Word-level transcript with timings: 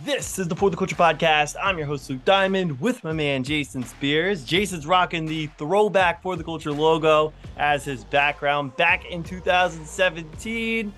This 0.00 0.38
is 0.38 0.46
the 0.46 0.54
For 0.54 0.68
the 0.68 0.76
Culture 0.76 0.94
podcast. 0.94 1.56
I'm 1.58 1.78
your 1.78 1.86
host, 1.86 2.10
Luke 2.10 2.22
Diamond, 2.26 2.78
with 2.82 3.02
my 3.02 3.14
man, 3.14 3.42
Jason 3.42 3.82
Spears. 3.82 4.44
Jason's 4.44 4.86
rocking 4.86 5.24
the 5.24 5.46
throwback 5.56 6.20
For 6.22 6.36
the 6.36 6.44
Culture 6.44 6.70
logo 6.70 7.32
as 7.56 7.86
his 7.86 8.04
background 8.04 8.76
back 8.76 9.06
in 9.06 9.22
2017. 9.22 10.92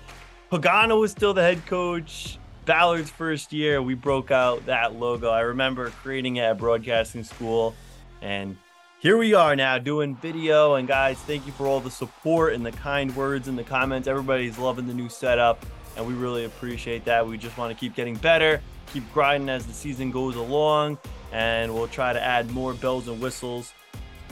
Pagano 0.51 0.99
was 0.99 1.11
still 1.11 1.33
the 1.33 1.41
head 1.41 1.65
coach. 1.65 2.39
Ballard's 2.65 3.09
first 3.09 3.53
year, 3.53 3.81
we 3.81 3.93
broke 3.93 4.31
out 4.31 4.65
that 4.65 4.95
logo. 4.95 5.29
I 5.29 5.41
remember 5.41 5.91
creating 5.91 6.35
it 6.35 6.41
at 6.41 6.57
broadcasting 6.57 7.23
school. 7.23 7.75
And 8.21 8.57
here 8.99 9.17
we 9.17 9.33
are 9.33 9.55
now 9.55 9.77
doing 9.77 10.17
video. 10.17 10.75
And 10.75 10.89
guys, 10.89 11.17
thank 11.19 11.45
you 11.45 11.53
for 11.53 11.67
all 11.67 11.79
the 11.79 11.89
support 11.89 12.51
and 12.51 12.65
the 12.65 12.73
kind 12.73 13.15
words 13.15 13.47
in 13.47 13.55
the 13.55 13.63
comments. 13.63 14.09
Everybody's 14.09 14.57
loving 14.57 14.87
the 14.87 14.93
new 14.93 15.07
setup. 15.07 15.65
And 15.97 16.07
we 16.07 16.13
really 16.13 16.45
appreciate 16.45 17.05
that. 17.05 17.27
We 17.27 17.37
just 17.37 17.57
want 17.57 17.71
to 17.71 17.79
keep 17.79 17.95
getting 17.95 18.15
better 18.15 18.61
keep 18.93 19.11
grinding 19.13 19.49
as 19.49 19.65
the 19.65 19.73
season 19.73 20.11
goes 20.11 20.35
along, 20.35 20.97
and 21.31 21.73
we'll 21.73 21.87
try 21.87 22.13
to 22.13 22.21
add 22.21 22.49
more 22.51 22.73
bells 22.73 23.07
and 23.07 23.21
whistles 23.21 23.73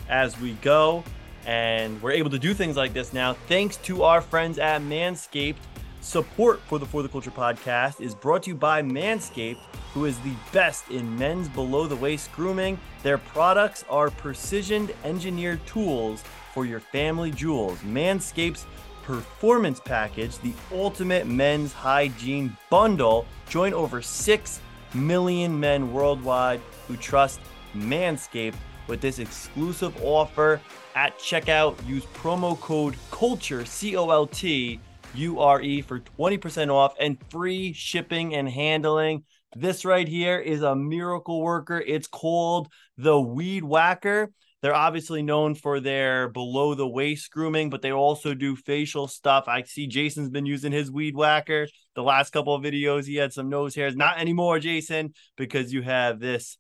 as 0.10 0.40
we 0.40 0.54
go. 0.54 1.04
And 1.46 2.02
we're 2.02 2.12
able 2.12 2.30
to 2.32 2.40
do 2.40 2.54
things 2.54 2.76
like 2.76 2.94
this 2.94 3.14
now 3.14 3.34
thanks 3.48 3.78
to 3.78 4.04
our 4.04 4.22
friends 4.22 4.60
at 4.60 4.82
Manscaped. 4.82 5.58
Support 6.02 6.62
for 6.62 6.80
the 6.80 6.86
For 6.86 7.02
the 7.02 7.10
Culture 7.10 7.32
podcast 7.32 8.02
is 8.02 8.16
brought 8.16 8.44
to 8.44 8.52
you 8.52 8.56
by 8.56 8.82
Manscaped, 8.82 9.60
who 9.94 10.06
is 10.06 10.18
the 10.20 10.34
best 10.52 10.90
in 10.90 11.18
men's 11.18 11.50
below 11.50 11.88
the 11.88 11.96
waist 11.96 12.32
grooming. 12.34 12.80
Their 13.04 13.18
products 13.18 13.84
are 13.90 14.10
precision 14.10 14.90
engineered 15.04 15.66
tools 15.66 16.24
for 16.54 16.66
your 16.66 16.80
family 16.80 17.32
jewels. 17.32 17.80
Manscaped's 17.80 18.66
Performance 19.08 19.80
Package, 19.80 20.38
the 20.40 20.52
ultimate 20.70 21.26
men's 21.26 21.72
hygiene 21.72 22.58
bundle. 22.70 23.26
Join 23.48 23.74
over 23.74 24.02
6 24.02 24.60
million 24.94 25.58
men 25.58 25.94
worldwide 25.94 26.60
who 26.90 26.98
trust 26.98 27.40
Manscaped 27.74 28.56
with 28.88 29.00
this 29.00 29.20
exclusive 29.20 29.96
offer 30.04 30.60
at 30.94 31.18
checkout. 31.20 31.78
Use 31.88 32.04
promo 32.08 32.60
code 32.60 32.96
CULTURE, 33.12 33.64
C 33.64 33.96
O 33.96 34.10
L 34.10 34.28
T 34.28 34.78
U 35.16 35.40
R 35.40 35.62
E, 35.62 35.82
for 35.82 36.02
20% 36.02 36.70
off 36.70 36.94
and 37.00 37.18
free 37.30 37.72
shipping 37.72 38.36
and 38.36 38.50
handling. 38.50 39.24
This 39.56 39.86
right 39.86 40.08
here 40.08 40.38
is 40.38 40.64
a 40.64 40.76
miracle 40.76 41.42
worker. 41.42 41.80
It's 41.80 42.08
called 42.08 42.68
the 42.98 43.18
Weed 43.18 43.64
Whacker. 43.64 44.34
They're 44.62 44.74
obviously 44.74 45.22
known 45.22 45.54
for 45.54 45.80
their 45.80 46.30
below 46.30 46.74
the 46.74 46.88
waist 46.88 47.30
grooming, 47.32 47.70
but 47.70 47.82
they 47.82 47.92
also 47.92 48.34
do 48.34 48.56
facial 48.56 49.08
stuff. 49.08 49.46
I 49.48 49.62
see 49.64 49.86
Jason's 49.86 50.30
been 50.30 50.48
using 50.48 50.72
his 50.72 50.92
weed 50.92 51.16
whacker. 51.16 51.68
The 51.96 52.04
last 52.04 52.32
couple 52.32 52.56
of 52.56 52.64
videos, 52.64 53.06
he 53.06 53.16
had 53.16 53.34
some 53.34 53.50
nose 53.50 53.76
hairs. 53.76 53.96
Not 53.96 54.20
anymore, 54.20 54.60
Jason, 54.60 55.14
because 55.36 55.72
you 55.72 55.84
have 55.84 56.20
this 56.20 56.58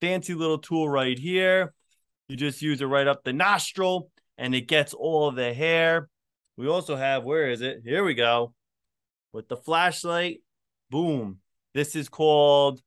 fancy 0.00 0.34
little 0.34 0.58
tool 0.58 0.88
right 0.88 1.18
here. 1.18 1.74
You 2.28 2.36
just 2.36 2.62
use 2.62 2.80
it 2.80 2.86
right 2.86 3.08
up 3.08 3.24
the 3.24 3.32
nostril 3.32 4.10
and 4.38 4.54
it 4.54 4.68
gets 4.68 4.94
all 4.94 5.32
the 5.32 5.52
hair. 5.52 6.08
We 6.56 6.68
also 6.68 6.94
have, 6.94 7.24
where 7.24 7.50
is 7.50 7.62
it? 7.62 7.82
Here 7.84 8.04
we 8.04 8.14
go. 8.14 8.54
With 9.32 9.48
the 9.48 9.56
flashlight, 9.56 10.40
boom. 10.90 11.38
This 11.74 11.96
is 11.96 12.08
called 12.08 12.80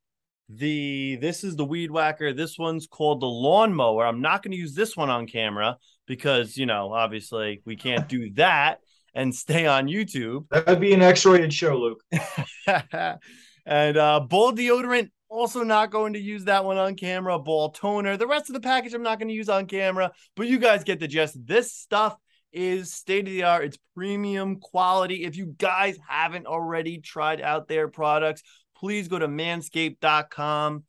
the 0.49 1.17
this 1.21 1.43
is 1.43 1.55
the 1.55 1.65
weed 1.65 1.91
whacker. 1.91 2.33
This 2.33 2.57
one's 2.57 2.87
called 2.87 3.21
the 3.21 3.27
lawnmower. 3.27 4.05
I'm 4.05 4.21
not 4.21 4.43
going 4.43 4.51
to 4.51 4.57
use 4.57 4.73
this 4.73 4.95
one 4.95 5.09
on 5.09 5.27
camera 5.27 5.77
because 6.05 6.57
you 6.57 6.65
know 6.65 6.93
obviously 6.93 7.61
we 7.65 7.75
can't 7.75 8.07
do 8.07 8.31
that 8.33 8.79
and 9.13 9.33
stay 9.33 9.65
on 9.65 9.87
YouTube. 9.87 10.47
That'd 10.49 10.79
be 10.79 10.93
an 10.93 11.01
X-rated 11.01 11.53
show, 11.53 11.77
Luke. 11.77 12.03
and 13.65 13.97
uh, 13.97 14.19
ball 14.21 14.53
deodorant. 14.53 15.09
Also, 15.29 15.63
not 15.63 15.89
going 15.89 16.13
to 16.13 16.19
use 16.19 16.43
that 16.45 16.63
one 16.63 16.77
on 16.77 16.95
camera. 16.95 17.39
Ball 17.39 17.71
toner. 17.71 18.17
The 18.17 18.27
rest 18.27 18.49
of 18.49 18.53
the 18.53 18.59
package, 18.59 18.93
I'm 18.93 19.01
not 19.01 19.17
going 19.17 19.29
to 19.29 19.33
use 19.33 19.49
on 19.49 19.65
camera, 19.65 20.11
but 20.35 20.47
you 20.47 20.59
guys 20.59 20.83
get 20.83 20.99
the 20.99 21.07
gist. 21.07 21.35
This 21.45 21.73
stuff 21.73 22.15
is 22.51 22.93
state 22.93 23.27
of 23.27 23.33
the 23.33 23.43
art. 23.43 23.65
It's 23.65 23.77
premium 23.95 24.59
quality. 24.59 25.23
If 25.23 25.35
you 25.35 25.47
guys 25.57 25.97
haven't 26.07 26.45
already 26.45 26.99
tried 26.99 27.41
out 27.41 27.67
their 27.67 27.87
products, 27.87 28.43
please 28.83 29.07
go 29.07 29.17
to 29.17 29.29
manscaped.com, 29.29 30.83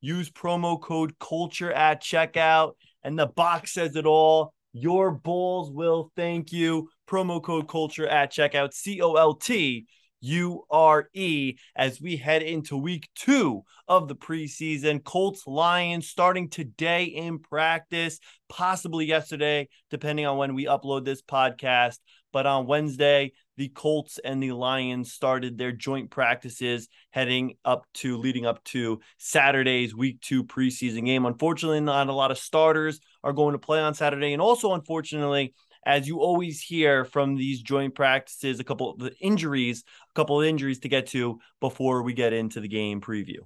use 0.00 0.30
promo 0.30 0.80
code 0.80 1.18
culture 1.18 1.72
at 1.72 2.00
checkout, 2.00 2.74
and 3.02 3.18
the 3.18 3.26
box 3.26 3.72
says 3.72 3.96
it 3.96 4.06
all. 4.06 4.54
Your 4.72 5.10
balls 5.10 5.68
will 5.68 6.12
thank 6.14 6.52
you. 6.52 6.88
Promo 7.08 7.42
code 7.42 7.66
culture 7.66 8.06
at 8.06 8.30
checkout, 8.30 8.72
C 8.72 9.02
O 9.02 9.14
L 9.14 9.34
T 9.34 9.88
U 10.20 10.62
R 10.70 11.08
E, 11.12 11.56
as 11.74 12.00
we 12.00 12.16
head 12.16 12.42
into 12.42 12.76
week 12.76 13.08
two 13.16 13.64
of 13.88 14.06
the 14.06 14.14
preseason. 14.14 15.02
Colts 15.02 15.44
Lions 15.44 16.06
starting 16.06 16.50
today 16.50 17.06
in 17.06 17.40
practice, 17.40 18.20
possibly 18.48 19.06
yesterday, 19.06 19.68
depending 19.90 20.24
on 20.24 20.36
when 20.36 20.54
we 20.54 20.66
upload 20.66 21.04
this 21.04 21.20
podcast. 21.20 21.98
But 22.32 22.46
on 22.46 22.68
Wednesday, 22.68 23.32
the 23.60 23.68
Colts 23.68 24.18
and 24.24 24.42
the 24.42 24.52
Lions 24.52 25.12
started 25.12 25.58
their 25.58 25.70
joint 25.70 26.10
practices 26.10 26.88
heading 27.10 27.56
up 27.62 27.84
to 27.92 28.16
leading 28.16 28.46
up 28.46 28.64
to 28.64 29.00
Saturday's 29.18 29.94
week 29.94 30.22
two 30.22 30.44
preseason 30.44 31.04
game. 31.04 31.26
Unfortunately, 31.26 31.78
not 31.78 32.08
a 32.08 32.12
lot 32.14 32.30
of 32.30 32.38
starters 32.38 33.00
are 33.22 33.34
going 33.34 33.52
to 33.52 33.58
play 33.58 33.78
on 33.78 33.92
Saturday. 33.92 34.32
And 34.32 34.40
also, 34.40 34.72
unfortunately, 34.72 35.52
as 35.84 36.08
you 36.08 36.20
always 36.20 36.62
hear 36.62 37.04
from 37.04 37.36
these 37.36 37.60
joint 37.60 37.94
practices, 37.94 38.60
a 38.60 38.64
couple 38.64 38.92
of 38.92 38.98
the 38.98 39.14
injuries, 39.20 39.84
a 40.10 40.14
couple 40.14 40.40
of 40.40 40.46
injuries 40.46 40.78
to 40.78 40.88
get 40.88 41.08
to 41.08 41.38
before 41.60 42.02
we 42.02 42.14
get 42.14 42.32
into 42.32 42.60
the 42.60 42.68
game 42.68 43.02
preview. 43.02 43.40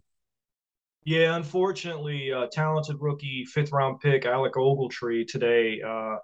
Yeah, 1.03 1.35
unfortunately, 1.35 2.33
uh, 2.33 2.47
talented 2.53 2.99
rookie 3.01 3.47
fifth 3.47 3.73
round 3.73 3.99
pick 3.99 4.27
Alec 4.27 4.55
Ogletree 4.55 5.27
today 5.27 5.83
uh, 5.85 6.19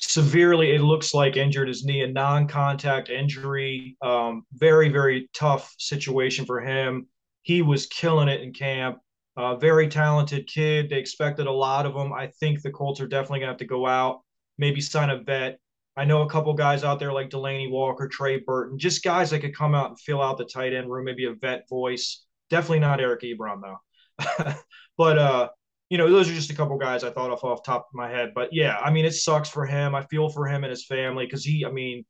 severely, 0.00 0.74
it 0.74 0.80
looks 0.80 1.14
like 1.14 1.36
injured 1.36 1.68
his 1.68 1.84
knee, 1.84 2.02
a 2.02 2.06
non-contact 2.06 3.08
injury. 3.08 3.96
Um, 4.02 4.44
very, 4.52 4.88
very 4.88 5.28
tough 5.34 5.74
situation 5.78 6.46
for 6.46 6.60
him. 6.60 7.06
He 7.42 7.62
was 7.62 7.86
killing 7.86 8.28
it 8.28 8.40
in 8.40 8.52
camp. 8.52 8.98
Uh, 9.36 9.56
very 9.56 9.88
talented 9.88 10.46
kid. 10.46 10.90
They 10.90 10.98
expected 10.98 11.46
a 11.46 11.52
lot 11.52 11.86
of 11.86 11.94
him. 11.94 12.12
I 12.12 12.26
think 12.40 12.62
the 12.62 12.70
Colts 12.70 13.00
are 13.00 13.06
definitely 13.06 13.40
gonna 13.40 13.52
have 13.52 13.58
to 13.58 13.64
go 13.66 13.86
out, 13.86 14.20
maybe 14.58 14.80
sign 14.80 15.10
a 15.10 15.18
vet. 15.22 15.58
I 15.96 16.04
know 16.04 16.22
a 16.22 16.30
couple 16.30 16.52
guys 16.54 16.84
out 16.84 16.98
there 16.98 17.12
like 17.12 17.30
Delanie 17.30 17.70
Walker, 17.70 18.08
Trey 18.08 18.38
Burton, 18.38 18.78
just 18.78 19.02
guys 19.02 19.30
that 19.30 19.40
could 19.40 19.56
come 19.56 19.74
out 19.74 19.90
and 19.90 20.00
fill 20.00 20.22
out 20.22 20.38
the 20.38 20.44
tight 20.44 20.72
end 20.72 20.90
room, 20.90 21.04
maybe 21.04 21.26
a 21.26 21.34
vet 21.34 21.68
voice. 21.68 22.24
Definitely 22.48 22.80
not 22.80 23.00
Eric 23.00 23.22
Ebron 23.22 23.60
though. 23.62 24.54
but 24.98 25.18
uh, 25.18 25.48
you 25.90 25.98
know, 25.98 26.08
those 26.08 26.30
are 26.30 26.34
just 26.34 26.50
a 26.50 26.54
couple 26.54 26.78
guys 26.78 27.02
I 27.02 27.10
thought 27.10 27.32
of 27.32 27.42
off 27.42 27.64
top 27.64 27.88
of 27.90 27.94
my 27.94 28.08
head. 28.08 28.30
But 28.32 28.52
yeah, 28.52 28.78
I 28.78 28.90
mean, 28.90 29.04
it 29.04 29.14
sucks 29.14 29.50
for 29.50 29.66
him. 29.66 29.94
I 29.94 30.02
feel 30.04 30.30
for 30.30 30.46
him 30.46 30.62
and 30.62 30.70
his 30.70 30.86
family 30.86 31.26
because 31.26 31.44
he, 31.44 31.66
I 31.66 31.70
mean, 31.72 32.04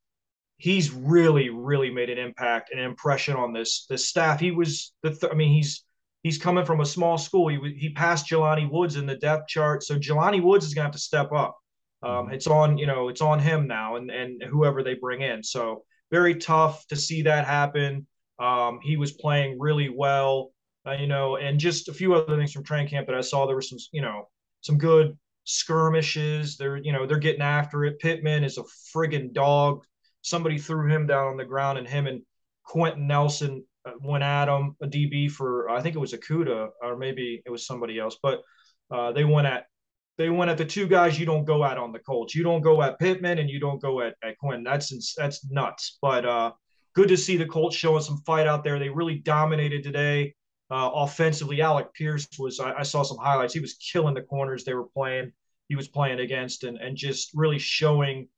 he's 0.59 0.93
really, 0.93 1.49
really 1.49 1.91
made 1.91 2.11
an 2.11 2.19
impact, 2.19 2.73
an 2.73 2.79
impression 2.79 3.37
on 3.37 3.55
this 3.55 3.87
this 3.89 4.07
staff. 4.07 4.39
He 4.39 4.51
was 4.51 4.93
the, 5.03 5.11
th- 5.11 5.33
I 5.33 5.35
mean, 5.35 5.53
he's 5.53 5.83
he's 6.23 6.37
coming 6.37 6.67
from 6.67 6.83
a 6.83 6.87
small 6.87 7.17
school. 7.17 7.49
He 7.49 7.59
he 7.79 7.91
passed 7.91 8.29
Jelani 8.29 8.71
Woods 8.71 8.97
in 8.97 9.07
the 9.07 9.17
depth 9.17 9.49
chart, 9.49 9.83
so 9.83 9.99
Jelani 9.99 10.43
Woods 10.43 10.67
is 10.67 10.75
gonna 10.75 10.87
have 10.87 10.93
to 10.93 10.99
step 10.99 11.33
up. 11.33 11.57
Um, 12.03 12.11
mm-hmm. 12.27 12.35
it's 12.35 12.47
on, 12.47 12.77
you 12.77 12.87
know, 12.87 13.09
it's 13.09 13.23
on 13.23 13.39
him 13.39 13.67
now, 13.67 13.97
and 13.97 14.11
and 14.11 14.43
whoever 14.43 14.83
they 14.83 14.95
bring 14.95 15.23
in. 15.23 15.43
So 15.43 15.85
very 16.11 16.35
tough 16.35 16.87
to 16.89 16.97
see 16.97 17.23
that 17.23 17.47
happen. 17.47 18.07
Um, 18.39 18.81
he 18.83 18.99
was 18.99 19.13
playing 19.13 19.59
really 19.59 19.89
well 19.89 20.53
uh, 20.87 20.93
you 20.93 21.07
know, 21.07 21.37
and 21.37 21.59
just 21.59 21.89
a 21.89 21.95
few 21.95 22.15
other 22.15 22.37
things 22.37 22.53
from 22.53 22.65
training 22.65 22.89
camp 22.89 23.07
that 23.07 23.17
I 23.17 23.21
saw. 23.21 23.47
There 23.47 23.55
were 23.55 23.63
some, 23.63 23.79
you 23.93 24.03
know, 24.03 24.29
some 24.61 24.79
good 24.79 25.17
skirmishes. 25.45 26.57
They're, 26.57 26.77
you 26.77 26.93
know, 26.93 27.07
they're 27.07 27.19
getting 27.19 27.43
after 27.43 27.85
it. 27.85 27.99
Pittman 27.99 28.45
is 28.45 28.59
a 28.59 28.65
friggin' 28.95 29.33
dog. 29.33 29.83
Somebody 30.23 30.59
threw 30.59 30.91
him 30.93 31.07
down 31.07 31.29
on 31.29 31.37
the 31.37 31.45
ground, 31.45 31.79
and 31.79 31.89
him 31.89 32.07
and 32.07 32.23
Quenton 32.65 33.07
Nelson 33.07 33.65
uh, 33.85 33.93
went 34.01 34.23
at 34.23 34.49
him, 34.49 34.77
a 34.83 34.87
DB 34.87 35.31
for 35.31 35.69
I 35.71 35.81
think 35.81 35.97
it 35.97 36.01
was 36.01 36.13
Okudah 36.13 36.69
or 36.83 36.97
maybe 36.97 37.43
it 37.45 37.51
was 37.51 37.67
somebody 37.67 37.99
else, 37.99 38.19
but 38.23 38.43
uh, 38.91 39.13
they 39.13 39.25
went 39.25 39.47
at 39.47 39.65
they 40.19 40.29
went 40.29 40.51
at 40.51 40.59
the 40.59 40.67
two 40.67 40.87
guys 40.87 41.19
you 41.19 41.25
don't 41.25 41.47
go 41.47 41.65
at 41.65 41.79
on 41.79 41.93
the 41.93 41.99
Colts. 41.99 42.35
You 42.35 42.43
don't 42.43 42.61
go 42.61 42.83
at 42.83 42.99
Pittman 42.99 43.39
and 43.39 43.49
you 43.49 43.59
don't 43.59 43.81
go 43.81 44.03
at, 44.03 44.17
at 44.23 44.37
Quinn. 44.37 44.63
That's 44.63 45.15
that's 45.15 45.45
nuts. 45.51 45.97
But 46.03 46.27
uh, 46.27 46.53
good 46.95 47.09
to 47.09 47.17
see 47.17 47.39
the 47.39 47.47
Colts 47.47 47.75
showing 47.75 48.03
some 48.03 48.19
fight 48.27 48.47
out 48.47 48.63
there. 48.63 48.79
They 48.79 48.91
really 48.91 49.19
dominated 49.19 49.83
today. 49.83 50.35
Uh, 50.71 50.91
offensively, 50.95 51.61
Alec 51.61 51.93
Pierce 51.95 52.29
was, 52.39 52.61
I, 52.61 52.73
I, 52.79 52.83
saw 52.85 53.03
some 53.03 53.19
highlights. 53.19 53.53
He 53.53 53.61
was 53.61 53.75
killing 53.75 54.15
the 54.15 54.23
corners 54.23 54.63
they 54.63 54.75
were 54.75 54.87
playing, 54.87 55.33
he 55.69 55.75
was 55.75 55.89
playing 55.89 56.21
against, 56.21 56.63
and, 56.63 56.79
and 56.79 56.97
just 56.97 57.31
really 57.35 57.59
showing 57.59 58.29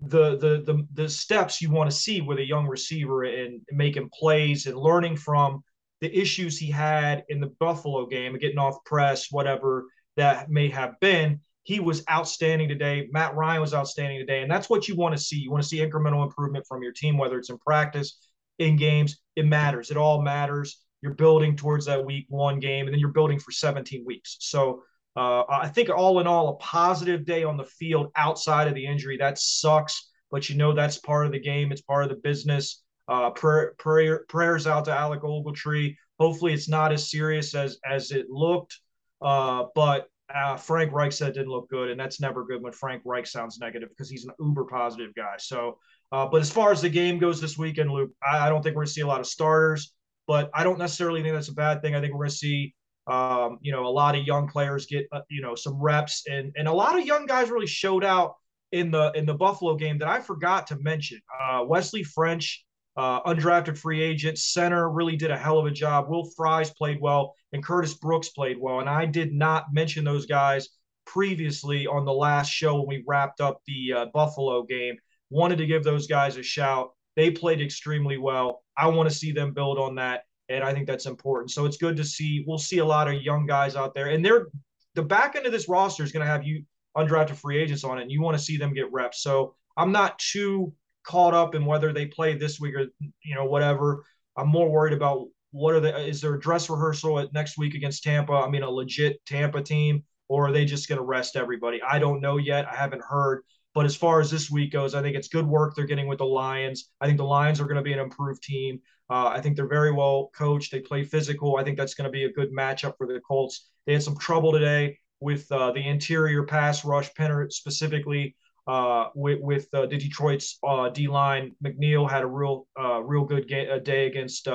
the, 0.00 0.36
the, 0.36 0.62
the, 0.66 0.86
the 0.92 1.08
steps 1.08 1.62
you 1.62 1.70
want 1.70 1.90
to 1.90 1.96
see 1.96 2.20
with 2.20 2.38
a 2.38 2.46
young 2.46 2.66
receiver 2.66 3.24
and 3.24 3.62
making 3.70 4.10
plays 4.10 4.66
and 4.66 4.76
learning 4.76 5.16
from 5.16 5.62
the 6.02 6.18
issues 6.18 6.58
he 6.58 6.70
had 6.70 7.24
in 7.30 7.40
the 7.40 7.52
Buffalo 7.58 8.06
game, 8.06 8.36
getting 8.38 8.58
off 8.58 8.82
press, 8.84 9.28
whatever 9.30 9.86
that 10.16 10.50
may 10.50 10.68
have 10.68 10.98
been. 11.00 11.40
He 11.62 11.80
was 11.80 12.02
outstanding 12.10 12.68
today. 12.68 13.08
Matt 13.10 13.34
Ryan 13.34 13.60
was 13.60 13.74
outstanding 13.74 14.18
today. 14.18 14.42
And 14.42 14.50
that's 14.50 14.70
what 14.70 14.88
you 14.88 14.96
want 14.96 15.14
to 15.14 15.22
see. 15.22 15.36
You 15.36 15.50
want 15.50 15.62
to 15.62 15.68
see 15.68 15.78
incremental 15.78 16.24
improvement 16.24 16.66
from 16.66 16.82
your 16.82 16.92
team, 16.92 17.18
whether 17.18 17.38
it's 17.38 17.50
in 17.50 17.58
practice, 17.58 18.18
in 18.58 18.76
games. 18.76 19.20
It 19.36 19.46
matters. 19.46 19.90
It 19.90 19.98
all 19.98 20.22
matters 20.22 20.78
You're 21.02 21.14
building 21.14 21.56
towards 21.56 21.86
that 21.86 22.04
week 22.04 22.26
one 22.28 22.60
game, 22.60 22.86
and 22.86 22.94
then 22.94 23.00
you're 23.00 23.10
building 23.10 23.38
for 23.38 23.52
17 23.52 24.04
weeks. 24.04 24.36
So 24.40 24.82
uh, 25.16 25.44
I 25.48 25.68
think 25.68 25.90
all 25.90 26.20
in 26.20 26.26
all, 26.26 26.48
a 26.48 26.56
positive 26.56 27.24
day 27.24 27.42
on 27.42 27.56
the 27.56 27.64
field 27.64 28.12
outside 28.16 28.68
of 28.68 28.74
the 28.74 28.86
injury. 28.86 29.16
That 29.16 29.38
sucks, 29.38 30.10
but 30.30 30.48
you 30.48 30.56
know 30.56 30.72
that's 30.72 30.98
part 30.98 31.26
of 31.26 31.32
the 31.32 31.40
game. 31.40 31.72
It's 31.72 31.82
part 31.82 32.04
of 32.04 32.10
the 32.10 32.16
business. 32.16 32.82
Uh, 33.08 33.30
prayer, 33.30 33.74
prayer, 33.78 34.24
prayers 34.28 34.66
out 34.66 34.84
to 34.84 34.92
Alec 34.92 35.22
Ogletree. 35.22 35.96
Hopefully, 36.18 36.52
it's 36.52 36.68
not 36.68 36.92
as 36.92 37.10
serious 37.10 37.54
as 37.54 37.78
as 37.84 38.12
it 38.12 38.30
looked. 38.30 38.78
Uh, 39.20 39.64
but 39.74 40.08
uh, 40.34 40.56
Frank 40.56 40.92
Reich 40.92 41.12
said 41.12 41.34
didn't 41.34 41.50
look 41.50 41.68
good, 41.68 41.90
and 41.90 41.98
that's 41.98 42.20
never 42.20 42.44
good 42.44 42.62
when 42.62 42.72
Frank 42.72 43.02
Reich 43.04 43.26
sounds 43.26 43.58
negative 43.58 43.88
because 43.88 44.08
he's 44.08 44.24
an 44.24 44.32
uber 44.38 44.64
positive 44.64 45.14
guy. 45.14 45.34
So, 45.38 45.78
uh, 46.12 46.26
but 46.26 46.40
as 46.40 46.50
far 46.50 46.70
as 46.70 46.80
the 46.80 46.88
game 46.88 47.18
goes 47.18 47.40
this 47.40 47.58
weekend, 47.58 47.90
Luke, 47.90 48.12
I, 48.22 48.46
I 48.46 48.48
don't 48.48 48.62
think 48.62 48.76
we're 48.76 48.84
to 48.84 48.90
see 48.90 49.00
a 49.00 49.06
lot 49.06 49.20
of 49.20 49.26
starters, 49.26 49.92
but 50.30 50.48
I 50.54 50.62
don't 50.62 50.78
necessarily 50.78 51.22
think 51.24 51.34
that's 51.34 51.48
a 51.48 51.54
bad 51.54 51.82
thing. 51.82 51.96
I 51.96 52.00
think 52.00 52.12
we're 52.12 52.20
going 52.20 52.30
to 52.30 52.36
see, 52.36 52.72
um, 53.08 53.58
you 53.62 53.72
know, 53.72 53.84
a 53.84 53.90
lot 53.90 54.14
of 54.14 54.24
young 54.24 54.46
players 54.46 54.86
get, 54.86 55.08
uh, 55.10 55.22
you 55.28 55.42
know, 55.42 55.56
some 55.56 55.74
reps, 55.82 56.22
and 56.30 56.52
and 56.56 56.68
a 56.68 56.72
lot 56.72 56.96
of 56.96 57.04
young 57.04 57.26
guys 57.26 57.50
really 57.50 57.66
showed 57.66 58.04
out 58.04 58.36
in 58.70 58.92
the 58.92 59.10
in 59.16 59.26
the 59.26 59.34
Buffalo 59.34 59.74
game 59.74 59.98
that 59.98 60.06
I 60.06 60.20
forgot 60.20 60.68
to 60.68 60.78
mention. 60.78 61.20
Uh, 61.42 61.64
Wesley 61.66 62.04
French 62.04 62.64
uh, 62.96 63.20
undrafted 63.24 63.76
free 63.76 64.00
agent 64.00 64.38
center 64.38 64.88
really 64.88 65.16
did 65.16 65.32
a 65.32 65.36
hell 65.36 65.58
of 65.58 65.66
a 65.66 65.72
job. 65.72 66.08
Will 66.08 66.30
Fries 66.36 66.70
played 66.70 67.00
well, 67.00 67.34
and 67.52 67.64
Curtis 67.64 67.94
Brooks 67.94 68.28
played 68.28 68.56
well. 68.56 68.78
And 68.78 68.88
I 68.88 69.06
did 69.06 69.32
not 69.32 69.72
mention 69.72 70.04
those 70.04 70.26
guys 70.26 70.68
previously 71.06 71.88
on 71.88 72.04
the 72.04 72.12
last 72.12 72.50
show 72.50 72.76
when 72.76 72.86
we 72.86 73.04
wrapped 73.04 73.40
up 73.40 73.62
the 73.66 73.92
uh, 73.96 74.06
Buffalo 74.14 74.62
game. 74.62 74.94
Wanted 75.28 75.58
to 75.58 75.66
give 75.66 75.82
those 75.82 76.06
guys 76.06 76.36
a 76.36 76.42
shout. 76.44 76.92
They 77.16 77.30
played 77.30 77.60
extremely 77.60 78.18
well. 78.18 78.62
I 78.76 78.88
want 78.88 79.08
to 79.08 79.14
see 79.14 79.32
them 79.32 79.52
build 79.52 79.78
on 79.78 79.96
that, 79.96 80.24
and 80.48 80.64
I 80.64 80.72
think 80.72 80.86
that's 80.86 81.06
important. 81.06 81.50
So 81.50 81.64
it's 81.66 81.76
good 81.76 81.96
to 81.96 82.04
see. 82.04 82.44
We'll 82.46 82.58
see 82.58 82.78
a 82.78 82.84
lot 82.84 83.08
of 83.08 83.22
young 83.22 83.46
guys 83.46 83.76
out 83.76 83.94
there, 83.94 84.08
and 84.08 84.24
they're 84.24 84.46
the 84.94 85.02
back 85.02 85.36
end 85.36 85.46
of 85.46 85.52
this 85.52 85.68
roster 85.68 86.02
is 86.02 86.12
going 86.12 86.24
to 86.24 86.30
have 86.30 86.44
you 86.44 86.64
undrafted 86.96 87.36
free 87.36 87.58
agents 87.58 87.84
on 87.84 87.98
it, 87.98 88.02
and 88.02 88.10
you 88.10 88.22
want 88.22 88.36
to 88.36 88.42
see 88.42 88.56
them 88.56 88.74
get 88.74 88.90
reps. 88.92 89.22
So 89.22 89.54
I'm 89.76 89.92
not 89.92 90.18
too 90.18 90.72
caught 91.02 91.34
up 91.34 91.54
in 91.54 91.64
whether 91.64 91.92
they 91.92 92.06
play 92.06 92.36
this 92.36 92.60
week 92.60 92.74
or 92.74 92.86
you 93.22 93.34
know 93.34 93.44
whatever. 93.44 94.04
I'm 94.36 94.48
more 94.48 94.68
worried 94.68 94.92
about 94.92 95.26
what 95.52 95.74
are 95.74 95.80
the 95.80 95.96
is 96.06 96.20
there 96.20 96.34
a 96.34 96.40
dress 96.40 96.70
rehearsal 96.70 97.18
at 97.18 97.32
next 97.32 97.58
week 97.58 97.74
against 97.74 98.02
Tampa? 98.02 98.32
I 98.32 98.48
mean, 98.48 98.62
a 98.62 98.70
legit 98.70 99.24
Tampa 99.26 99.62
team, 99.62 100.04
or 100.28 100.48
are 100.48 100.52
they 100.52 100.64
just 100.64 100.88
going 100.88 100.98
to 100.98 101.04
rest 101.04 101.36
everybody? 101.36 101.80
I 101.82 101.98
don't 101.98 102.20
know 102.20 102.36
yet. 102.36 102.66
I 102.66 102.74
haven't 102.74 103.02
heard. 103.02 103.42
But 103.74 103.86
as 103.86 103.94
far 103.94 104.20
as 104.20 104.30
this 104.30 104.50
week 104.50 104.72
goes, 104.72 104.94
I 104.94 105.02
think 105.02 105.16
it's 105.16 105.28
good 105.28 105.46
work 105.46 105.74
they're 105.74 105.86
getting 105.86 106.08
with 106.08 106.18
the 106.18 106.26
Lions. 106.26 106.90
I 107.00 107.06
think 107.06 107.18
the 107.18 107.24
Lions 107.24 107.60
are 107.60 107.64
going 107.64 107.76
to 107.76 107.82
be 107.82 107.92
an 107.92 108.00
improved 108.00 108.42
team. 108.42 108.80
Uh, 109.08 109.26
I 109.26 109.40
think 109.40 109.56
they're 109.56 109.68
very 109.68 109.92
well 109.92 110.30
coached. 110.36 110.72
They 110.72 110.80
play 110.80 111.04
physical. 111.04 111.56
I 111.56 111.64
think 111.64 111.76
that's 111.76 111.94
going 111.94 112.06
to 112.06 112.10
be 112.10 112.24
a 112.24 112.32
good 112.32 112.52
matchup 112.52 112.94
for 112.96 113.06
the 113.06 113.20
Colts. 113.20 113.68
They 113.86 113.92
had 113.92 114.02
some 114.02 114.18
trouble 114.18 114.52
today 114.52 114.98
with 115.20 115.50
uh, 115.52 115.72
the 115.72 115.86
interior 115.86 116.44
pass 116.44 116.84
rush, 116.84 117.12
Pinter 117.14 117.48
specifically 117.50 118.36
uh, 118.66 119.08
with, 119.14 119.40
with 119.40 119.68
uh, 119.72 119.86
the 119.86 119.96
Detroit's 119.96 120.58
uh, 120.66 120.88
D 120.90 121.08
line. 121.08 121.52
McNeil 121.64 122.08
had 122.08 122.22
a 122.22 122.26
real 122.26 122.66
uh, 122.78 123.00
real 123.00 123.24
good 123.24 123.48
ga- 123.48 123.80
day 123.80 124.06
against 124.06 124.48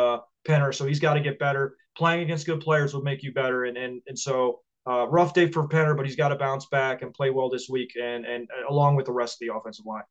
Pinter, 0.46 0.72
so 0.72 0.86
he's 0.86 1.00
got 1.00 1.16
to 1.16 1.20
get 1.20 1.40
better. 1.40 1.76
Playing 1.98 2.24
against 2.24 2.46
good 2.46 2.62
players 2.62 2.94
will 2.94 3.02
make 3.02 3.24
you 3.24 3.34
better, 3.34 3.66
and 3.66 3.78
and 3.78 4.02
and 4.08 4.18
so 4.18 4.62
uh, 4.88 5.08
rough 5.08 5.34
day 5.34 5.48
for 5.48 5.68
Pinter, 5.68 5.96
but 5.96 6.06
he's 6.06 6.16
got 6.16 6.30
to 6.30 6.36
bounce 6.36 6.68
back 6.68 7.02
and 7.02 7.14
play 7.14 7.30
well 7.30 7.50
this 7.50 7.68
week, 7.70 7.94
and 8.02 8.26
and 8.26 8.48
along 8.70 8.96
with 8.96 9.06
the 9.06 9.12
rest 9.12 9.36
of 9.36 9.48
the 9.48 9.54
offensive 9.54 9.86
line. 9.86 10.04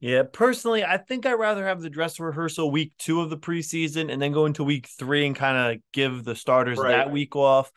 Yeah, 0.00 0.24
personally, 0.30 0.84
I 0.84 0.96
think 0.96 1.26
I'd 1.26 1.34
rather 1.34 1.64
have 1.64 1.80
the 1.80 1.88
dress 1.88 2.18
rehearsal 2.18 2.72
week 2.72 2.92
two 2.98 3.20
of 3.20 3.30
the 3.30 3.38
preseason 3.38 4.12
and 4.12 4.20
then 4.20 4.32
go 4.32 4.46
into 4.46 4.64
week 4.64 4.88
three 4.98 5.24
and 5.24 5.36
kind 5.36 5.76
of 5.76 5.80
give 5.92 6.24
the 6.24 6.34
starters 6.34 6.78
right. 6.78 6.90
that 6.90 7.12
week 7.12 7.36
off. 7.36 7.70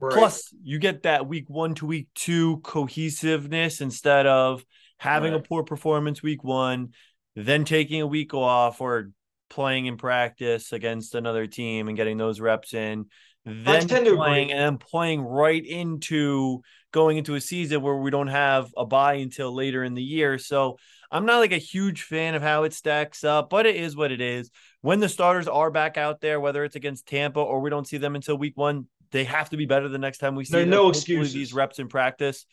Right. 0.00 0.16
Plus, 0.16 0.54
you 0.62 0.78
get 0.78 1.02
that 1.02 1.26
week 1.26 1.50
one 1.50 1.74
to 1.74 1.86
week 1.86 2.08
two 2.14 2.58
cohesiveness 2.58 3.82
instead 3.82 4.26
of 4.26 4.64
having 4.96 5.32
right. 5.32 5.40
a 5.42 5.46
poor 5.46 5.64
performance 5.64 6.22
week 6.22 6.42
one, 6.42 6.94
then 7.34 7.66
taking 7.66 8.00
a 8.00 8.06
week 8.06 8.32
off 8.32 8.80
or 8.80 9.10
playing 9.50 9.84
in 9.84 9.98
practice 9.98 10.72
against 10.72 11.14
another 11.14 11.46
team 11.46 11.88
and 11.88 11.96
getting 11.96 12.16
those 12.16 12.40
reps 12.40 12.72
in, 12.72 13.04
then 13.46 13.86
playing 13.88 14.52
and 14.52 14.60
then 14.60 14.78
playing 14.78 15.22
right 15.22 15.64
into 15.64 16.62
going 16.92 17.16
into 17.16 17.34
a 17.34 17.40
season 17.40 17.80
where 17.80 17.96
we 17.96 18.10
don't 18.10 18.28
have 18.28 18.72
a 18.76 18.84
bye 18.84 19.14
until 19.14 19.54
later 19.54 19.84
in 19.84 19.94
the 19.94 20.02
year. 20.02 20.38
So 20.38 20.78
I'm 21.10 21.26
not 21.26 21.38
like 21.38 21.52
a 21.52 21.58
huge 21.58 22.02
fan 22.02 22.34
of 22.34 22.42
how 22.42 22.64
it 22.64 22.72
stacks 22.72 23.22
up, 23.22 23.48
but 23.48 23.66
it 23.66 23.76
is 23.76 23.94
what 23.94 24.10
it 24.10 24.20
is. 24.20 24.50
When 24.80 24.98
the 24.98 25.08
starters 25.08 25.46
are 25.46 25.70
back 25.70 25.96
out 25.96 26.20
there, 26.20 26.40
whether 26.40 26.64
it's 26.64 26.76
against 26.76 27.06
Tampa 27.06 27.40
or 27.40 27.60
we 27.60 27.70
don't 27.70 27.86
see 27.86 27.98
them 27.98 28.16
until 28.16 28.36
week 28.36 28.56
one, 28.56 28.86
they 29.12 29.24
have 29.24 29.50
to 29.50 29.56
be 29.56 29.66
better 29.66 29.88
the 29.88 29.98
next 29.98 30.18
time 30.18 30.34
we 30.34 30.44
see 30.44 30.58
them. 30.58 30.70
No 30.70 30.88
excuses. 30.88 31.32
These 31.32 31.54
reps 31.54 31.78
in 31.78 31.88
practice 31.88 32.44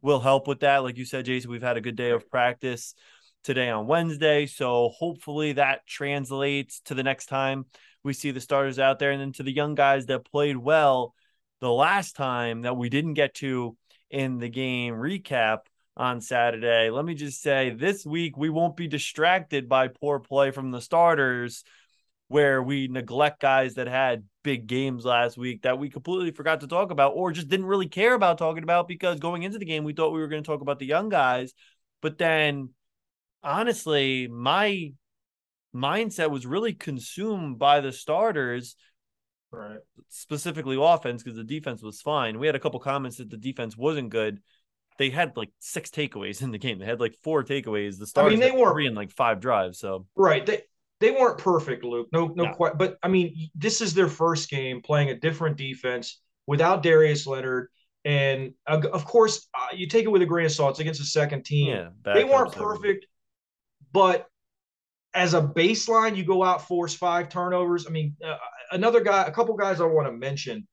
will 0.00 0.20
help 0.20 0.48
with 0.48 0.60
that. 0.60 0.78
Like 0.78 0.96
you 0.96 1.04
said, 1.04 1.26
Jason, 1.26 1.50
we've 1.50 1.62
had 1.62 1.76
a 1.76 1.82
good 1.82 1.96
day 1.96 2.10
of 2.10 2.30
practice 2.30 2.94
today 3.44 3.68
on 3.68 3.86
Wednesday. 3.86 4.46
So 4.46 4.88
hopefully 4.88 5.52
that 5.52 5.86
translates 5.86 6.80
to 6.86 6.94
the 6.94 7.02
next 7.02 7.26
time 7.26 7.66
we 8.02 8.12
see 8.12 8.30
the 8.30 8.40
starters 8.40 8.78
out 8.78 8.98
there. 8.98 9.10
And 9.10 9.20
then 9.20 9.32
to 9.32 9.42
the 9.42 9.52
young 9.52 9.74
guys 9.74 10.06
that 10.06 10.30
played 10.30 10.56
well 10.56 11.14
the 11.60 11.70
last 11.70 12.16
time 12.16 12.62
that 12.62 12.76
we 12.76 12.88
didn't 12.88 13.14
get 13.14 13.34
to 13.34 13.76
in 14.10 14.38
the 14.38 14.48
game 14.48 14.94
recap 14.94 15.60
on 15.96 16.20
Saturday. 16.20 16.90
Let 16.90 17.04
me 17.04 17.14
just 17.14 17.42
say 17.42 17.70
this 17.70 18.06
week 18.06 18.36
we 18.36 18.48
won't 18.48 18.76
be 18.76 18.88
distracted 18.88 19.68
by 19.68 19.88
poor 19.88 20.18
play 20.18 20.50
from 20.50 20.70
the 20.70 20.80
starters 20.80 21.64
where 22.28 22.62
we 22.62 22.86
neglect 22.86 23.40
guys 23.40 23.74
that 23.74 23.88
had 23.88 24.24
big 24.44 24.68
games 24.68 25.04
last 25.04 25.36
week 25.36 25.62
that 25.62 25.78
we 25.78 25.90
completely 25.90 26.30
forgot 26.30 26.60
to 26.60 26.68
talk 26.68 26.92
about 26.92 27.12
or 27.16 27.32
just 27.32 27.48
didn't 27.48 27.66
really 27.66 27.88
care 27.88 28.14
about 28.14 28.38
talking 28.38 28.62
about 28.62 28.86
because 28.86 29.18
going 29.18 29.42
into 29.42 29.58
the 29.58 29.64
game 29.64 29.82
we 29.82 29.92
thought 29.92 30.12
we 30.12 30.20
were 30.20 30.28
going 30.28 30.42
to 30.42 30.46
talk 30.46 30.60
about 30.60 30.78
the 30.78 30.86
young 30.86 31.08
guys 31.08 31.52
but 32.00 32.18
then 32.18 32.70
honestly 33.42 34.28
my 34.28 34.92
mindset 35.74 36.30
was 36.30 36.46
really 36.46 36.72
consumed 36.72 37.58
by 37.58 37.80
the 37.80 37.92
starters 37.92 38.76
right. 39.52 39.78
specifically 40.08 40.76
offense 40.80 41.22
because 41.22 41.36
the 41.36 41.44
defense 41.44 41.82
was 41.82 42.00
fine. 42.00 42.38
We 42.38 42.46
had 42.46 42.56
a 42.56 42.60
couple 42.60 42.80
comments 42.80 43.18
that 43.18 43.30
the 43.30 43.36
defense 43.36 43.76
wasn't 43.76 44.10
good. 44.10 44.40
They 44.98 45.10
had 45.10 45.36
like 45.36 45.50
six 45.60 45.90
takeaways 45.90 46.42
in 46.42 46.50
the 46.50 46.58
game. 46.58 46.78
They 46.78 46.86
had 46.86 47.00
like 47.00 47.14
four 47.22 47.42
takeaways. 47.42 47.98
The 47.98 48.06
starters 48.06 48.32
I 48.32 48.36
mean, 48.36 48.40
they 48.40 48.56
were 48.56 48.72
three 48.72 48.86
in 48.86 48.94
like 48.94 49.10
five 49.12 49.40
drives 49.40 49.78
so. 49.78 50.06
Right. 50.16 50.44
They 50.44 50.62
they 51.00 51.10
weren't 51.10 51.38
perfect, 51.38 51.82
Luke. 51.82 52.08
No, 52.12 52.26
no, 52.28 52.44
no. 52.44 52.52
Quite, 52.52 52.76
but 52.76 52.98
I 53.02 53.08
mean, 53.08 53.50
this 53.54 53.80
is 53.80 53.94
their 53.94 54.08
first 54.08 54.50
game 54.50 54.82
playing 54.82 55.08
a 55.08 55.18
different 55.18 55.56
defense 55.56 56.20
without 56.46 56.82
Darius 56.82 57.26
Leonard, 57.26 57.68
and 58.04 58.52
uh, 58.66 58.82
of 58.92 59.06
course, 59.06 59.48
uh, 59.54 59.74
you 59.74 59.86
take 59.86 60.04
it 60.04 60.08
with 60.08 60.20
a 60.20 60.26
grain 60.26 60.44
of 60.44 60.52
salt. 60.52 60.72
It's 60.72 60.80
against 60.80 61.00
a 61.00 61.04
second 61.04 61.46
team. 61.46 61.68
Yeah, 61.68 61.88
they 62.04 62.24
weren't 62.24 62.52
perfect, 62.52 63.06
but 63.92 64.26
as 65.14 65.34
a 65.34 65.42
baseline, 65.42 66.16
you 66.16 66.24
go 66.24 66.42
out 66.42 66.66
force 66.66 66.94
five 66.94 67.28
turnovers. 67.28 67.86
I 67.86 67.90
mean, 67.90 68.14
uh, 68.24 68.36
another 68.72 69.00
guy, 69.00 69.24
a 69.24 69.32
couple 69.32 69.56
guys 69.56 69.80
I 69.80 69.86
want 69.86 70.06
to 70.08 70.12
mention 70.12 70.66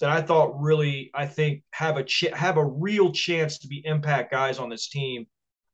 that 0.00 0.10
I 0.10 0.22
thought 0.22 0.58
really, 0.58 1.10
I 1.14 1.26
think 1.26 1.62
have 1.72 1.96
a 1.96 2.04
ch- 2.04 2.32
have 2.34 2.56
a 2.56 2.64
real 2.64 3.12
chance 3.12 3.58
to 3.60 3.68
be 3.68 3.82
impact 3.84 4.30
guys 4.30 4.58
on 4.58 4.70
this 4.70 4.88
team. 4.88 5.26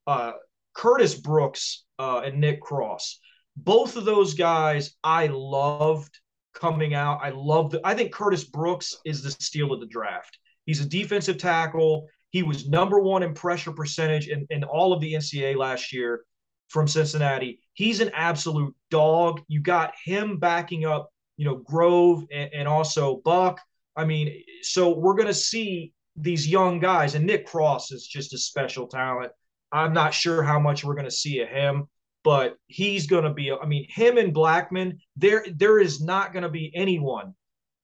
Uh, 0.07 0.33
Curtis 0.75 1.15
Brooks 1.15 1.85
uh, 1.99 2.23
and 2.25 2.41
Nick 2.41 2.61
Cross 2.61 3.21
both 3.65 3.97
of 3.97 4.05
those 4.05 4.35
guys 4.35 4.95
I 5.03 5.27
loved 5.27 6.19
coming 6.55 6.95
out. 6.95 7.21
I 7.23 7.31
love 7.31 7.71
the 7.71 7.81
I 7.85 7.95
think 7.95 8.13
Curtis 8.13 8.45
Brooks 8.45 8.97
is 9.05 9.23
the 9.23 9.31
steal 9.31 9.73
of 9.73 9.81
the 9.81 9.87
draft. 9.87 10.39
He's 10.65 10.81
a 10.81 10.89
defensive 10.89 11.39
tackle. 11.39 12.07
He 12.31 12.43
was 12.43 12.69
number 12.69 13.01
one 13.01 13.23
in 13.23 13.35
pressure 13.35 13.73
percentage 13.73 14.29
in, 14.29 14.47
in 14.51 14.65
all 14.65 14.93
of 14.93 15.01
the 15.01 15.15
NCAA 15.15 15.57
last 15.57 15.93
year 15.93 16.25
from 16.69 16.89
Cincinnati. 16.89 17.61
He's 17.75 18.01
an 18.01 18.11
absolute 18.15 18.75
dog. 18.91 19.41
You 19.49 19.61
got 19.61 19.95
him 20.05 20.39
backing 20.39 20.85
up, 20.85 21.11
you 21.37 21.45
know, 21.45 21.57
Grove 21.57 22.25
and, 22.33 22.51
and 22.53 22.69
also 22.69 23.17
Buck. 23.25 23.61
I 23.97 24.05
mean, 24.05 24.45
so 24.63 24.97
we're 24.97 25.15
going 25.15 25.29
to 25.29 25.35
see 25.35 25.93
these 26.17 26.47
young 26.47 26.79
guys, 26.79 27.15
and 27.15 27.27
Nick 27.27 27.47
Cross 27.47 27.93
is 27.93 28.07
just 28.07 28.35
a 28.35 28.39
special 28.39 28.87
talent. 28.87 29.33
I'm 29.71 29.93
not 29.93 30.15
sure 30.15 30.43
how 30.43 30.59
much 30.59 30.85
we're 30.85 30.95
going 30.95 31.05
to 31.05 31.11
see 31.11 31.41
of 31.41 31.49
him 31.49 31.89
but 32.25 32.57
he's 32.67 33.07
going 33.07 33.25
to 33.25 33.33
be. 33.33 33.51
I 33.51 33.65
mean, 33.65 33.87
him 33.89 34.19
and 34.19 34.35
Blackmon. 34.35 34.99
There, 35.17 35.45
there 35.55 35.79
is 35.79 36.03
not 36.03 36.33
going 36.33 36.43
to 36.43 36.49
be 36.49 36.71
anyone 36.75 37.35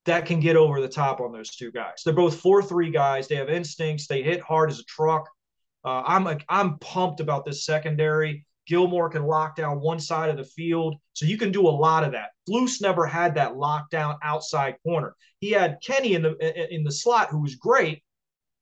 that 0.04 0.26
can 0.26 0.40
get 0.40 0.56
over 0.56 0.80
the 0.80 0.88
top 0.88 1.20
on 1.20 1.32
those 1.32 1.56
two 1.56 1.72
guys. 1.72 2.02
They're 2.04 2.12
both 2.12 2.40
four 2.40 2.62
three 2.62 2.90
guys. 2.90 3.26
They 3.26 3.36
have 3.36 3.48
instincts. 3.48 4.06
They 4.06 4.22
hit 4.22 4.40
hard 4.42 4.70
as 4.70 4.80
a 4.80 4.84
truck. 4.84 5.28
Uh, 5.84 6.02
I'm 6.06 6.38
I'm 6.48 6.78
pumped 6.78 7.20
about 7.20 7.44
this 7.44 7.64
secondary. 7.64 8.44
Gilmore 8.66 9.10
can 9.10 9.24
lock 9.24 9.56
down 9.56 9.80
one 9.80 10.00
side 10.00 10.30
of 10.30 10.36
the 10.36 10.44
field, 10.44 10.96
so 11.12 11.26
you 11.26 11.36
can 11.36 11.52
do 11.52 11.66
a 11.66 11.70
lot 11.70 12.04
of 12.04 12.12
that. 12.12 12.30
Flus 12.48 12.80
never 12.80 13.06
had 13.06 13.34
that 13.34 13.52
lockdown 13.52 14.16
outside 14.22 14.76
corner. 14.82 15.14
He 15.40 15.50
had 15.50 15.78
Kenny 15.84 16.14
in 16.14 16.22
the 16.22 16.74
in 16.74 16.84
the 16.84 16.92
slot, 16.92 17.28
who 17.30 17.42
was 17.42 17.56
great, 17.56 18.02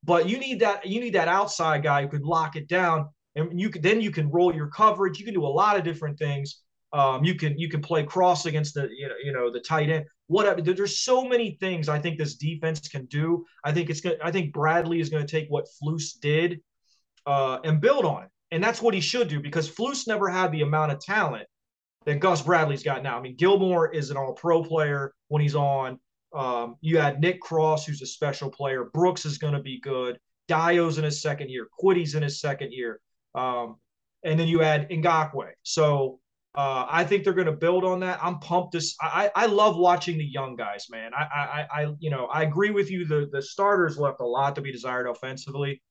but 0.03 0.27
you 0.27 0.37
need 0.37 0.59
that 0.59 0.85
you 0.85 0.99
need 0.99 1.13
that 1.13 1.27
outside 1.27 1.83
guy 1.83 2.01
who 2.01 2.09
could 2.09 2.23
lock 2.23 2.55
it 2.55 2.67
down 2.67 3.09
and 3.35 3.59
you 3.59 3.69
can 3.69 3.81
then 3.81 4.01
you 4.01 4.11
can 4.11 4.29
roll 4.29 4.53
your 4.53 4.67
coverage. 4.67 5.19
You 5.19 5.25
can 5.25 5.33
do 5.33 5.45
a 5.45 5.47
lot 5.47 5.77
of 5.77 5.83
different 5.83 6.17
things. 6.17 6.61
Um, 6.91 7.23
you 7.23 7.35
can 7.35 7.57
you 7.57 7.69
can 7.69 7.81
play 7.81 8.03
cross 8.03 8.45
against 8.45 8.75
the 8.75 8.87
you 8.95 9.07
know 9.07 9.15
you 9.23 9.33
know 9.33 9.51
the 9.51 9.59
tight 9.59 9.89
end. 9.89 10.05
whatever. 10.27 10.61
There's 10.61 10.99
so 10.99 11.25
many 11.25 11.57
things 11.59 11.89
I 11.89 11.99
think 11.99 12.17
this 12.17 12.35
defense 12.35 12.87
can 12.87 13.05
do. 13.05 13.45
I 13.63 13.71
think 13.71 13.89
it's 13.89 14.01
gonna, 14.01 14.17
I 14.23 14.31
think 14.31 14.53
Bradley 14.53 14.99
is 14.99 15.09
going 15.09 15.25
to 15.25 15.31
take 15.31 15.49
what 15.49 15.65
Flus 15.81 16.19
did 16.19 16.61
uh, 17.25 17.59
and 17.63 17.81
build 17.81 18.05
on 18.05 18.23
it, 18.23 18.29
and 18.53 18.63
that's 18.63 18.81
what 18.81 18.93
he 18.93 19.01
should 19.01 19.27
do 19.27 19.39
because 19.39 19.69
Flus 19.69 20.07
never 20.07 20.29
had 20.29 20.51
the 20.51 20.61
amount 20.61 20.91
of 20.91 20.99
talent 20.99 21.47
that 22.05 22.19
Gus 22.19 22.41
Bradley's 22.41 22.83
got 22.83 23.01
now. 23.01 23.17
I 23.17 23.21
mean, 23.21 23.35
Gilmore 23.35 23.91
is 23.91 24.11
an 24.11 24.17
All-Pro 24.17 24.63
player 24.63 25.13
when 25.29 25.41
he's 25.41 25.55
on. 25.55 25.99
Um, 26.35 26.75
you 26.81 26.99
had 26.99 27.19
Nick 27.19 27.41
Cross, 27.41 27.85
who's 27.85 28.01
a 28.01 28.05
special 28.05 28.49
player. 28.49 28.85
Brooks 28.93 29.25
is 29.25 29.37
going 29.37 29.53
to 29.53 29.61
be 29.61 29.79
good. 29.79 30.19
Dayo's 30.49 30.97
in 30.97 31.03
his 31.03 31.21
second 31.21 31.49
year. 31.49 31.67
Kwity's 31.81 32.15
in 32.15 32.23
his 32.23 32.39
second 32.39 32.73
year. 32.73 32.99
Um, 33.33 33.77
and 34.23 34.39
then 34.39 34.47
you 34.47 34.61
add 34.61 34.89
Ngakoue. 34.89 35.51
So 35.63 36.19
uh, 36.55 36.85
I 36.87 37.03
think 37.03 37.23
they're 37.23 37.33
going 37.33 37.47
to 37.47 37.51
build 37.51 37.83
on 37.83 37.99
that. 38.01 38.19
I'm 38.21 38.39
pumped. 38.39 38.73
This 38.73 38.95
I, 39.01 39.31
I 39.35 39.47
love 39.47 39.77
watching 39.77 40.17
the 40.17 40.25
young 40.25 40.55
guys, 40.55 40.85
man. 40.89 41.11
I, 41.13 41.23
I 41.23 41.81
I 41.81 41.93
you 41.99 42.11
know 42.11 42.25
I 42.27 42.43
agree 42.43 42.69
with 42.69 42.91
you. 42.91 43.05
The 43.05 43.27
the 43.31 43.41
starters 43.41 43.97
left 43.97 44.21
a 44.21 44.25
lot 44.25 44.53
to 44.55 44.61
be 44.61 44.71
desired 44.71 45.07
offensively, 45.07 45.81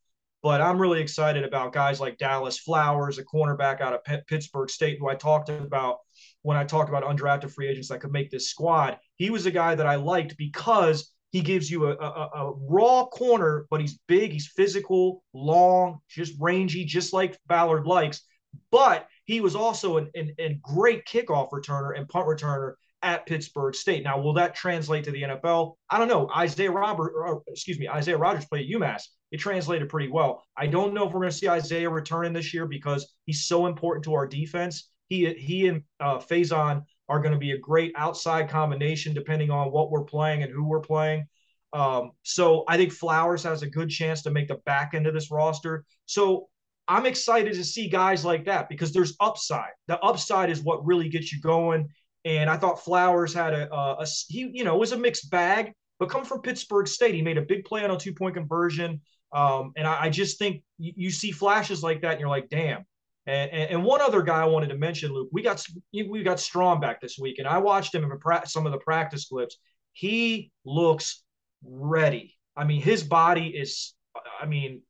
but 0.42 0.60
I'm 0.60 0.80
really 0.80 1.00
excited 1.00 1.44
about 1.44 1.72
guys 1.72 2.00
like 2.00 2.18
Dallas 2.18 2.58
Flowers, 2.58 3.18
a 3.18 3.24
cornerback 3.24 3.80
out 3.80 3.94
of 3.94 4.04
P- 4.04 4.18
Pittsburg 4.26 4.70
State, 4.70 4.98
who 4.98 5.08
I 5.08 5.14
talked 5.14 5.48
about 5.48 5.98
when 6.42 6.56
I 6.56 6.64
talked 6.64 6.88
about 6.88 7.04
undrafted 7.04 7.52
free 7.52 7.68
agents 7.68 7.88
that 7.88 8.00
could 8.00 8.12
make 8.12 8.30
this 8.30 8.50
squad. 8.50 8.98
He 9.16 9.30
was 9.30 9.46
a 9.46 9.52
guy 9.52 9.74
that 9.76 9.86
I 9.86 9.94
liked 9.94 10.36
because 10.36 11.12
he 11.30 11.40
gives 11.40 11.70
you 11.70 11.86
a, 11.86 11.92
a, 11.94 12.30
a, 12.34 12.52
raw 12.68 13.06
corner, 13.06 13.66
but 13.70 13.80
he's 13.80 13.98
big, 14.06 14.32
he's 14.32 14.48
physical, 14.48 15.22
long, 15.32 16.00
just 16.08 16.34
rangy, 16.38 16.84
just 16.84 17.12
like 17.12 17.38
Ballard 17.46 17.86
likes. 17.86 18.22
But 18.70 19.06
he 19.24 19.40
was 19.40 19.54
also 19.54 19.98
a 19.98 20.60
great 20.60 21.06
kickoff 21.06 21.50
returner 21.50 21.96
and 21.96 22.08
punt 22.08 22.26
returner 22.26 22.74
at 23.00 23.26
Pittsburg 23.26 23.74
State. 23.74 24.04
Now, 24.04 24.20
will 24.20 24.34
that 24.34 24.54
translate 24.54 25.04
to 25.04 25.10
the 25.10 25.22
NFL? 25.22 25.76
I 25.88 25.98
don't 25.98 26.08
know. 26.08 26.28
Isaiah 26.36 26.70
Robert, 26.70 27.14
excuse 27.48 27.78
me, 27.78 27.88
Isaiah 27.88 28.18
Rodgers 28.18 28.44
played 28.44 28.68
at 28.68 28.80
UMass. 28.80 29.02
It 29.32 29.38
translated 29.38 29.88
pretty 29.88 30.08
well. 30.08 30.44
I 30.56 30.68
don't 30.68 30.94
know 30.94 31.06
if 31.06 31.12
we're 31.12 31.20
going 31.20 31.32
to 31.32 31.36
see 31.36 31.48
Isaiah 31.48 31.90
returning 31.90 32.32
this 32.32 32.54
year 32.54 32.66
because 32.66 33.12
he's 33.24 33.46
so 33.46 33.66
important 33.66 34.04
to 34.04 34.14
our 34.14 34.26
defense. 34.26 34.90
He 35.08 35.32
he 35.34 35.66
and 35.66 35.82
uh, 35.98 36.18
Facyson 36.18 36.84
are 37.08 37.18
going 37.20 37.32
to 37.32 37.38
be 37.38 37.52
a 37.52 37.58
great 37.58 37.92
outside 37.96 38.48
combination 38.48 39.14
depending 39.14 39.50
on 39.50 39.72
what 39.72 39.90
we're 39.90 40.04
playing 40.04 40.42
and 40.42 40.52
who 40.52 40.64
we're 40.64 40.80
playing. 40.80 41.26
Um, 41.72 42.12
so 42.22 42.64
I 42.68 42.76
think 42.76 42.92
Flowers 42.92 43.42
has 43.44 43.62
a 43.62 43.66
good 43.66 43.88
chance 43.88 44.22
to 44.22 44.30
make 44.30 44.48
the 44.48 44.60
back 44.66 44.92
end 44.94 45.06
of 45.06 45.14
this 45.14 45.30
roster. 45.30 45.84
So 46.06 46.48
I'm 46.88 47.06
excited 47.06 47.54
to 47.54 47.64
see 47.64 47.88
guys 47.88 48.24
like 48.24 48.44
that 48.44 48.68
because 48.68 48.92
there's 48.92 49.16
upside. 49.20 49.70
The 49.88 49.98
upside 50.00 50.50
is 50.50 50.62
what 50.62 50.84
really 50.84 51.08
gets 51.08 51.32
you 51.32 51.40
going. 51.40 51.88
And 52.24 52.50
I 52.50 52.56
thought 52.56 52.84
Flowers 52.84 53.32
had 53.32 53.54
a, 53.54 53.72
a, 53.72 53.96
a 54.00 54.06
he, 54.28 54.50
you 54.52 54.64
know, 54.64 54.76
was 54.76 54.92
a 54.92 54.98
mixed 54.98 55.30
bag, 55.30 55.72
but 55.98 56.10
come 56.10 56.24
from 56.24 56.42
Pittsburg 56.42 56.86
State. 56.86 57.14
He 57.14 57.22
made 57.22 57.38
a 57.38 57.42
big 57.42 57.64
play 57.64 57.82
on 57.82 57.90
a 57.90 57.98
two 57.98 58.12
point 58.12 58.34
conversion. 58.34 59.00
Um, 59.32 59.72
and 59.76 59.86
I, 59.86 60.04
I, 60.04 60.10
just 60.10 60.38
think 60.38 60.62
you, 60.78 60.92
you, 60.94 61.10
see 61.10 61.30
flashes 61.30 61.82
like 61.82 62.02
that, 62.02 62.12
and 62.12 62.20
you're 62.20 62.28
like, 62.28 62.50
damn, 62.50 62.84
and, 63.26 63.50
and, 63.50 63.70
and, 63.70 63.84
one 63.84 64.02
other 64.02 64.22
guy 64.22 64.42
I 64.42 64.46
wanted 64.46 64.68
to 64.68 64.76
mention, 64.76 65.12
Luke, 65.12 65.30
we 65.32 65.42
got 65.42 65.64
we 65.92 66.22
got 66.22 66.38
Strachan 66.38 66.80
back 66.80 67.00
this 67.00 67.18
week, 67.18 67.38
and 67.38 67.48
I 67.48 67.58
watched 67.58 67.94
him 67.94 68.04
in 68.04 68.10
some 68.46 68.66
of 68.66 68.72
the 68.72 68.78
practice 68.78 69.26
clips. 69.26 69.56
He 69.92 70.50
looks 70.64 71.22
ready. 71.64 72.36
I 72.56 72.64
mean, 72.64 72.82
his 72.82 73.02
body 73.02 73.48
is, 73.48 73.94
I 74.40 74.46
mean, 74.46 74.82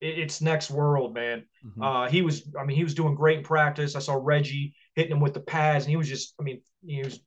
it's 0.00 0.40
next 0.40 0.70
world, 0.70 1.14
man. 1.14 1.44
Mm-hmm. 1.64 1.82
Uh, 1.82 2.08
he 2.08 2.22
was, 2.22 2.48
I 2.58 2.64
mean, 2.64 2.76
he 2.76 2.84
was 2.84 2.94
doing 2.94 3.14
great 3.14 3.38
in 3.38 3.44
practice. 3.44 3.96
I 3.96 4.00
saw 4.00 4.18
Reggie 4.20 4.74
hitting 4.94 5.12
him 5.12 5.20
with 5.20 5.34
the 5.34 5.40
pads, 5.40 5.84
and 5.84 5.90
he 5.90 5.96
was 5.96 6.08
just, 6.08 6.34
I 6.38 6.42
mean, 6.42 6.60
he 6.86 7.02
was 7.02 7.20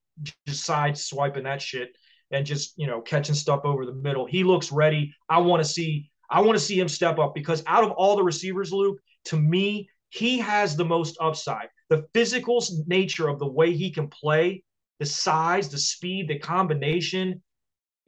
just 0.47 0.63
side 0.63 0.97
swiping 0.97 1.43
that 1.43 1.61
shit 1.61 1.89
and 2.31 2.45
just, 2.45 2.73
you 2.77 2.87
know, 2.87 3.01
catching 3.01 3.35
stuff 3.35 3.61
over 3.65 3.85
the 3.85 3.93
middle. 3.93 4.25
He 4.25 4.43
looks 4.43 4.71
ready. 4.71 5.13
I 5.27 5.39
want 5.39 5.63
to 5.63 5.69
see, 5.69 6.10
I 6.31 6.41
want 6.41 6.57
to 6.57 6.63
see 6.63 6.79
him 6.79 6.87
step 6.87 7.19
up 7.19 7.35
because 7.35 7.61
out 7.67 7.83
of 7.83 7.91
all 7.91 8.15
the 8.15 8.23
receivers, 8.23 8.71
Luke, 8.71 8.99
to 9.25 9.37
me, 9.37 9.89
he 10.09 10.39
has 10.39 10.75
the 10.75 10.85
most 10.85 11.17
upside. 11.19 11.67
The 11.89 12.07
physical 12.13 12.63
nature 12.87 13.27
of 13.27 13.37
the 13.37 13.47
way 13.47 13.73
he 13.73 13.91
can 13.91 14.07
play, 14.07 14.63
the 14.99 15.05
size, 15.05 15.69
the 15.69 15.77
speed, 15.77 16.29
the 16.29 16.39
combination. 16.39 17.43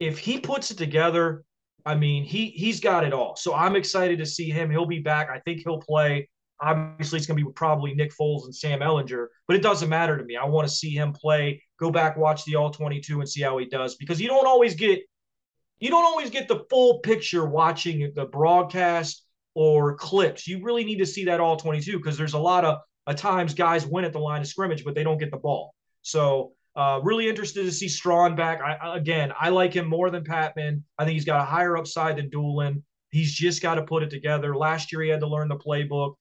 If 0.00 0.18
he 0.18 0.40
puts 0.40 0.70
it 0.70 0.78
together, 0.78 1.44
I 1.86 1.94
mean, 1.94 2.24
he 2.24 2.48
he's 2.48 2.80
got 2.80 3.04
it 3.04 3.12
all. 3.12 3.36
So 3.36 3.54
I'm 3.54 3.76
excited 3.76 4.18
to 4.18 4.26
see 4.26 4.48
him. 4.48 4.70
He'll 4.70 4.86
be 4.86 5.00
back. 5.00 5.28
I 5.30 5.38
think 5.40 5.60
he'll 5.60 5.80
play. 5.80 6.28
Obviously, 6.60 7.18
it's 7.18 7.26
going 7.26 7.38
to 7.38 7.44
be 7.44 7.52
probably 7.52 7.94
Nick 7.94 8.12
Foles 8.18 8.44
and 8.44 8.54
Sam 8.54 8.80
Ehlinger, 8.80 9.26
but 9.46 9.56
it 9.56 9.62
doesn't 9.62 9.88
matter 9.88 10.16
to 10.16 10.24
me. 10.24 10.36
I 10.36 10.46
want 10.46 10.66
to 10.66 10.74
see 10.74 10.90
him 10.90 11.12
play. 11.12 11.62
Go 11.78 11.90
back, 11.90 12.16
watch 12.16 12.44
the 12.44 12.56
All 12.56 12.70
22, 12.70 13.20
and 13.20 13.28
see 13.28 13.42
how 13.42 13.58
he 13.58 13.66
does 13.66 13.96
because 13.96 14.20
you 14.20 14.28
don't 14.28 14.46
always 14.46 14.74
get 14.74 15.00
you 15.80 15.90
don't 15.90 16.04
always 16.04 16.30
get 16.30 16.48
the 16.48 16.64
full 16.70 17.00
picture 17.00 17.44
watching 17.44 18.12
the 18.14 18.26
broadcast 18.26 19.24
or 19.54 19.96
clips. 19.96 20.46
You 20.46 20.62
really 20.62 20.84
need 20.84 20.98
to 20.98 21.06
see 21.06 21.24
that 21.26 21.40
all 21.40 21.56
22 21.56 21.98
because 21.98 22.16
there's 22.16 22.34
a 22.34 22.38
lot 22.38 22.64
of 22.64 23.16
times 23.16 23.54
guys 23.54 23.86
win 23.86 24.04
at 24.04 24.12
the 24.12 24.18
line 24.18 24.40
of 24.40 24.46
scrimmage, 24.46 24.84
but 24.84 24.94
they 24.94 25.04
don't 25.04 25.18
get 25.18 25.30
the 25.30 25.36
ball. 25.36 25.74
So 26.02 26.52
uh, 26.76 27.00
really 27.02 27.28
interested 27.28 27.64
to 27.64 27.72
see 27.72 27.88
Strachan 27.88 28.34
back. 28.34 28.60
I, 28.60 28.96
again, 28.96 29.32
I 29.38 29.50
like 29.50 29.74
him 29.74 29.86
more 29.86 30.10
than 30.10 30.24
Patmon. 30.24 30.82
I 30.98 31.04
think 31.04 31.14
he's 31.14 31.24
got 31.24 31.40
a 31.40 31.44
higher 31.44 31.76
upside 31.76 32.16
than 32.16 32.30
Dulin. 32.30 32.82
He's 33.10 33.32
just 33.32 33.62
got 33.62 33.76
to 33.76 33.82
put 33.82 34.02
it 34.02 34.10
together. 34.10 34.56
Last 34.56 34.90
year 34.90 35.02
he 35.02 35.08
had 35.08 35.20
to 35.20 35.28
learn 35.28 35.48
the 35.48 35.56
playbook. 35.56 36.14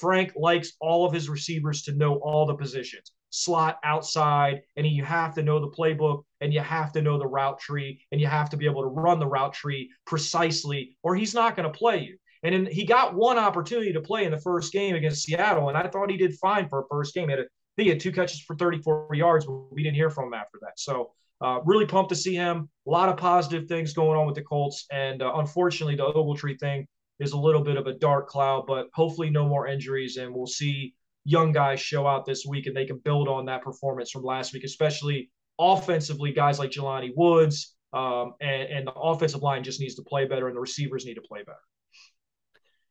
Frank 0.00 0.32
likes 0.34 0.72
all 0.80 1.06
of 1.06 1.12
his 1.12 1.28
receivers 1.28 1.82
to 1.82 1.92
know 1.92 2.16
all 2.16 2.46
the 2.46 2.56
positions 2.56 3.12
slot 3.34 3.78
outside 3.82 4.62
and 4.76 4.86
you 4.86 5.04
have 5.04 5.34
to 5.34 5.42
know 5.42 5.58
the 5.58 5.68
playbook 5.68 6.22
and 6.44 6.54
you 6.54 6.60
have 6.60 6.92
to 6.92 7.02
know 7.02 7.18
the 7.18 7.26
route 7.26 7.58
tree 7.58 8.00
and 8.12 8.20
you 8.20 8.28
have 8.28 8.50
to 8.50 8.56
be 8.56 8.66
able 8.66 8.82
to 8.82 8.88
run 8.88 9.18
the 9.18 9.26
route 9.26 9.54
tree 9.54 9.90
precisely 10.06 10.96
or 11.02 11.16
he's 11.16 11.34
not 11.34 11.56
going 11.56 11.70
to 11.70 11.76
play 11.76 11.98
you 11.98 12.16
and 12.44 12.54
in, 12.54 12.66
he 12.66 12.84
got 12.84 13.14
one 13.14 13.38
opportunity 13.38 13.92
to 13.94 14.02
play 14.02 14.24
in 14.24 14.30
the 14.30 14.38
first 14.38 14.72
game 14.72 14.94
against 14.94 15.24
Seattle, 15.24 15.70
and 15.70 15.78
I 15.78 15.88
thought 15.88 16.10
he 16.10 16.18
did 16.18 16.34
fine 16.34 16.68
for 16.68 16.82
a 16.82 16.88
first 16.90 17.14
game. 17.14 17.28
He 17.28 17.32
had, 17.32 17.40
a, 17.40 17.44
he 17.78 17.88
had 17.88 17.98
two 17.98 18.12
catches 18.12 18.40
for 18.40 18.54
34 18.54 19.08
yards, 19.14 19.46
but 19.46 19.72
we 19.72 19.82
didn't 19.82 19.96
hear 19.96 20.10
from 20.10 20.26
him 20.26 20.34
after 20.34 20.58
that. 20.60 20.78
So 20.78 21.12
uh, 21.40 21.60
really 21.64 21.86
pumped 21.86 22.10
to 22.10 22.16
see 22.16 22.34
him. 22.34 22.68
A 22.86 22.90
lot 22.90 23.08
of 23.08 23.16
positive 23.16 23.66
things 23.66 23.94
going 23.94 24.18
on 24.18 24.26
with 24.26 24.34
the 24.34 24.42
Colts, 24.42 24.84
and 24.92 25.22
uh, 25.22 25.32
unfortunately, 25.36 25.96
the 25.96 26.04
Ogletree 26.04 26.60
thing 26.60 26.86
is 27.18 27.32
a 27.32 27.38
little 27.38 27.62
bit 27.62 27.78
of 27.78 27.86
a 27.86 27.94
dark 27.94 28.28
cloud. 28.28 28.66
But 28.66 28.88
hopefully, 28.92 29.30
no 29.30 29.48
more 29.48 29.66
injuries, 29.66 30.18
and 30.18 30.32
we'll 30.34 30.46
see 30.46 30.94
young 31.24 31.50
guys 31.50 31.80
show 31.80 32.06
out 32.06 32.26
this 32.26 32.44
week, 32.46 32.66
and 32.66 32.76
they 32.76 32.84
can 32.84 32.98
build 32.98 33.26
on 33.26 33.46
that 33.46 33.62
performance 33.62 34.10
from 34.10 34.22
last 34.22 34.52
week, 34.52 34.64
especially 34.64 35.30
offensively. 35.58 36.32
Guys 36.32 36.58
like 36.58 36.70
Jelani 36.70 37.12
Woods. 37.16 37.74
Um, 37.92 38.34
and, 38.40 38.62
and 38.62 38.86
the 38.88 38.92
offensive 38.92 39.42
line 39.42 39.62
just 39.62 39.78
needs 39.78 39.94
to 39.94 40.02
play 40.02 40.26
better, 40.26 40.48
and 40.48 40.56
the 40.56 40.60
receivers 40.60 41.06
need 41.06 41.14
to 41.14 41.20
play 41.20 41.44
better. 41.44 41.56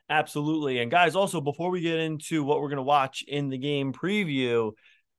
Absolutely. 0.09 0.79
And 0.79 0.89
guys, 0.89 1.15
also 1.15 1.41
before 1.41 1.69
we 1.71 1.81
get 1.81 1.99
into 1.99 2.41
what 2.43 2.61
we're 2.61 2.69
going 2.69 2.77
to 2.77 2.83
watch 2.83 3.21
in 3.27 3.49
the 3.49 3.57
game 3.57 3.91
preview, 3.91 4.71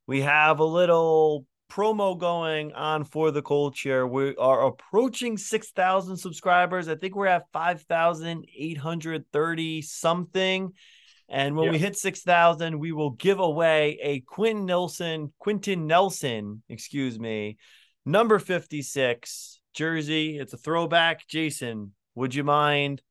we 0.07 0.23
have 0.23 0.61
a 0.61 0.65
little 0.65 1.45
promo 1.71 2.19
going 2.19 2.73
on 2.73 3.05
for 3.05 3.31
the 3.31 3.43
culture. 3.43 4.07
We 4.07 4.35
are 4.37 4.65
approaching 4.67 5.37
6,000 5.37 6.17
subscribers. 6.17 6.89
I 6.89 6.95
think 6.95 7.15
we're 7.17 7.27
at 7.27 7.51
5,830 7.53 9.83
something. 9.83 10.73
And 11.35 11.57
when 11.57 11.73
we 11.73 11.79
hit 11.79 11.97
6,000, 11.97 12.79
we 12.79 12.93
will 12.93 13.11
give 13.11 13.41
away 13.41 13.99
a 14.01 14.21
Quinn 14.21 14.67
Nelson, 14.67 15.33
Quenton 15.41 15.89
Nelson, 15.89 16.63
excuse 16.69 17.19
me, 17.19 17.57
number 18.07 18.39
56 18.39 19.61
jersey. 19.75 20.39
It's 20.39 20.53
a 20.53 20.57
throwback. 20.57 21.27
Jason, 21.27 21.93
would 22.15 22.37
you 22.37 22.45
mind 22.45 23.03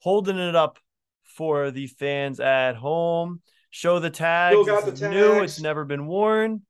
holding 0.00 0.36
it 0.36 0.56
up 0.56 0.78
for 1.24 1.70
the 1.70 1.86
fans 1.86 2.40
at 2.40 2.74
home. 2.74 3.40
Show 3.70 4.00
the 4.00 4.10
tag. 4.10 4.52
Still 4.52 4.64
got 4.64 4.84
the 4.84 4.90
tags. 4.90 5.14
New. 5.14 5.42
It's 5.42 5.60
never 5.60 5.84
been 5.84 6.06
worn. 6.06 6.62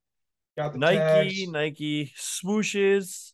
Got 0.57 0.73
the 0.75 0.79
Nike, 0.79 0.99
tags. 0.99 1.49
Nike 1.49 2.13
swooshes. 2.19 3.33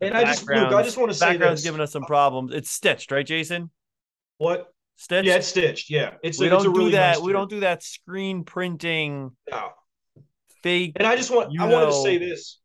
And 0.00 0.16
I 0.16 0.24
just, 0.24 0.48
Luke, 0.48 0.72
I 0.72 0.82
just 0.82 0.96
want 0.96 1.10
to 1.10 1.16
say 1.16 1.32
background's 1.32 1.62
giving 1.62 1.82
us 1.82 1.92
some 1.92 2.04
problems. 2.04 2.54
It's 2.54 2.70
stitched, 2.70 3.10
right, 3.10 3.26
Jason? 3.26 3.70
What? 4.38 4.72
Stitched. 5.00 5.26
Yeah, 5.26 5.36
it's 5.36 5.46
stitched. 5.46 5.90
Yeah, 5.90 6.14
it's. 6.22 6.38
We 6.38 6.48
a, 6.48 6.50
don't 6.50 6.62
do 6.62 6.74
really 6.74 6.90
that. 6.90 7.16
Nice 7.16 7.20
we 7.24 7.32
don't 7.32 7.48
do 7.48 7.60
that 7.60 7.82
screen 7.82 8.44
printing. 8.44 9.30
No. 9.50 9.70
Fake. 10.62 10.92
And 10.96 11.08
I 11.08 11.16
just 11.16 11.30
want. 11.30 11.58
I 11.58 11.66
know. 11.66 11.72
wanted 11.74 11.86
to 11.86 12.02
say 12.02 12.18
this. 12.18 12.60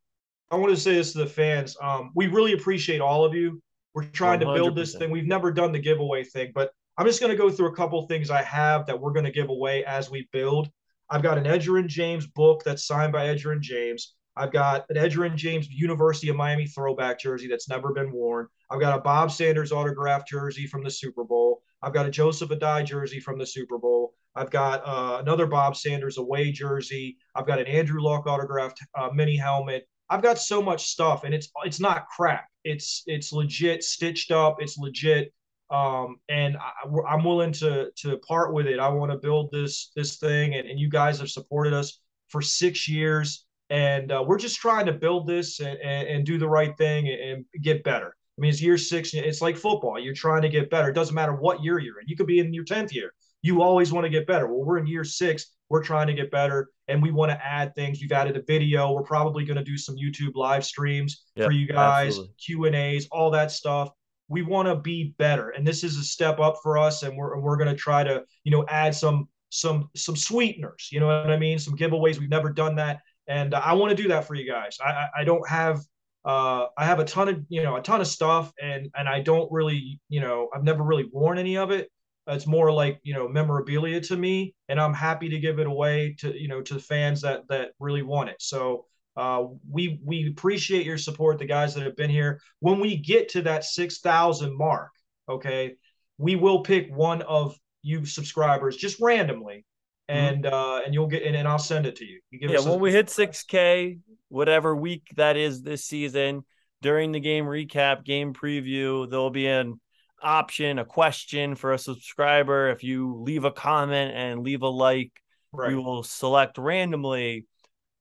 I 0.50 0.56
wanted 0.56 0.74
to 0.74 0.80
say 0.82 0.92
this 0.96 1.12
to 1.12 1.20
the 1.20 1.26
fans. 1.26 1.78
Um, 1.80 2.10
we 2.14 2.26
really 2.26 2.52
appreciate 2.52 3.00
all 3.00 3.24
of 3.24 3.32
you. 3.32 3.62
We're 3.94 4.04
trying 4.04 4.40
100%. 4.40 4.42
to 4.42 4.54
build 4.54 4.76
this 4.76 4.94
thing. 4.94 5.10
We've 5.10 5.26
never 5.26 5.50
done 5.50 5.72
the 5.72 5.78
giveaway 5.78 6.24
thing, 6.24 6.52
but 6.54 6.72
I'm 6.98 7.06
just 7.06 7.20
going 7.20 7.30
to 7.32 7.38
go 7.38 7.48
through 7.48 7.68
a 7.68 7.74
couple 7.74 8.06
things 8.06 8.30
I 8.30 8.42
have 8.42 8.84
that 8.84 9.00
we're 9.00 9.12
going 9.12 9.24
to 9.24 9.32
give 9.32 9.48
away 9.48 9.82
as 9.86 10.10
we 10.10 10.28
build. 10.30 10.68
I've 11.08 11.22
got 11.22 11.38
an 11.38 11.44
Edgerrin 11.44 11.86
James 11.86 12.26
book 12.26 12.62
that's 12.64 12.86
signed 12.86 13.12
by 13.12 13.28
Edgerrin 13.28 13.62
James. 13.62 14.14
I've 14.36 14.52
got 14.52 14.84
an 14.90 14.96
Edgerrin 14.96 15.36
James 15.36 15.68
University 15.70 16.28
of 16.28 16.36
Miami 16.36 16.66
throwback 16.66 17.18
jersey 17.18 17.48
that's 17.48 17.70
never 17.70 17.94
been 17.94 18.12
worn. 18.12 18.48
I've 18.70 18.80
got 18.80 18.98
a 18.98 19.00
Bob 19.00 19.32
Sanders 19.32 19.72
autograph 19.72 20.26
jersey 20.26 20.66
from 20.66 20.84
the 20.84 20.90
Super 20.90 21.24
Bowl. 21.24 21.62
I've 21.82 21.92
got 21.92 22.06
a 22.06 22.10
Joseph 22.10 22.50
Addai 22.50 22.84
jersey 22.84 23.20
from 23.20 23.38
the 23.38 23.46
Super 23.46 23.78
Bowl. 23.78 24.14
I've 24.34 24.50
got 24.50 24.82
uh, 24.86 25.18
another 25.20 25.46
Bob 25.46 25.76
Sanders 25.76 26.18
away 26.18 26.52
jersey. 26.52 27.16
I've 27.34 27.46
got 27.46 27.58
an 27.58 27.66
Andrew 27.66 28.02
Luck 28.02 28.26
autographed 28.26 28.80
uh, 28.98 29.10
mini 29.12 29.36
helmet. 29.36 29.88
I've 30.08 30.22
got 30.22 30.38
so 30.38 30.62
much 30.62 30.86
stuff, 30.86 31.24
and 31.24 31.34
it's 31.34 31.48
it's 31.64 31.80
not 31.80 32.06
crap. 32.08 32.46
It's 32.64 33.02
it's 33.06 33.32
legit 33.32 33.82
stitched 33.82 34.30
up. 34.30 34.56
It's 34.60 34.78
legit, 34.78 35.32
um, 35.70 36.16
and 36.28 36.56
I, 36.56 37.14
am 37.14 37.24
willing 37.24 37.52
to 37.52 37.90
to 37.96 38.18
part 38.18 38.52
with 38.52 38.66
it. 38.66 38.78
I 38.78 38.88
want 38.88 39.10
to 39.10 39.18
build 39.18 39.50
this 39.50 39.90
this 39.96 40.18
thing, 40.18 40.54
and, 40.54 40.68
and 40.68 40.78
you 40.78 40.88
guys 40.88 41.18
have 41.18 41.30
supported 41.30 41.72
us 41.72 42.00
for 42.28 42.40
six 42.40 42.88
years, 42.88 43.46
and 43.70 44.12
uh, 44.12 44.24
we're 44.26 44.38
just 44.38 44.56
trying 44.56 44.86
to 44.86 44.92
build 44.92 45.26
this 45.26 45.60
and, 45.60 45.78
and, 45.80 46.08
and 46.08 46.26
do 46.26 46.38
the 46.38 46.48
right 46.48 46.76
thing 46.76 47.08
and, 47.08 47.20
and 47.20 47.44
get 47.62 47.82
better. 47.82 48.16
I 48.36 48.40
mean, 48.40 48.50
it's 48.50 48.60
year 48.60 48.76
six. 48.76 49.14
It's 49.14 49.40
like 49.40 49.56
football. 49.56 49.98
You're 49.98 50.14
trying 50.14 50.42
to 50.42 50.48
get 50.48 50.68
better. 50.68 50.90
It 50.90 50.94
doesn't 50.94 51.14
matter 51.14 51.34
what 51.34 51.62
year 51.62 51.78
you're 51.78 52.00
in. 52.00 52.08
You 52.08 52.16
could 52.16 52.26
be 52.26 52.38
in 52.38 52.52
your 52.52 52.64
tenth 52.64 52.94
year. 52.94 53.12
You 53.42 53.62
always 53.62 53.92
want 53.92 54.04
to 54.04 54.10
get 54.10 54.26
better. 54.26 54.46
Well, 54.46 54.64
we're 54.64 54.78
in 54.78 54.86
year 54.86 55.04
six. 55.04 55.52
We're 55.68 55.82
trying 55.82 56.06
to 56.08 56.14
get 56.14 56.30
better, 56.30 56.70
and 56.88 57.02
we 57.02 57.10
want 57.10 57.32
to 57.32 57.44
add 57.44 57.74
things. 57.74 58.00
You've 58.00 58.12
added 58.12 58.36
a 58.36 58.42
video. 58.42 58.92
We're 58.92 59.02
probably 59.02 59.44
going 59.44 59.56
to 59.56 59.64
do 59.64 59.76
some 59.76 59.96
YouTube 59.96 60.32
live 60.34 60.64
streams 60.64 61.24
yep, 61.34 61.46
for 61.46 61.52
you 61.52 61.66
guys, 61.66 62.18
Q 62.44 62.66
and 62.66 62.76
A's, 62.76 63.08
all 63.10 63.30
that 63.32 63.50
stuff. 63.50 63.90
We 64.28 64.42
want 64.42 64.68
to 64.68 64.76
be 64.76 65.14
better, 65.18 65.50
and 65.50 65.66
this 65.66 65.82
is 65.82 65.96
a 65.96 66.04
step 66.04 66.38
up 66.38 66.56
for 66.62 66.78
us. 66.78 67.02
And 67.02 67.16
we're 67.16 67.38
we're 67.40 67.56
going 67.56 67.68
to 67.68 67.74
try 67.74 68.04
to 68.04 68.22
you 68.44 68.52
know 68.52 68.64
add 68.68 68.94
some 68.94 69.28
some 69.50 69.90
some 69.96 70.14
sweeteners. 70.14 70.88
You 70.92 71.00
know 71.00 71.06
what 71.06 71.30
I 71.30 71.36
mean? 71.36 71.58
Some 71.58 71.76
giveaways. 71.76 72.18
We've 72.18 72.28
never 72.28 72.50
done 72.50 72.76
that, 72.76 73.00
and 73.26 73.54
I 73.54 73.72
want 73.72 73.96
to 73.96 74.00
do 74.00 74.08
that 74.08 74.26
for 74.26 74.34
you 74.34 74.48
guys. 74.48 74.78
I 74.84 75.08
I 75.18 75.24
don't 75.24 75.48
have 75.48 75.80
uh, 76.26 76.66
I 76.76 76.84
have 76.84 76.98
a 76.98 77.04
ton 77.04 77.28
of 77.28 77.44
you 77.48 77.62
know 77.62 77.76
a 77.76 77.82
ton 77.82 78.00
of 78.00 78.08
stuff, 78.08 78.52
and 78.60 78.90
and 78.96 79.08
I 79.08 79.20
don't 79.20 79.50
really 79.50 80.00
you 80.08 80.20
know 80.20 80.48
I've 80.54 80.64
never 80.64 80.82
really 80.82 81.08
worn 81.10 81.38
any 81.38 81.56
of 81.56 81.70
it. 81.70 81.90
It's 82.26 82.46
more 82.46 82.72
like 82.72 82.98
you 83.04 83.14
know 83.14 83.28
memorabilia 83.28 84.00
to 84.00 84.16
me 84.16 84.52
and 84.68 84.80
i'm 84.80 84.92
happy 84.92 85.28
to 85.28 85.38
give 85.38 85.60
it 85.60 85.68
away 85.68 86.16
to 86.18 86.36
you 86.36 86.48
know 86.48 86.60
to 86.60 86.74
the 86.74 86.80
fans 86.80 87.20
that 87.22 87.46
that 87.48 87.70
really 87.78 88.02
want 88.02 88.30
it. 88.30 88.36
So 88.40 88.86
uh, 89.16 89.44
we 89.70 90.00
we 90.04 90.28
appreciate 90.28 90.84
your 90.84 90.98
support 90.98 91.38
the 91.38 91.46
guys 91.46 91.74
that 91.74 91.84
have 91.84 91.96
been 91.96 92.10
here. 92.10 92.40
When 92.58 92.80
we 92.80 92.96
get 92.96 93.28
to 93.30 93.42
that 93.42 93.64
6000 93.64 94.56
mark 94.56 94.90
okay 95.28 95.76
we 96.18 96.36
will 96.36 96.60
pick 96.62 96.88
one 96.94 97.22
of 97.22 97.56
you 97.82 98.04
subscribers 98.04 98.76
just 98.76 99.00
randomly. 99.00 99.64
And 100.08 100.44
mm-hmm. 100.44 100.54
uh 100.54 100.80
and 100.80 100.94
you'll 100.94 101.06
get 101.06 101.22
and, 101.22 101.36
and 101.36 101.48
i'll 101.48 101.58
send 101.58 101.86
it 101.86 101.96
to 101.96 102.04
you, 102.04 102.20
you 102.30 102.48
yeah 102.48 102.60
when 102.60 102.80
we 102.80 102.92
hit 102.92 103.06
6k 103.06 103.98
whatever 104.28 104.74
week 104.74 105.08
that 105.16 105.36
is 105.36 105.62
this 105.62 105.84
season 105.84 106.44
during 106.82 107.12
the 107.12 107.20
game 107.20 107.44
recap 107.44 108.04
game 108.04 108.32
preview 108.32 109.08
there'll 109.08 109.30
be 109.30 109.46
an 109.46 109.80
option, 110.22 110.78
a 110.78 110.84
question 110.84 111.54
for 111.54 111.72
a 111.72 111.78
subscriber. 111.78 112.68
If 112.68 112.82
you 112.82 113.16
leave 113.22 113.44
a 113.44 113.50
comment 113.50 114.14
and 114.14 114.42
leave 114.42 114.62
a 114.62 114.68
like, 114.68 115.12
right. 115.52 115.68
we 115.68 115.76
will 115.76 116.02
select 116.02 116.58
randomly 116.58 117.46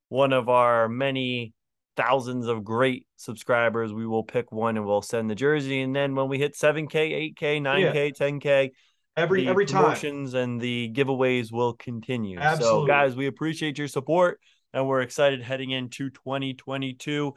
one 0.09 0.33
of 0.33 0.49
our 0.49 0.87
many 0.87 1.53
thousands 1.95 2.47
of 2.47 2.63
great 2.63 3.07
subscribers. 3.15 3.93
We 3.93 4.05
will 4.05 4.23
pick 4.23 4.51
one 4.51 4.77
and 4.77 4.85
we'll 4.85 5.01
send 5.01 5.29
the 5.29 5.35
jersey. 5.35 5.81
And 5.81 5.95
then 5.95 6.15
when 6.15 6.27
we 6.27 6.37
hit 6.37 6.55
7K, 6.55 7.35
8K, 7.35 7.61
9K, 7.61 7.93
yeah. 7.93 8.27
10K, 8.27 8.71
every 9.17 9.47
every 9.47 9.65
time 9.65 9.83
promotions 9.83 10.33
and 10.33 10.59
the 10.59 10.91
giveaways 10.93 11.51
will 11.51 11.73
continue. 11.73 12.39
Absolutely. 12.39 12.81
So 12.81 12.87
guys, 12.87 13.15
we 13.15 13.27
appreciate 13.27 13.77
your 13.77 13.87
support 13.87 14.39
and 14.73 14.87
we're 14.87 15.01
excited 15.01 15.41
heading 15.41 15.71
into 15.71 16.09
2022. 16.09 17.33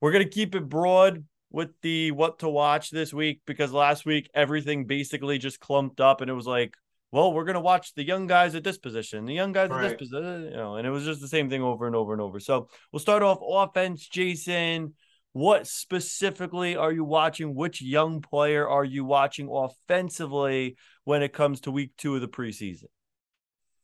We're 0.00 0.12
going 0.12 0.24
to 0.24 0.30
keep 0.30 0.54
it 0.54 0.68
broad 0.68 1.24
with 1.50 1.70
the 1.82 2.10
what 2.10 2.40
to 2.40 2.48
watch 2.48 2.90
this 2.90 3.14
week 3.14 3.40
because 3.46 3.72
last 3.72 4.04
week 4.04 4.28
everything 4.34 4.86
basically 4.86 5.38
just 5.38 5.60
clumped 5.60 6.00
up 6.00 6.20
and 6.20 6.28
it 6.28 6.34
was 6.34 6.46
like, 6.46 6.74
well, 7.12 7.32
we're 7.32 7.44
gonna 7.44 7.60
watch 7.60 7.94
the 7.94 8.04
young 8.04 8.26
guys 8.26 8.56
at 8.56 8.64
this 8.64 8.76
position, 8.76 9.24
the 9.24 9.34
young 9.34 9.52
guys 9.52 9.70
right. 9.70 9.84
at 9.84 9.98
this 9.98 10.08
position, 10.08 10.46
you 10.46 10.56
know, 10.56 10.74
and 10.74 10.84
it 10.84 10.90
was 10.90 11.04
just 11.04 11.20
the 11.20 11.28
same 11.28 11.48
thing 11.48 11.62
over 11.62 11.86
and 11.86 11.94
over 11.94 12.12
and 12.12 12.20
over. 12.20 12.40
So 12.40 12.68
we'll 12.90 12.98
start 12.98 13.22
off 13.22 13.38
offense, 13.40 14.08
Jason. 14.08 14.94
What 15.34 15.66
specifically 15.66 16.76
are 16.76 16.92
you 16.92 17.02
watching? 17.02 17.56
Which 17.56 17.82
young 17.82 18.20
player 18.20 18.68
are 18.68 18.84
you 18.84 19.04
watching 19.04 19.48
offensively 19.50 20.76
when 21.02 21.24
it 21.24 21.32
comes 21.32 21.62
to 21.62 21.72
week 21.72 21.90
two 21.98 22.14
of 22.14 22.20
the 22.20 22.28
preseason? 22.28 22.84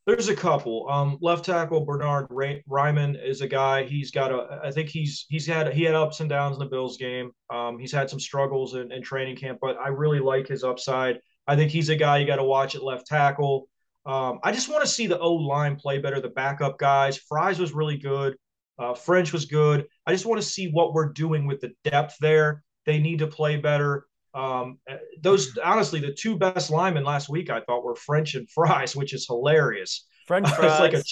There's 0.06 0.28
a 0.28 0.36
couple. 0.36 0.88
Um, 0.88 1.18
left 1.20 1.44
tackle 1.44 1.84
Bernhard 1.84 2.28
Raimann 2.28 3.16
is 3.20 3.40
a 3.40 3.48
guy. 3.48 3.82
He's 3.82 4.12
got 4.12 4.30
a. 4.30 4.60
I 4.62 4.70
think 4.70 4.90
he's 4.90 5.26
he's 5.28 5.44
had 5.44 5.72
he 5.74 5.82
had 5.82 5.96
ups 5.96 6.20
and 6.20 6.30
downs 6.30 6.54
in 6.54 6.60
the 6.60 6.70
Bills 6.70 6.96
game. 6.96 7.32
Um, 7.52 7.80
he's 7.80 7.90
had 7.90 8.08
some 8.08 8.20
struggles 8.20 8.76
in, 8.76 8.92
in 8.92 9.02
training 9.02 9.34
camp, 9.34 9.58
but 9.60 9.76
I 9.76 9.88
really 9.88 10.20
like 10.20 10.46
his 10.46 10.62
upside. 10.62 11.18
I 11.48 11.56
think 11.56 11.72
he's 11.72 11.88
a 11.88 11.96
guy 11.96 12.18
you 12.18 12.28
got 12.28 12.36
to 12.36 12.44
watch 12.44 12.76
at 12.76 12.84
left 12.84 13.08
tackle. 13.08 13.68
Um, 14.06 14.38
I 14.44 14.52
just 14.52 14.68
want 14.68 14.82
to 14.82 14.88
see 14.88 15.08
the 15.08 15.18
O 15.18 15.34
line 15.34 15.74
play 15.74 15.98
better. 15.98 16.20
The 16.20 16.28
backup 16.28 16.78
guys. 16.78 17.18
Fries 17.18 17.58
was 17.58 17.72
really 17.72 17.98
good. 17.98 18.36
Uh, 18.80 18.94
French 18.94 19.32
was 19.32 19.44
good. 19.44 19.86
I 20.06 20.12
just 20.12 20.24
want 20.24 20.40
to 20.40 20.46
see 20.46 20.70
what 20.70 20.94
we're 20.94 21.12
doing 21.12 21.46
with 21.46 21.60
the 21.60 21.72
depth 21.84 22.16
there. 22.20 22.64
They 22.86 22.98
need 22.98 23.18
to 23.18 23.26
play 23.26 23.58
better. 23.58 24.06
Um, 24.32 24.78
those 25.20 25.56
honestly, 25.58 26.00
the 26.00 26.14
two 26.14 26.38
best 26.38 26.70
linemen 26.70 27.04
last 27.04 27.28
week 27.28 27.50
I 27.50 27.60
thought 27.60 27.84
were 27.84 27.94
French 27.94 28.36
and 28.36 28.48
Fries, 28.48 28.96
which 28.96 29.12
is 29.12 29.26
hilarious. 29.26 30.06
French 30.26 30.48
fries. 30.54 30.80
like 30.80 30.94
a, 30.94 31.02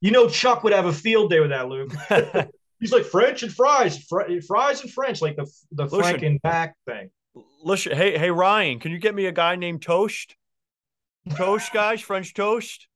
you 0.00 0.10
know, 0.10 0.28
Chuck 0.28 0.62
would 0.64 0.74
have 0.74 0.84
a 0.84 0.92
field 0.92 1.30
day 1.30 1.40
with 1.40 1.50
that, 1.50 1.68
Luke. 1.68 1.92
He's 2.80 2.92
like 2.92 3.04
French 3.04 3.42
and 3.42 3.52
fries, 3.52 4.04
fr- 4.04 4.40
fries 4.46 4.82
and 4.82 4.92
French, 4.92 5.22
like 5.22 5.36
the 5.36 5.50
the 5.72 5.84
Listen, 5.84 6.00
flanking 6.00 6.38
back 6.42 6.74
thing. 6.86 7.10
Listen, 7.62 7.96
hey, 7.96 8.18
hey, 8.18 8.30
Ryan, 8.30 8.80
can 8.80 8.92
you 8.92 8.98
get 8.98 9.14
me 9.14 9.26
a 9.26 9.32
guy 9.32 9.56
named 9.56 9.80
Toast? 9.80 10.36
Toast, 11.36 11.72
guys, 11.72 12.00
French 12.02 12.34
toast. 12.34 12.87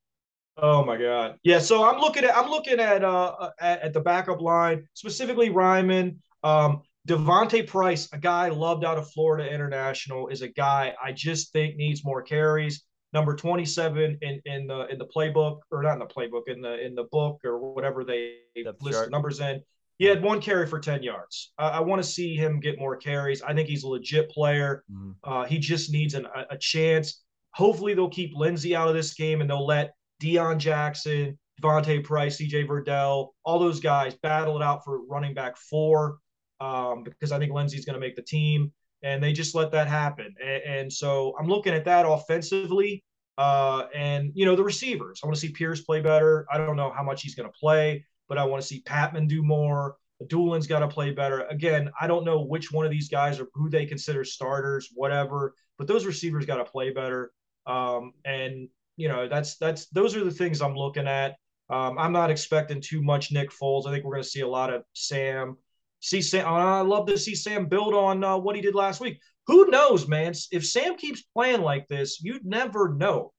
Oh 0.58 0.84
my 0.84 0.96
God! 0.96 1.36
Yeah, 1.42 1.58
so 1.58 1.88
I'm 1.88 1.98
looking 1.98 2.24
at 2.24 2.36
I'm 2.36 2.50
looking 2.50 2.78
at 2.78 3.02
uh 3.02 3.50
at, 3.60 3.80
at 3.82 3.92
the 3.92 4.00
backup 4.00 4.40
line 4.40 4.86
specifically 4.94 5.50
Raimann. 5.50 6.16
Um, 6.44 6.82
D'Vonte 7.06 7.66
Price, 7.66 8.08
a 8.12 8.18
guy 8.18 8.48
loved 8.48 8.84
out 8.84 8.96
of 8.96 9.10
Florida 9.10 9.52
International, 9.52 10.28
is 10.28 10.42
a 10.42 10.48
guy 10.48 10.94
I 11.02 11.12
just 11.12 11.52
think 11.52 11.76
needs 11.76 12.04
more 12.04 12.22
carries. 12.22 12.84
Number 13.12 13.34
27 13.34 14.18
in, 14.22 14.40
in 14.46 14.66
the 14.66 14.86
in 14.86 14.98
the 14.98 15.06
playbook, 15.06 15.60
or 15.70 15.82
not 15.82 15.94
in 15.94 15.98
the 15.98 16.06
playbook, 16.06 16.48
in 16.48 16.60
the 16.60 16.84
in 16.84 16.94
the 16.94 17.04
book 17.04 17.40
or 17.44 17.58
whatever 17.58 18.04
they 18.04 18.36
Depth 18.62 18.82
list 18.82 18.98
chart. 18.98 19.06
the 19.06 19.10
numbers 19.10 19.40
in. 19.40 19.62
He 19.98 20.06
had 20.06 20.22
one 20.22 20.40
carry 20.40 20.66
for 20.66 20.80
10 20.80 21.02
yards. 21.02 21.52
I 21.58 21.78
want 21.80 22.02
to 22.02 22.08
see 22.08 22.34
him 22.34 22.58
get 22.58 22.78
more 22.78 22.96
carries. 22.96 23.42
I 23.42 23.54
think 23.54 23.68
he's 23.68 23.84
a 23.84 23.88
legit 23.88 24.30
player. 24.30 24.82
Mm-hmm. 24.90 25.10
Uh, 25.22 25.44
he 25.44 25.58
just 25.58 25.92
needs 25.92 26.14
an, 26.14 26.26
a, 26.34 26.54
a 26.54 26.58
chance. 26.58 27.22
Hopefully, 27.52 27.94
they'll 27.94 28.08
keep 28.08 28.34
Lindsay 28.34 28.74
out 28.74 28.88
of 28.88 28.94
this 28.94 29.14
game 29.14 29.42
and 29.42 29.50
they'll 29.50 29.66
let 29.66 29.94
Deon 30.22 30.58
Jackson, 30.58 31.38
D'Vonte 31.60 32.02
Price, 32.04 32.38
CJ 32.38 32.66
Verdell, 32.66 33.28
all 33.44 33.58
those 33.58 33.80
guys 33.80 34.14
battle 34.22 34.56
it 34.56 34.62
out 34.62 34.84
for 34.84 35.04
running 35.06 35.34
back 35.34 35.56
four 35.56 36.18
um, 36.60 37.02
because 37.02 37.32
I 37.32 37.38
think 37.38 37.52
Lindsay's 37.52 37.84
going 37.84 37.94
to 37.94 38.00
make 38.00 38.16
the 38.16 38.22
team, 38.22 38.72
and 39.02 39.22
they 39.22 39.32
just 39.32 39.54
let 39.54 39.72
that 39.72 39.88
happen. 39.88 40.34
And, 40.42 40.62
and 40.62 40.92
so 40.92 41.34
I'm 41.38 41.48
looking 41.48 41.74
at 41.74 41.84
that 41.86 42.06
offensively, 42.06 43.04
uh, 43.38 43.84
and 43.94 44.30
you 44.34 44.46
know 44.46 44.54
the 44.54 44.64
receivers. 44.64 45.20
I 45.22 45.26
want 45.26 45.34
to 45.34 45.40
see 45.40 45.52
Pierce 45.52 45.82
play 45.82 46.00
better. 46.00 46.46
I 46.52 46.58
don't 46.58 46.76
know 46.76 46.92
how 46.94 47.02
much 47.02 47.22
he's 47.22 47.34
going 47.34 47.48
to 47.48 47.58
play, 47.58 48.04
but 48.28 48.38
I 48.38 48.44
want 48.44 48.62
to 48.62 48.68
see 48.68 48.82
Patmon 48.82 49.28
do 49.28 49.42
more. 49.42 49.96
Dulin's 50.28 50.68
got 50.68 50.80
to 50.80 50.88
play 50.88 51.10
better. 51.10 51.40
Again, 51.46 51.90
I 52.00 52.06
don't 52.06 52.24
know 52.24 52.42
which 52.42 52.70
one 52.70 52.84
of 52.84 52.92
these 52.92 53.08
guys 53.08 53.40
or 53.40 53.48
who 53.54 53.68
they 53.68 53.86
consider 53.86 54.24
starters, 54.24 54.88
whatever, 54.94 55.54
but 55.78 55.88
those 55.88 56.06
receivers 56.06 56.46
got 56.46 56.58
to 56.58 56.64
play 56.64 56.92
better. 56.92 57.32
Um, 57.66 58.12
and 58.24 58.68
you 58.96 59.08
know 59.08 59.28
that's 59.28 59.56
that's 59.56 59.86
those 59.88 60.16
are 60.16 60.24
the 60.24 60.30
things 60.30 60.60
I'm 60.60 60.76
looking 60.76 61.06
at. 61.06 61.36
Um, 61.70 61.98
I'm 61.98 62.12
not 62.12 62.30
expecting 62.30 62.80
too 62.80 63.02
much 63.02 63.32
Nick 63.32 63.50
Foles. 63.50 63.86
I 63.86 63.92
think 63.92 64.04
we're 64.04 64.14
going 64.14 64.24
to 64.24 64.28
see 64.28 64.40
a 64.40 64.48
lot 64.48 64.72
of 64.72 64.82
Sam 64.92 65.56
see 66.02 66.20
Sam. 66.20 66.46
I 66.46 66.80
love 66.80 67.06
to 67.06 67.16
see 67.16 67.34
Sam 67.34 67.66
build 67.66 67.94
on 67.94 68.22
uh, 68.22 68.36
what 68.36 68.56
he 68.56 68.60
did 68.60 68.74
last 68.74 69.00
week. 69.00 69.20
Who 69.46 69.70
knows, 69.70 70.06
man? 70.06 70.34
If 70.50 70.66
Sam 70.66 70.96
keeps 70.96 71.22
playing 71.22 71.62
like 71.62 71.88
this, 71.88 72.20
you'd 72.22 72.44
never 72.44 72.92
know. 72.92 73.32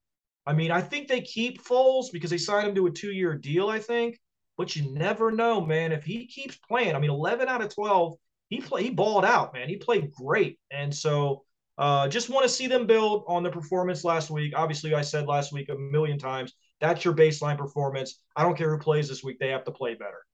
I 0.46 0.54
mean, 0.54 0.72
I 0.72 0.82
think 0.82 1.08
they 1.08 1.22
keep 1.22 1.64
Foles 1.64 2.08
because 2.12 2.30
they 2.30 2.38
signed 2.38 2.68
him 2.68 2.76
to 2.76 2.88
a 2.88 2.92
two-year 2.92 3.36
deal. 3.36 3.70
I 3.70 3.80
think, 3.80 4.20
but 4.58 4.76
you 4.76 4.92
never 4.94 5.32
know, 5.32 5.62
man. 5.62 5.92
If 5.92 6.04
he 6.04 6.26
keeps 6.26 6.58
playing, 6.58 6.96
I 6.96 7.00
mean, 7.00 7.12
11 7.12 7.48
out 7.48 7.62
of 7.62 7.74
12, 7.74 8.16
he 8.50 8.60
play 8.60 8.84
he 8.84 8.90
balled 8.90 9.26
out, 9.26 9.54
man. 9.54 9.70
He 9.70 9.78
played 9.78 10.12
great, 10.12 10.60
and 10.72 10.94
so 10.94 11.44
uh, 11.78 12.08
just 12.08 12.30
want 12.30 12.44
to 12.44 12.50
see 12.50 12.68
them 12.68 12.86
build 12.86 13.24
on 13.28 13.44
the 13.44 13.50
performance 13.50 14.04
last 14.04 14.30
week. 14.30 14.54
Obviously, 14.56 14.94
I 14.94 15.02
said 15.02 15.28
last 15.28 15.52
week 15.54 15.70
a 15.70 15.76
million 15.76 16.20
times 16.20 16.54
that's 16.80 17.06
your 17.06 17.14
baseline 17.14 17.58
performance. 17.58 18.22
I 18.36 18.44
don't 18.44 18.58
care 18.58 18.70
who 18.70 18.78
plays 18.78 19.08
this 19.10 19.24
week; 19.24 19.40
they 19.40 19.50
have 19.50 19.64
to 19.66 19.72
play 19.72 19.94
better. 19.94 20.26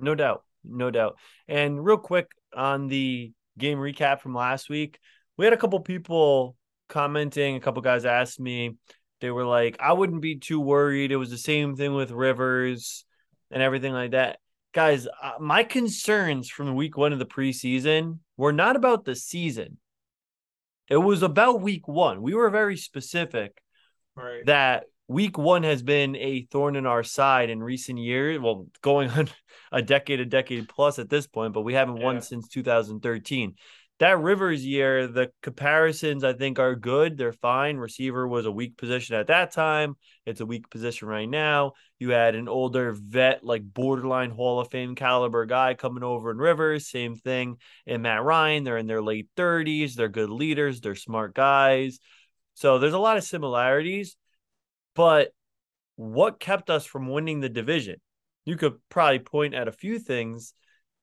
No 0.00 0.14
doubt 0.14 0.42
no 0.64 0.90
doubt. 0.90 1.18
And 1.48 1.84
real 1.84 1.98
quick 1.98 2.30
on 2.54 2.88
the 2.88 3.32
game 3.58 3.78
recap 3.78 4.20
from 4.20 4.34
last 4.34 4.68
week, 4.68 4.98
we 5.36 5.44
had 5.44 5.54
a 5.54 5.58
couple 5.58 5.78
people 5.80 6.56
commenting. 6.88 7.56
A 7.56 7.60
couple 7.60 7.82
guys 7.82 8.04
asked 8.04 8.40
me, 8.40 8.76
they 9.20 9.30
were 9.30 9.44
like, 9.44 9.76
I 9.80 9.92
wouldn't 9.92 10.22
be 10.22 10.38
too 10.38 10.60
worried. 10.60 11.12
It 11.12 11.16
was 11.16 11.30
the 11.30 11.38
same 11.38 11.76
thing 11.76 11.94
with 11.94 12.10
Rivers 12.10 13.04
and 13.50 13.62
everything 13.62 13.92
like 13.92 14.12
that. 14.12 14.38
Guys, 14.72 15.06
uh, 15.22 15.32
my 15.38 15.62
concerns 15.62 16.50
from 16.50 16.74
week 16.74 16.96
one 16.96 17.12
of 17.12 17.18
the 17.18 17.26
preseason 17.26 18.18
were 18.36 18.52
not 18.52 18.76
about 18.76 19.04
the 19.04 19.14
season. 19.14 19.78
It 20.88 20.96
was 20.96 21.22
about 21.22 21.60
week 21.60 21.88
one. 21.88 22.22
We 22.22 22.34
were 22.34 22.50
very 22.50 22.76
specific 22.76 23.60
right. 24.16 24.44
that 24.46 24.84
week 25.08 25.38
one 25.38 25.62
has 25.62 25.82
been 25.82 26.16
a 26.16 26.46
thorn 26.50 26.76
in 26.76 26.86
our 26.86 27.02
side 27.02 27.50
in 27.50 27.62
recent 27.62 27.98
years. 27.98 28.38
Well, 28.40 28.66
going 28.82 29.10
on 29.10 29.28
a 29.72 29.82
decade, 29.82 30.20
a 30.20 30.26
decade 30.26 30.68
plus 30.68 30.98
at 30.98 31.08
this 31.08 31.26
point, 31.26 31.54
but 31.54 31.62
we 31.62 31.74
haven't 31.74 31.98
yeah. 31.98 32.04
won 32.04 32.20
since 32.20 32.48
2013 32.48 33.54
that 34.00 34.20
Rivers 34.20 34.64
year, 34.64 35.06
the 35.06 35.30
comparisons 35.42 36.24
I 36.24 36.32
think 36.32 36.58
are 36.58 36.74
good. 36.74 37.16
They're 37.16 37.32
fine. 37.32 37.76
Receiver 37.76 38.26
was 38.26 38.44
a 38.44 38.50
weak 38.52 38.76
position 38.76 39.14
at 39.16 39.28
that 39.28 39.52
time. 39.52 39.96
It's 40.26 40.40
a 40.40 40.46
weak 40.46 40.68
position 40.68 41.06
right 41.08 41.28
now. 41.28 41.72
You 42.04 42.10
had 42.10 42.34
an 42.34 42.48
older 42.48 42.92
vet, 42.92 43.42
like 43.44 43.62
borderline 43.64 44.28
Hall 44.28 44.60
of 44.60 44.70
Fame 44.70 44.94
caliber 44.94 45.46
guy 45.46 45.72
coming 45.72 46.02
over 46.02 46.30
in 46.30 46.36
Rivers. 46.36 46.86
Same 46.86 47.16
thing 47.16 47.56
in 47.86 48.02
Matt 48.02 48.22
Ryan. 48.22 48.62
They're 48.62 48.76
in 48.76 48.86
their 48.86 49.00
late 49.00 49.30
30s. 49.38 49.94
They're 49.94 50.10
good 50.10 50.28
leaders. 50.28 50.82
They're 50.82 50.96
smart 50.96 51.34
guys. 51.34 52.00
So 52.52 52.78
there's 52.78 52.92
a 52.92 52.98
lot 52.98 53.16
of 53.16 53.24
similarities. 53.24 54.18
But 54.94 55.30
what 55.96 56.38
kept 56.38 56.68
us 56.68 56.84
from 56.84 57.08
winning 57.08 57.40
the 57.40 57.48
division? 57.48 57.96
You 58.44 58.58
could 58.58 58.74
probably 58.90 59.20
point 59.20 59.54
at 59.54 59.66
a 59.66 59.72
few 59.72 59.98
things 59.98 60.52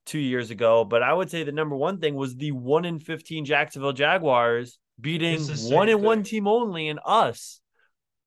two 0.06 0.20
years 0.20 0.52
ago. 0.52 0.86
But 0.86 1.02
I 1.02 1.12
would 1.12 1.32
say 1.32 1.44
the 1.44 1.52
number 1.52 1.76
one 1.76 2.00
thing 2.00 2.14
was 2.14 2.36
the 2.36 2.52
one 2.52 2.86
in 2.86 3.00
15 3.00 3.44
Jacksonville 3.46 3.92
Jaguars 3.92 4.78
beating 5.00 5.42
one 5.72 5.90
in 5.90 6.04
one 6.04 6.22
team 6.22 6.48
only 6.48 6.90
and 6.90 7.00
us 7.04 7.60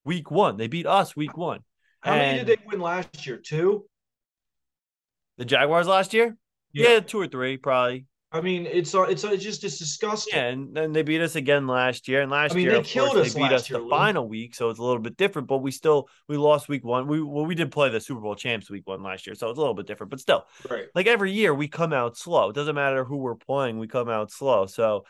week 0.05 0.33
one. 0.33 0.57
They 0.57 0.67
beat 0.67 0.87
us 0.87 1.15
week 1.15 1.37
one. 1.37 1.61
How 2.05 2.13
and 2.13 2.21
many 2.21 2.39
did 2.45 2.47
they 2.47 2.63
win 2.67 2.81
last 2.81 3.27
year? 3.27 3.39
Two? 3.39 3.87
The 5.39 5.45
Jaguars 5.45 5.87
last 5.87 6.13
year? 6.13 6.37
Yeah. 6.73 6.91
yeah, 6.91 7.01
two 7.01 7.21
or 7.21 7.27
three, 7.27 7.57
probably. 7.57 8.07
I 8.31 8.41
mean, 8.41 8.67
it's 8.67 8.93
it's 8.95 9.23
it's 9.23 9.45
just 9.45 9.63
it's 9.63 9.79
disgusting. 9.79 10.37
Yeah, 10.37 10.49
and 10.49 10.77
then 10.77 10.93
they 10.93 11.03
beat 11.03 11.21
us 11.21 11.37
again 11.37 11.69
last 11.69 12.09
year, 12.09 12.21
and 12.21 12.33
last 12.33 12.53
I 12.53 12.57
mean, 12.57 12.65
year 12.65 12.79
they 12.79 12.83
killed 12.83 13.13
course, 13.13 13.29
us. 13.29 13.35
They 13.35 13.41
beat 13.41 13.53
us 13.53 13.71
year, 13.71 13.81
the 13.81 13.89
final 13.89 14.29
week, 14.29 14.57
so 14.57 14.71
it's 14.71 14.81
a 14.81 14.83
little 14.83 15.01
bit 15.01 15.17
different. 15.17 15.47
But 15.47 15.59
we 15.59 15.71
still 15.71 16.09
we 16.29 16.37
lost 16.37 16.69
week 16.69 16.85
one. 16.85 17.07
We 17.07 17.23
well, 17.23 17.47
we 17.47 17.55
did 17.55 17.71
play 17.71 17.91
the 17.91 18.01
Super 18.01 18.21
Bowl 18.21 18.35
champs 18.35 18.69
week 18.69 18.89
one 18.89 19.05
last 19.05 19.27
year, 19.27 19.37
so 19.37 19.51
it's 19.51 19.57
a 19.57 19.61
little 19.61 19.75
bit 19.75 19.87
different. 19.87 20.11
But 20.11 20.19
still, 20.19 20.45
right? 20.69 20.87
Like 20.97 21.07
every 21.07 21.31
year, 21.31 21.55
we 21.55 21.69
come 21.69 21.93
out 21.93 22.19
slow. 22.19 22.51
It 22.51 22.55
doesn't 22.55 22.75
matter 22.75 23.05
who 23.05 23.19
we're 23.19 23.37
playing, 23.37 23.79
we 23.79 23.87
come 23.87 24.09
out 24.09 24.33
slow. 24.33 24.67
So 24.67 25.05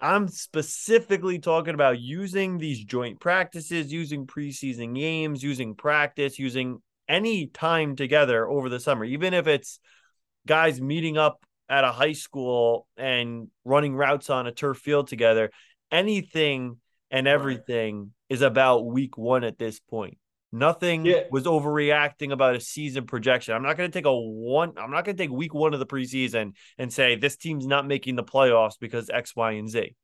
I'm 0.00 0.28
specifically 0.28 1.38
talking 1.38 1.74
about 1.74 1.98
using 1.98 2.58
these 2.58 2.84
joint 2.84 3.18
practices, 3.20 3.92
using 3.92 4.26
preseason 4.26 4.94
games, 4.94 5.42
using 5.42 5.74
practice, 5.74 6.38
using 6.38 6.80
any 7.08 7.46
time 7.46 7.96
together 7.96 8.48
over 8.48 8.68
the 8.68 8.78
summer, 8.78 9.04
even 9.04 9.34
if 9.34 9.46
it's 9.46 9.80
guys 10.46 10.80
meeting 10.80 11.18
up 11.18 11.44
at 11.68 11.84
a 11.84 11.92
high 11.92 12.12
school 12.12 12.86
and 12.96 13.48
running 13.64 13.94
routes 13.94 14.30
on 14.30 14.46
a 14.46 14.52
turf 14.52 14.78
field 14.78 15.08
together, 15.08 15.50
anything 15.90 16.76
and 17.10 17.26
everything 17.26 17.98
right. 17.98 18.08
is 18.28 18.42
about 18.42 18.86
week 18.86 19.18
one 19.18 19.44
at 19.44 19.58
this 19.58 19.80
point. 19.80 20.18
Nothing 20.50 21.04
yeah. 21.04 21.24
was 21.30 21.44
overreacting 21.44 22.32
about 22.32 22.56
a 22.56 22.60
season 22.60 23.04
projection. 23.06 23.54
I'm 23.54 23.62
not 23.62 23.76
going 23.76 23.90
to 23.90 23.96
take 23.96 24.06
a 24.06 24.14
one. 24.14 24.72
I'm 24.78 24.90
not 24.90 25.04
going 25.04 25.16
to 25.16 25.22
take 25.22 25.30
week 25.30 25.52
one 25.52 25.74
of 25.74 25.80
the 25.80 25.86
preseason 25.86 26.52
and 26.78 26.90
say 26.92 27.16
this 27.16 27.36
team's 27.36 27.66
not 27.66 27.86
making 27.86 28.16
the 28.16 28.24
playoffs 28.24 28.78
because 28.80 29.10
X, 29.10 29.36
Y, 29.36 29.52
and 29.52 29.68
Z. 29.68 29.94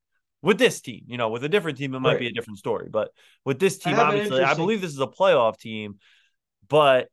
With 0.42 0.58
this 0.58 0.82
team, 0.82 1.04
you 1.06 1.16
know, 1.16 1.30
with 1.30 1.42
a 1.44 1.48
different 1.48 1.78
team, 1.78 1.94
it 1.94 2.00
might 2.00 2.12
right. 2.12 2.20
be 2.20 2.26
a 2.26 2.32
different 2.32 2.58
story. 2.58 2.88
But 2.90 3.08
with 3.46 3.58
this 3.58 3.78
team, 3.78 3.94
I 3.94 4.02
obviously, 4.02 4.42
I 4.42 4.52
believe 4.52 4.82
this 4.82 4.92
is 4.92 5.00
a 5.00 5.06
playoff 5.06 5.58
team. 5.58 5.94
But 6.68 7.08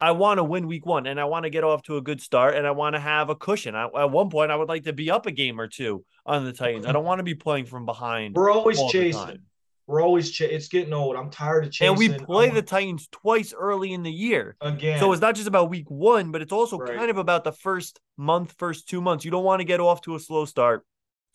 I 0.00 0.12
want 0.12 0.38
to 0.38 0.44
win 0.44 0.68
week 0.68 0.84
one 0.84 1.06
and 1.06 1.18
I 1.18 1.24
want 1.24 1.44
to 1.44 1.50
get 1.50 1.64
off 1.64 1.82
to 1.84 1.96
a 1.96 2.02
good 2.02 2.20
start 2.20 2.54
and 2.54 2.66
I 2.66 2.72
want 2.72 2.94
to 2.94 3.00
have 3.00 3.30
a 3.30 3.34
cushion. 3.34 3.74
I, 3.74 3.86
at 3.86 4.10
one 4.10 4.30
point, 4.30 4.50
I 4.50 4.56
would 4.56 4.68
like 4.68 4.84
to 4.84 4.92
be 4.92 5.10
up 5.10 5.26
a 5.26 5.32
game 5.32 5.58
or 5.58 5.66
two 5.66 6.04
on 6.24 6.44
the 6.44 6.52
Titans. 6.52 6.86
I 6.86 6.92
don't 6.92 7.04
want 7.04 7.18
to 7.18 7.24
be 7.24 7.34
playing 7.34 7.64
from 7.64 7.86
behind. 7.86 8.36
We're 8.36 8.50
always 8.50 8.80
chasing. 8.90 9.38
We're 9.86 10.02
always 10.02 10.32
ch- 10.32 10.40
it's 10.42 10.68
getting 10.68 10.92
old. 10.92 11.16
I'm 11.16 11.30
tired 11.30 11.64
of 11.64 11.72
chasing. 11.72 11.90
And 11.90 11.98
we 11.98 12.08
play 12.08 12.50
the 12.50 12.62
Titans 12.62 13.08
twice 13.12 13.54
early 13.56 13.92
in 13.92 14.02
the 14.02 14.10
year. 14.10 14.56
Again. 14.60 14.98
So 14.98 15.12
it's 15.12 15.22
not 15.22 15.36
just 15.36 15.46
about 15.46 15.70
week 15.70 15.88
one, 15.88 16.32
but 16.32 16.42
it's 16.42 16.52
also 16.52 16.78
right. 16.78 16.96
kind 16.96 17.10
of 17.10 17.18
about 17.18 17.44
the 17.44 17.52
first 17.52 18.00
month, 18.16 18.54
first 18.58 18.88
two 18.88 19.00
months. 19.00 19.24
You 19.24 19.30
don't 19.30 19.44
want 19.44 19.60
to 19.60 19.64
get 19.64 19.78
off 19.78 20.00
to 20.02 20.16
a 20.16 20.20
slow 20.20 20.44
start. 20.44 20.84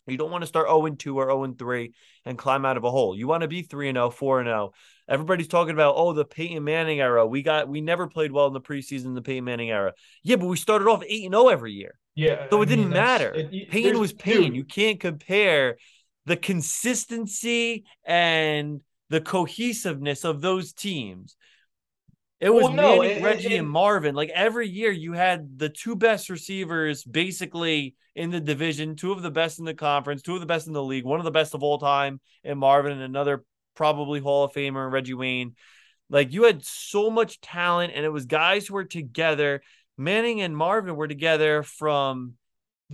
You 0.07 0.17
don't 0.17 0.31
want 0.31 0.41
to 0.41 0.47
start 0.47 0.67
0 0.67 0.95
2 0.95 1.19
or 1.19 1.27
0 1.27 1.55
3 1.57 1.93
and 2.25 2.37
climb 2.37 2.65
out 2.65 2.77
of 2.77 2.83
a 2.83 2.91
hole. 2.91 3.15
You 3.15 3.27
want 3.27 3.41
to 3.41 3.47
be 3.47 3.61
3 3.61 3.91
0, 3.91 4.09
4 4.09 4.43
0. 4.43 4.73
Everybody's 5.07 5.47
talking 5.47 5.73
about, 5.73 5.95
oh, 5.95 6.13
the 6.13 6.25
Peyton 6.25 6.63
Manning 6.63 6.99
era. 6.99 7.25
We 7.25 7.43
got 7.43 7.69
we 7.69 7.81
never 7.81 8.07
played 8.07 8.31
well 8.31 8.47
in 8.47 8.53
the 8.53 8.61
preseason 8.61 9.13
the 9.15 9.21
Peyton 9.21 9.43
Manning 9.43 9.69
era. 9.69 9.93
Yeah, 10.23 10.37
but 10.37 10.47
we 10.47 10.57
started 10.57 10.87
off 10.87 11.03
8 11.07 11.29
0 11.29 11.47
every 11.47 11.73
year. 11.73 11.99
Yeah. 12.15 12.47
So 12.49 12.61
it 12.61 12.65
I 12.65 12.69
didn't 12.69 12.89
matter. 12.89 13.31
It, 13.31 13.69
Peyton 13.69 13.99
was 13.99 14.11
Peyton. 14.11 14.47
Dude. 14.47 14.55
You 14.55 14.65
can't 14.65 14.99
compare 14.99 15.77
the 16.25 16.37
consistency 16.37 17.85
and 18.05 18.81
the 19.09 19.21
cohesiveness 19.21 20.23
of 20.23 20.41
those 20.41 20.73
teams. 20.73 21.35
It 22.39 22.49
was 22.49 22.63
well, 22.63 22.73
no, 22.73 23.01
Manning, 23.01 23.23
Reggie, 23.23 23.55
and 23.55 23.69
Marvin. 23.69 24.15
Like 24.15 24.29
every 24.29 24.67
year, 24.67 24.91
you 24.91 25.13
had 25.13 25.59
the 25.59 25.69
two 25.69 25.95
best 25.95 26.29
receivers 26.29 27.03
basically 27.03 27.95
in 28.15 28.31
the 28.31 28.39
division, 28.39 28.95
two 28.95 29.11
of 29.11 29.21
the 29.21 29.29
best 29.29 29.59
in 29.59 29.65
the 29.65 29.75
conference, 29.75 30.23
two 30.23 30.33
of 30.33 30.39
the 30.39 30.47
best 30.47 30.65
in 30.65 30.73
the 30.73 30.83
league, 30.83 31.05
one 31.05 31.19
of 31.19 31.25
the 31.25 31.31
best 31.31 31.53
of 31.53 31.61
all 31.61 31.77
time 31.77 32.19
in 32.43 32.57
Marvin, 32.57 32.93
and 32.93 33.03
another 33.03 33.43
probably 33.75 34.19
Hall 34.19 34.45
of 34.45 34.53
Famer, 34.53 34.91
Reggie 34.91 35.13
Wayne. 35.13 35.55
Like 36.09 36.33
you 36.33 36.43
had 36.43 36.65
so 36.65 37.11
much 37.11 37.41
talent, 37.41 37.93
and 37.95 38.05
it 38.05 38.09
was 38.09 38.25
guys 38.25 38.67
who 38.67 38.73
were 38.73 38.85
together. 38.85 39.61
Manning 39.97 40.41
and 40.41 40.57
Marvin 40.57 40.95
were 40.95 41.07
together 41.07 41.61
from 41.61 42.33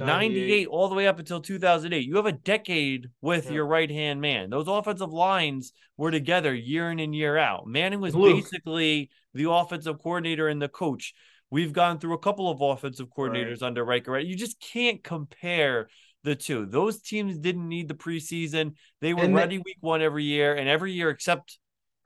98. 0.06 0.68
all 0.68 0.90
the 0.90 0.96
way 0.96 1.08
up 1.08 1.20
until 1.20 1.42
2008. 1.42 2.06
You 2.06 2.16
have 2.18 2.26
a 2.26 2.32
decade 2.32 3.10
with 3.22 3.46
yeah. 3.46 3.54
your 3.54 3.68
right 3.68 3.90
hand 3.90 4.22
man. 4.22 4.50
Those 4.50 4.68
offensive 4.68 5.12
lines 5.12 5.74
were 5.98 6.12
together 6.12 6.54
year 6.54 6.92
in 6.92 7.00
and 7.00 7.16
year 7.16 7.38
out. 7.38 7.68
Manning 7.68 8.02
was 8.02 8.16
Luke. 8.16 8.36
basically 8.36 9.10
the 9.34 9.50
offensive 9.50 10.00
coordinator 10.02 10.48
and 10.48 10.62
the 10.62 10.70
coach. 10.70 11.14
We've 11.50 11.74
gone 11.74 12.00
through 12.00 12.14
a 12.14 12.20
couple 12.20 12.50
of 12.52 12.62
offensive 12.62 13.08
coordinators 13.10 13.62
right. 13.62 13.68
under 13.68 13.84
Riker. 13.84 14.12
Right? 14.12 14.26
You 14.26 14.36
just 14.36 14.60
can't 14.60 15.04
compare 15.04 15.88
the 16.24 16.36
two. 16.36 16.66
Those 16.66 17.02
teams 17.02 17.38
didn't 17.38 17.68
need 17.68 17.88
the 17.88 17.94
preseason. 17.94 18.74
They 19.02 19.14
were 19.14 19.24
and 19.24 19.36
ready 19.36 19.58
week 19.58 19.78
one 19.80 20.02
every 20.02 20.26
year, 20.26 20.56
and 20.56 20.68
every 20.68 20.92
year 20.92 21.10
except 21.10 21.58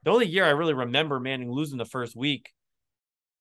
the 0.04 0.10
only 0.10 0.26
year 0.26 0.44
I 0.44 0.50
really 0.50 0.74
remember 0.74 1.20
Manning 1.20 1.50
losing 1.50 1.78
the 1.78 1.84
first 1.84 2.16
week 2.16 2.50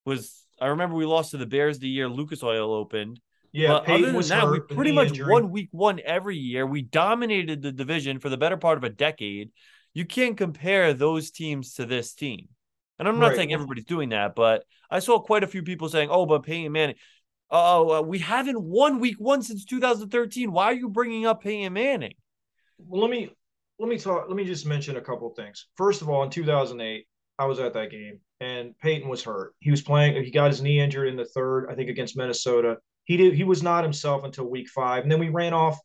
was 0.05 0.41
I 0.59 0.67
remember 0.67 0.95
we 0.95 1.05
lost 1.05 1.31
to 1.31 1.37
the 1.37 1.45
Bears 1.45 1.79
the 1.79 1.87
year 1.87 2.09
Lucas 2.09 2.43
Oil 2.43 2.73
opened. 2.73 3.19
Yeah, 3.53 3.69
but 3.85 3.89
other 3.89 4.11
than 4.11 4.21
that, 4.21 4.49
we 4.49 4.59
pretty 4.61 4.93
much 4.93 5.09
injury. 5.09 5.31
won 5.31 5.51
week 5.51 5.69
one 5.71 5.99
every 6.03 6.37
year. 6.37 6.65
We 6.65 6.81
dominated 6.83 7.61
the 7.61 7.71
division 7.71 8.19
for 8.19 8.29
the 8.29 8.37
better 8.37 8.57
part 8.57 8.77
of 8.77 8.83
a 8.83 8.89
decade. 8.89 9.51
You 9.93 10.05
can't 10.05 10.37
compare 10.37 10.93
those 10.93 11.31
teams 11.31 11.73
to 11.73 11.85
this 11.85 12.13
team. 12.13 12.47
And 12.97 13.07
I'm 13.07 13.19
not 13.19 13.29
right. 13.29 13.35
saying 13.37 13.53
everybody's 13.53 13.85
doing 13.85 14.09
that, 14.09 14.35
but 14.35 14.63
I 14.89 14.99
saw 14.99 15.19
quite 15.19 15.43
a 15.43 15.47
few 15.47 15.63
people 15.63 15.89
saying, 15.89 16.09
"Oh, 16.11 16.25
but 16.25 16.43
Peyton 16.43 16.71
Manning, 16.71 16.95
oh, 17.49 17.97
uh, 17.97 18.01
we 18.01 18.19
haven't 18.19 18.61
won 18.61 18.99
Week 18.99 19.17
One 19.17 19.41
since 19.41 19.65
2013. 19.65 20.51
Why 20.51 20.65
are 20.65 20.73
you 20.73 20.87
bringing 20.87 21.25
up 21.25 21.41
Peyton 21.41 21.73
Manning?" 21.73 22.13
Well, 22.77 23.01
let 23.01 23.09
me 23.09 23.31
let 23.79 23.89
me 23.89 23.97
talk. 23.97 24.25
Let 24.27 24.37
me 24.37 24.45
just 24.45 24.65
mention 24.65 24.97
a 24.97 25.01
couple 25.01 25.27
of 25.27 25.35
things. 25.35 25.67
First 25.75 26.01
of 26.01 26.09
all, 26.09 26.23
in 26.23 26.29
2008, 26.29 27.07
I 27.39 27.45
was 27.45 27.59
at 27.59 27.73
that 27.73 27.89
game, 27.89 28.19
and 28.39 28.77
Peyton 28.77 29.09
was 29.09 29.23
hurt. 29.23 29.55
He 29.59 29.71
was 29.71 29.81
playing. 29.81 30.23
He 30.23 30.31
got 30.31 30.51
his 30.51 30.61
knee 30.61 30.79
injured 30.79 31.09
in 31.09 31.17
the 31.17 31.25
third, 31.25 31.67
I 31.69 31.75
think, 31.75 31.89
against 31.89 32.15
Minnesota. 32.15 32.77
He 33.11 33.17
did. 33.17 33.33
He 33.33 33.43
was 33.43 33.61
not 33.61 33.83
himself 33.83 34.23
until 34.23 34.45
Week 34.45 34.69
Five, 34.69 35.03
and 35.03 35.11
then 35.11 35.19
we 35.19 35.27
ran 35.27 35.51
off. 35.51 35.77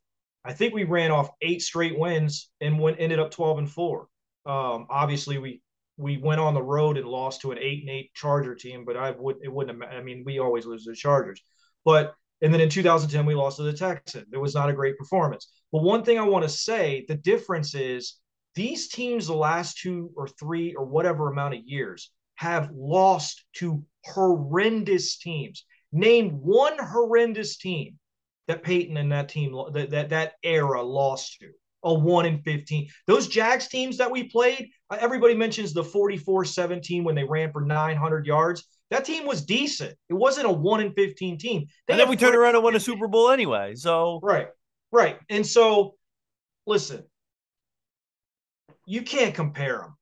I 0.44 0.52
think 0.52 0.72
we 0.72 0.84
ran 0.84 1.10
off 1.10 1.28
eight 1.42 1.60
straight 1.60 1.98
wins 1.98 2.50
and 2.60 2.78
went 2.78 3.00
ended 3.00 3.18
up 3.18 3.32
12 3.32 3.58
and 3.58 3.68
four. 3.68 4.06
Um, 4.44 4.86
obviously, 4.88 5.38
we 5.38 5.60
we 5.96 6.18
went 6.18 6.40
on 6.40 6.54
the 6.54 6.62
road 6.62 6.96
and 6.96 7.04
lost 7.04 7.40
to 7.40 7.50
an 7.50 7.58
eight 7.58 7.80
and 7.80 7.90
eight 7.90 8.14
Charger 8.14 8.54
team, 8.54 8.84
but 8.84 8.96
I 8.96 9.10
would 9.10 9.38
it 9.42 9.52
wouldn't 9.52 9.82
have. 9.82 9.92
I 9.92 10.04
mean, 10.04 10.22
we 10.24 10.38
always 10.38 10.66
lose 10.66 10.84
to 10.84 10.90
the 10.90 10.96
Chargers, 10.96 11.42
but 11.84 12.14
and 12.42 12.54
then 12.54 12.60
in 12.60 12.68
2010 12.68 13.26
we 13.26 13.34
lost 13.34 13.56
to 13.56 13.64
the 13.64 13.72
Texans. 13.72 14.28
It 14.32 14.38
was 14.38 14.54
not 14.54 14.70
a 14.70 14.72
great 14.72 14.96
performance. 14.96 15.50
But 15.72 15.82
one 15.82 16.04
thing 16.04 16.20
I 16.20 16.22
want 16.22 16.44
to 16.44 16.48
say, 16.48 17.06
the 17.08 17.16
difference 17.16 17.74
is 17.74 18.20
these 18.54 18.86
teams 18.86 19.26
the 19.26 19.34
last 19.34 19.78
two 19.78 20.12
or 20.16 20.28
three 20.28 20.76
or 20.76 20.84
whatever 20.84 21.28
amount 21.28 21.54
of 21.54 21.64
years 21.64 22.12
have 22.36 22.70
lost 22.72 23.44
to 23.54 23.84
horrendous 24.04 25.18
teams. 25.18 25.64
Name 25.92 26.30
one 26.42 26.78
horrendous 26.78 27.56
team 27.56 27.98
that 28.48 28.62
Peyton 28.62 28.96
and 28.96 29.12
that 29.12 29.28
team 29.28 29.56
that 29.72 29.90
that, 29.90 30.08
that 30.10 30.32
era 30.42 30.82
lost 30.82 31.38
to 31.40 31.50
a 31.86 31.94
1 31.94 32.26
in 32.26 32.38
15. 32.42 32.88
Those 33.06 33.28
Jags 33.28 33.68
teams 33.68 33.96
that 33.98 34.10
we 34.10 34.24
played, 34.24 34.70
uh, 34.90 34.98
everybody 35.00 35.34
mentions 35.34 35.72
the 35.72 35.84
44-17 35.84 37.04
when 37.04 37.14
they 37.14 37.24
ran 37.24 37.52
for 37.52 37.60
900 37.60 38.26
yards. 38.26 38.64
That 38.90 39.04
team 39.04 39.26
was 39.26 39.44
decent. 39.44 39.94
It 40.08 40.14
wasn't 40.14 40.46
a 40.46 40.52
1 40.52 40.80
in 40.80 40.92
15 40.92 41.38
team. 41.38 41.66
They 41.86 41.92
and 41.92 42.00
then 42.00 42.08
we 42.08 42.16
turned 42.16 42.34
around 42.34 42.56
and 42.56 42.64
won 42.64 42.74
a 42.74 42.80
Super 42.90 43.06
Bowl 43.08 43.30
anyway. 43.30 43.74
So 43.76 44.20
Right. 44.22 44.48
Right. 44.90 45.18
And 45.28 45.46
so 45.46 45.94
listen, 46.66 47.04
you 48.84 49.02
can't 49.02 49.34
compare 49.34 49.78
them. 49.78 49.96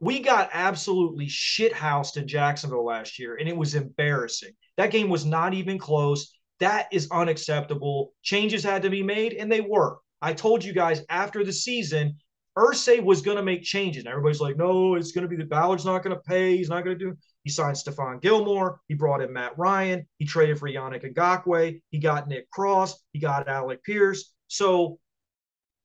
We 0.00 0.20
got 0.20 0.50
absolutely 0.52 1.26
shithoused 1.26 2.16
in 2.16 2.26
Jacksonville 2.26 2.84
last 2.84 3.18
year, 3.18 3.36
and 3.36 3.48
it 3.48 3.56
was 3.56 3.74
embarrassing. 3.74 4.52
That 4.76 4.90
game 4.90 5.10
was 5.10 5.26
not 5.26 5.52
even 5.52 5.78
close. 5.78 6.32
That 6.58 6.88
is 6.90 7.08
unacceptable. 7.12 8.12
Changes 8.22 8.64
had 8.64 8.82
to 8.82 8.90
be 8.90 9.02
made, 9.02 9.34
and 9.34 9.52
they 9.52 9.60
were. 9.60 9.98
I 10.22 10.32
told 10.32 10.64
you 10.64 10.72
guys 10.72 11.02
after 11.08 11.44
the 11.44 11.52
season, 11.52 12.16
Irsay 12.56 13.02
was 13.02 13.22
going 13.22 13.36
to 13.36 13.42
make 13.42 13.62
changes. 13.62 14.04
And 14.04 14.08
everybody's 14.08 14.40
like, 14.40 14.56
no, 14.56 14.94
it's 14.94 15.12
going 15.12 15.22
to 15.22 15.28
be 15.28 15.36
the 15.36 15.48
Ballard's 15.48 15.84
not 15.84 16.02
going 16.02 16.16
to 16.16 16.22
pay. 16.22 16.56
He's 16.56 16.68
not 16.68 16.84
going 16.84 16.98
to 16.98 17.04
do. 17.04 17.16
He 17.44 17.50
signed 17.50 17.76
Stephon 17.76 18.20
Gilmore. 18.20 18.80
He 18.88 18.94
brought 18.94 19.22
in 19.22 19.32
Matt 19.32 19.56
Ryan. 19.56 20.06
He 20.18 20.26
traded 20.26 20.58
for 20.58 20.68
Yannick 20.68 21.04
Ngakoue. 21.14 21.80
He 21.90 21.98
got 21.98 22.28
Nick 22.28 22.50
Cross. 22.50 23.00
He 23.12 23.20
got 23.20 23.48
Alec 23.48 23.82
Pierce. 23.84 24.32
So 24.48 24.98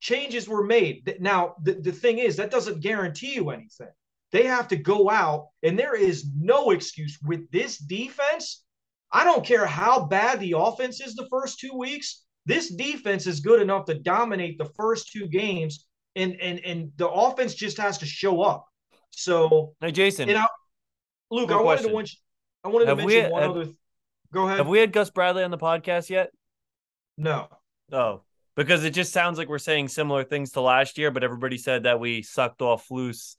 changes 0.02 0.50
were 0.50 0.66
made. 0.66 1.18
Now, 1.20 1.56
the, 1.62 1.74
the 1.74 1.92
thing 1.92 2.18
is, 2.18 2.38
that 2.38 2.52
doesn't 2.52 2.82
guarantee 2.82 3.36
you 3.36 3.52
anything. 3.52 3.88
They 4.36 4.48
have 4.48 4.68
to 4.68 4.76
go 4.76 5.10
out, 5.10 5.48
and 5.64 5.80
there 5.80 5.96
is 5.96 6.26
no 6.38 6.72
excuse 6.72 7.18
with 7.24 7.50
this 7.52 7.78
defense. 7.78 8.66
I 9.10 9.24
don't 9.24 9.46
care 9.46 9.66
how 9.66 10.08
bad 10.08 10.42
the 10.42 10.56
offense 10.58 11.00
is 11.00 11.16
the 11.16 11.26
first 11.32 11.58
two 11.58 11.74
weeks. 11.74 12.26
This 12.46 12.70
defense 12.70 13.28
is 13.28 13.40
good 13.40 13.62
enough 13.62 13.86
to 13.86 13.94
dominate 13.98 14.58
the 14.58 14.66
first 14.76 15.10
two 15.14 15.28
games, 15.28 15.88
and 16.18 16.36
and 16.42 16.60
and 16.66 16.92
the 16.98 17.08
offense 17.08 17.56
just 17.56 17.78
has 17.78 17.98
to 18.00 18.06
show 18.06 18.42
up. 18.42 18.66
So, 19.12 19.74
hey, 19.80 19.94
Jason, 19.94 20.28
and 20.28 20.40
I, 20.40 20.48
Luke, 21.32 21.50
I 21.50 21.62
wanted, 21.62 21.84
to, 21.84 21.96
mention, 21.96 22.20
I 22.66 22.68
wanted 22.68 22.88
to 22.88 22.96
mention 22.98 23.32
one 23.32 23.42
have, 23.42 23.52
other. 23.52 23.64
Th- 23.64 23.76
go 24.34 24.48
ahead. 24.48 24.58
Have 24.58 24.68
we 24.68 24.80
had 24.80 24.92
Gus 24.92 25.12
Bradley 25.12 25.46
on 25.46 25.52
the 25.52 25.58
podcast 25.58 26.10
yet? 26.10 26.32
No. 27.18 27.48
Oh, 27.90 28.24
because 28.58 28.84
it 28.84 28.92
just 28.92 29.14
sounds 29.14 29.38
like 29.38 29.48
we're 29.48 29.60
saying 29.60 29.88
similar 29.88 30.26
things 30.26 30.52
to 30.52 30.60
last 30.60 30.98
year, 30.98 31.10
but 31.10 31.24
everybody 31.24 31.58
said 31.58 31.84
that 31.84 32.02
we 32.02 32.22
sucked 32.22 32.62
off 32.62 32.86
Flus 32.90 33.38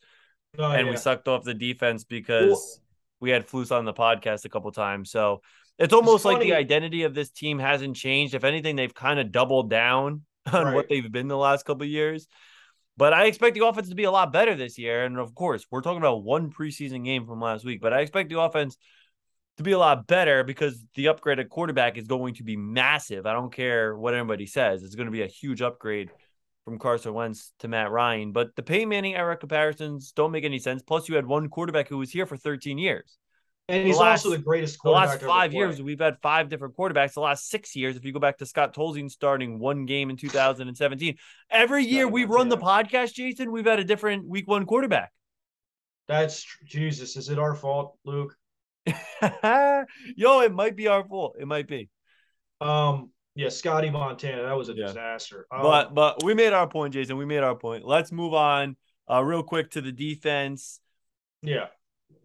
oh, 0.58 0.70
and 0.70 0.86
yeah. 0.86 0.90
we 0.90 0.96
sucked 0.96 1.28
off 1.28 1.44
the 1.44 1.54
defense 1.54 2.04
because 2.04 2.48
well, 2.48 2.62
we 3.20 3.30
had 3.30 3.46
Flus 3.46 3.70
on 3.70 3.84
the 3.84 3.92
podcast 3.92 4.44
a 4.44 4.48
couple 4.48 4.70
times. 4.72 5.10
So 5.10 5.40
it's 5.78 5.92
almost 5.92 6.16
it's 6.16 6.24
like 6.24 6.40
the 6.40 6.54
identity 6.54 7.02
of 7.02 7.14
this 7.14 7.30
team 7.30 7.58
hasn't 7.58 7.96
changed. 7.96 8.34
If 8.34 8.44
anything, 8.44 8.76
they've 8.76 8.94
kind 8.94 9.18
of 9.18 9.32
doubled 9.32 9.70
down 9.70 10.22
on 10.52 10.66
right. 10.66 10.74
what 10.74 10.88
they've 10.88 11.10
been 11.10 11.28
the 11.28 11.36
last 11.36 11.64
couple 11.64 11.86
years. 11.86 12.26
But 12.96 13.12
I 13.12 13.26
expect 13.26 13.54
the 13.54 13.66
offense 13.66 13.90
to 13.90 13.94
be 13.94 14.04
a 14.04 14.10
lot 14.10 14.32
better 14.32 14.54
this 14.54 14.78
year. 14.78 15.04
And 15.04 15.18
of 15.18 15.34
course, 15.34 15.66
we're 15.70 15.82
talking 15.82 15.98
about 15.98 16.24
one 16.24 16.50
preseason 16.50 17.04
game 17.04 17.26
from 17.26 17.40
last 17.40 17.64
week, 17.64 17.80
but 17.82 17.92
I 17.92 18.00
expect 18.00 18.30
the 18.30 18.40
offense 18.40 18.76
to 19.58 19.62
be 19.62 19.72
a 19.72 19.78
lot 19.78 20.06
better 20.06 20.44
because 20.44 20.82
the 20.94 21.06
upgraded 21.06 21.48
quarterback 21.48 21.98
is 21.98 22.06
going 22.06 22.34
to 22.34 22.42
be 22.42 22.56
massive. 22.56 23.26
I 23.26 23.32
don't 23.32 23.52
care 23.52 23.96
what 23.96 24.14
anybody 24.14 24.46
says. 24.46 24.82
It's 24.82 24.94
going 24.94 25.06
to 25.06 25.12
be 25.12 25.22
a 25.22 25.26
huge 25.26 25.62
upgrade 25.62 26.10
from 26.66 26.80
Carson 26.80 27.14
Wentz 27.14 27.52
to 27.60 27.68
Matt 27.68 27.92
Ryan. 27.92 28.32
But 28.32 28.56
the 28.56 28.62
Peyton 28.62 28.88
Manning 28.88 29.14
era 29.14 29.36
comparisons 29.36 30.10
don't 30.10 30.32
make 30.32 30.44
any 30.44 30.58
sense. 30.58 30.82
Plus, 30.82 31.08
you 31.08 31.14
had 31.14 31.24
one 31.24 31.48
quarterback 31.48 31.88
who 31.88 31.96
was 31.96 32.10
here 32.10 32.26
for 32.26 32.36
13 32.36 32.76
years. 32.76 33.16
And 33.68 33.86
he's 33.86 33.96
last, 33.96 34.24
also 34.24 34.36
the 34.36 34.42
greatest 34.42 34.78
The 34.82 34.90
last 34.90 35.20
five 35.22 35.52
years, 35.52 35.80
we've 35.80 36.00
had 36.00 36.18
five 36.22 36.48
different 36.48 36.76
quarterbacks. 36.76 37.14
The 37.14 37.20
last 37.20 37.48
six 37.48 37.74
years, 37.74 37.96
if 37.96 38.04
you 38.04 38.12
go 38.12 38.20
back 38.20 38.38
to 38.38 38.46
Scott 38.46 38.74
Tolzien 38.74 39.10
starting 39.10 39.58
one 39.60 39.86
game 39.86 40.10
in 40.10 40.16
2017, 40.16 41.16
every 41.50 41.84
year 41.84 42.06
we've 42.06 42.30
run 42.30 42.48
the 42.48 42.58
podcast, 42.58 43.14
Jason, 43.14 43.50
we've 43.50 43.64
had 43.64 43.78
a 43.78 43.84
different 43.84 44.28
week 44.28 44.46
one 44.48 44.66
quarterback. 44.66 45.12
That's 46.08 46.46
Jesus. 46.64 47.16
Is 47.16 47.28
it 47.28 47.38
our 47.38 47.54
fault, 47.54 47.96
Luke? 48.04 48.36
Yo, 48.86 50.40
it 50.40 50.52
might 50.52 50.76
be 50.76 50.86
our 50.86 51.04
fault. 51.04 51.36
It 51.40 51.46
might 51.46 51.66
be. 51.66 51.88
Um, 52.60 53.10
yeah, 53.36 53.50
Scotty 53.50 53.90
Montana. 53.90 54.42
That 54.42 54.56
was 54.56 54.70
a 54.70 54.74
yeah. 54.74 54.86
disaster. 54.86 55.46
Um, 55.50 55.62
but 55.62 55.94
but 55.94 56.24
we 56.24 56.34
made 56.34 56.52
our 56.52 56.66
point, 56.66 56.94
Jason. 56.94 57.16
We 57.18 57.26
made 57.26 57.42
our 57.42 57.54
point. 57.54 57.84
Let's 57.84 58.10
move 58.10 58.34
on 58.34 58.76
uh 59.08 59.22
real 59.22 59.42
quick 59.42 59.70
to 59.72 59.80
the 59.80 59.92
defense. 59.92 60.80
Yeah. 61.42 61.66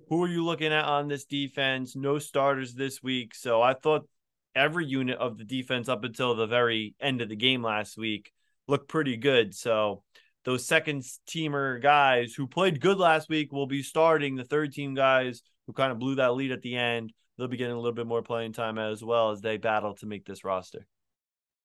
Who 0.09 0.23
are 0.23 0.27
you 0.27 0.43
looking 0.43 0.73
at 0.73 0.85
on 0.85 1.07
this 1.07 1.25
defense? 1.25 1.95
No 1.95 2.17
starters 2.17 2.73
this 2.73 3.03
week. 3.03 3.35
So 3.35 3.61
I 3.61 3.73
thought 3.73 4.07
every 4.55 4.85
unit 4.85 5.17
of 5.17 5.37
the 5.37 5.43
defense 5.43 5.89
up 5.89 6.03
until 6.03 6.35
the 6.35 6.47
very 6.47 6.95
end 6.99 7.21
of 7.21 7.29
the 7.29 7.35
game 7.35 7.61
last 7.61 7.97
week 7.97 8.31
looked 8.67 8.89
pretty 8.89 9.17
good. 9.17 9.53
So 9.53 10.03
those 10.43 10.65
second 10.65 11.03
teamer 11.29 11.81
guys 11.81 12.33
who 12.33 12.47
played 12.47 12.81
good 12.81 12.97
last 12.97 13.29
week 13.29 13.51
will 13.51 13.67
be 13.67 13.83
starting. 13.83 14.35
The 14.35 14.43
third 14.43 14.73
team 14.73 14.95
guys 14.95 15.41
who 15.67 15.73
kind 15.73 15.91
of 15.91 15.99
blew 15.99 16.15
that 16.15 16.35
lead 16.35 16.51
at 16.51 16.61
the 16.61 16.75
end, 16.75 17.13
they'll 17.37 17.47
be 17.47 17.57
getting 17.57 17.75
a 17.75 17.79
little 17.79 17.93
bit 17.93 18.07
more 18.07 18.21
playing 18.21 18.53
time 18.53 18.77
as 18.77 19.03
well 19.03 19.31
as 19.31 19.41
they 19.41 19.57
battle 19.57 19.95
to 19.95 20.05
make 20.05 20.25
this 20.25 20.43
roster. 20.43 20.87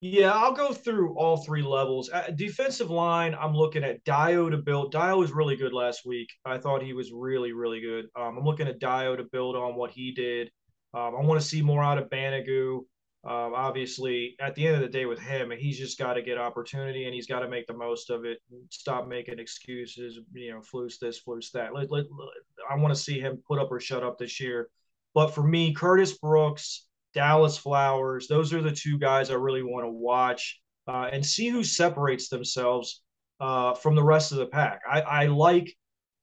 Yeah, 0.01 0.33
I'll 0.33 0.53
go 0.53 0.73
through 0.73 1.17
all 1.17 1.39
three 1.39 1.63
levels. 1.63 2.11
Uh, 2.11 2.31
defensive 2.35 2.91
line, 2.91 3.35
I'm 3.35 3.55
looking 3.55 3.83
at 3.83 4.05
Dayo 4.05 4.51
to 4.51 4.59
build. 4.59 4.93
Dayo 4.93 5.19
was 5.19 5.33
really 5.33 5.57
good 5.57 5.73
last 5.73 6.05
week. 6.05 6.29
I 6.45 6.59
thought 6.59 6.83
he 6.83 6.93
was 6.93 7.13
really, 7.13 7.53
really 7.53 7.81
good. 7.81 8.07
Um, 8.15 8.37
I'm 8.37 8.45
looking 8.45 8.69
at 8.69 8.79
Dayo 8.79 9.17
to 9.17 9.25
build 9.25 9.57
on 9.57 9.75
what 9.75 9.91
he 9.91 10.13
did. 10.13 10.51
Um, 10.93 11.15
I 11.17 11.23
want 11.23 11.41
to 11.41 11.47
see 11.47 11.63
more 11.63 11.83
out 11.83 11.97
of 11.99 12.11
Banogu. 12.11 12.81
Um, 13.25 13.55
obviously, 13.55 14.37
at 14.39 14.55
the 14.55 14.67
end 14.67 14.77
of 14.77 14.83
the 14.83 14.89
day, 14.89 15.07
with 15.07 15.19
him, 15.19 15.51
he's 15.51 15.79
just 15.79 15.99
got 15.99 16.15
to 16.15 16.23
get 16.23 16.39
opportunity 16.39 17.07
and 17.07 17.15
he's 17.15 17.27
got 17.27 17.41
to 17.41 17.49
make 17.49 17.67
the 17.67 17.75
most 17.75 18.11
of 18.11 18.25
it. 18.27 18.39
Stop 18.71 19.09
making 19.09 19.39
excuses. 19.39 20.21
You 20.35 20.53
know, 20.53 20.61
flus 20.61 20.99
this, 21.01 21.23
flus 21.27 21.51
that. 21.53 21.75
Let, 21.75 21.91
let, 21.91 22.05
let, 22.11 22.29
I 22.71 22.77
want 22.77 22.95
to 22.95 23.01
see 23.01 23.19
him 23.19 23.43
put 23.49 23.59
up 23.59 23.73
or 23.73 23.81
shut 23.81 24.05
up 24.05 24.19
this 24.19 24.41
year. 24.41 24.69
But 25.15 25.29
for 25.29 25.43
me, 25.43 25.73
Curtis 25.73 26.19
Brooks 26.19 26.87
Dallas 27.17 27.57
Flowers. 27.57 28.29
Those 28.29 28.53
are 28.53 28.61
the 28.61 28.71
two 28.71 28.99
guys 28.99 29.31
I 29.31 29.35
really 29.35 29.63
want 29.63 29.87
to 29.87 29.91
watch 29.91 30.61
uh, 30.87 31.09
and 31.11 31.25
see 31.25 31.49
who 31.49 31.65
separates 31.65 32.29
themselves 32.29 33.03
uh, 33.41 33.73
from 33.73 33.95
the 33.95 34.05
rest 34.05 34.33
of 34.33 34.39
the 34.39 34.47
pack. 34.47 34.81
I, 34.89 35.01
I 35.01 35.27
like 35.27 35.75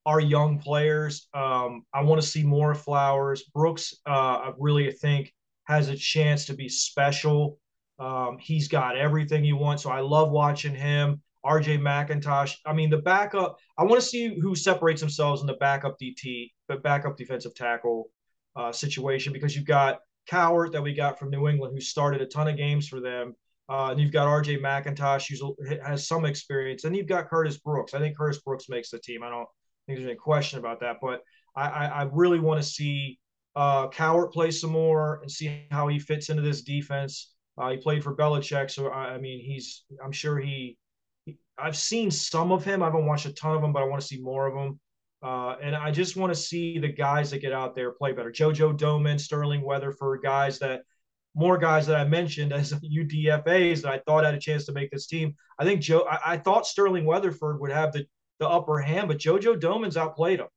our 0.06 0.20
young 0.20 0.60
players. 0.60 1.28
Um, 1.34 1.84
I 1.94 2.04
want 2.04 2.22
to 2.22 2.28
see 2.28 2.44
more 2.44 2.76
Flowers. 2.76 3.44
Brooks, 3.56 3.96
uh, 4.08 4.12
I 4.12 4.52
really 4.60 4.92
think, 4.92 5.34
has 5.64 5.90
a 5.90 5.98
chance 5.98 6.46
to 6.46 6.54
be 6.54 6.70
special. 6.70 7.58
Um, 7.98 8.38
he's 8.40 8.68
got 8.68 8.96
everything 8.96 9.44
you 9.44 9.58
want. 9.58 9.80
So 9.80 9.90
I 9.90 10.02
love 10.02 10.30
watching 10.30 10.76
him. 10.76 11.24
RJ 11.44 11.80
McIntosh. 11.80 12.56
I 12.68 12.74
mean, 12.74 12.92
the 12.92 13.00
backup, 13.00 13.58
I 13.78 13.84
want 13.84 14.00
to 14.00 14.08
see 14.08 14.40
who 14.40 14.56
separates 14.56 15.02
themselves 15.02 15.42
in 15.42 15.48
the 15.48 15.56
backup 15.56 15.98
DT, 16.00 16.52
but 16.68 16.84
backup 16.84 17.18
defensive 17.18 17.56
tackle 17.56 18.10
uh, 18.56 18.72
situation 18.72 19.34
because 19.34 19.56
you've 19.56 19.66
got 19.66 20.00
Cowart 20.28 20.72
that 20.72 20.82
we 20.82 20.94
got 20.94 21.20
from 21.20 21.30
New 21.30 21.48
England, 21.48 21.74
who 21.74 21.82
started 21.82 22.22
a 22.22 22.26
ton 22.26 22.48
of 22.48 22.58
games 22.58 22.88
for 22.88 23.00
them. 23.00 23.36
Uh, 23.70 23.90
and 23.92 24.00
you've 24.00 24.12
got 24.12 24.28
RJ 24.28 24.62
McIntosh, 24.62 25.38
who 25.40 25.56
has 25.86 26.08
some 26.08 26.26
experience. 26.26 26.84
And 26.84 26.96
you've 26.96 27.08
got 27.08 27.30
Curtis 27.30 27.58
Brooks. 27.58 27.94
I 27.94 28.00
think 28.00 28.18
Curtis 28.18 28.42
Brooks 28.42 28.70
makes 28.70 28.90
the 28.90 29.00
team. 29.00 29.24
I 29.24 29.30
don't 29.30 29.48
think 29.88 30.00
there's 30.00 30.08
any 30.08 30.18
question 30.18 30.60
about 30.60 30.82
that. 30.82 30.98
But 31.02 31.22
I, 31.56 31.70
I, 31.70 31.86
I 31.86 32.10
really 32.12 32.40
want 32.40 32.62
to 32.62 32.68
see 32.68 33.20
uh, 33.56 33.88
Cowart 33.90 34.34
play 34.34 34.52
some 34.52 34.72
more 34.72 35.20
and 35.22 35.32
see 35.32 35.64
how 35.72 35.88
he 35.88 36.00
fits 36.00 36.30
into 36.30 36.42
this 36.42 36.62
defense. 36.62 37.32
Uh, 37.58 37.70
he 37.70 37.78
played 37.78 38.04
for 38.04 38.16
Belichick, 38.16 38.72
so 38.72 38.88
I, 38.88 39.14
I 39.14 39.18
mean, 39.20 39.40
he's. 39.40 39.84
I'm 40.04 40.12
sure 40.12 40.40
he, 40.40 40.78
he. 41.26 41.38
I've 41.58 41.78
seen 41.78 42.10
some 42.10 42.52
of 42.52 42.66
him. 42.66 42.82
I 42.82 42.86
haven't 42.86 43.06
watched 43.06 43.28
a 43.28 43.34
ton 43.34 43.56
of 43.56 43.64
him, 43.64 43.72
but 43.72 43.84
I 43.84 43.86
want 43.86 44.02
to 44.02 44.08
see 44.08 44.20
more 44.20 44.48
of 44.48 44.56
him. 44.56 44.80
Uh, 45.24 45.56
and 45.62 45.74
I 45.74 45.90
just 45.90 46.18
want 46.18 46.34
to 46.34 46.40
see 46.40 46.80
the 46.80 46.90
guys 46.90 47.32
that 47.32 47.40
get 47.40 47.54
out 47.54 47.76
there 47.76 47.92
play 47.92 48.12
better. 48.12 48.32
JoJo 48.32 48.78
Domann, 48.78 49.20
Sterling 49.20 49.62
Weatherford, 49.62 50.22
guys 50.22 50.60
that 50.60 50.82
more 51.34 51.58
guys 51.58 51.88
that 51.88 51.96
I 51.96 52.04
mentioned 52.04 52.52
as 52.52 52.74
UDFAs 52.84 53.82
that 53.82 53.92
I 53.92 54.00
thought 54.00 54.26
had 54.26 54.36
a 54.36 54.40
chance 54.40 54.66
to 54.66 54.74
make 54.74 54.92
this 54.92 55.08
team. 55.08 55.36
I 55.58 55.64
think 55.64 55.82
Joe, 55.82 56.06
I, 56.10 56.34
I 56.34 56.38
thought 56.38 56.68
Sterling 56.68 57.06
Weatherford 57.06 57.60
would 57.62 57.72
have 57.72 57.94
the, 57.94 58.06
the 58.40 58.48
upper 58.48 58.80
hand, 58.80 59.08
but 59.08 59.18
JoJo 59.18 59.60
Domann's 59.60 59.98
outplayed 59.98 60.40
him. 60.40 60.48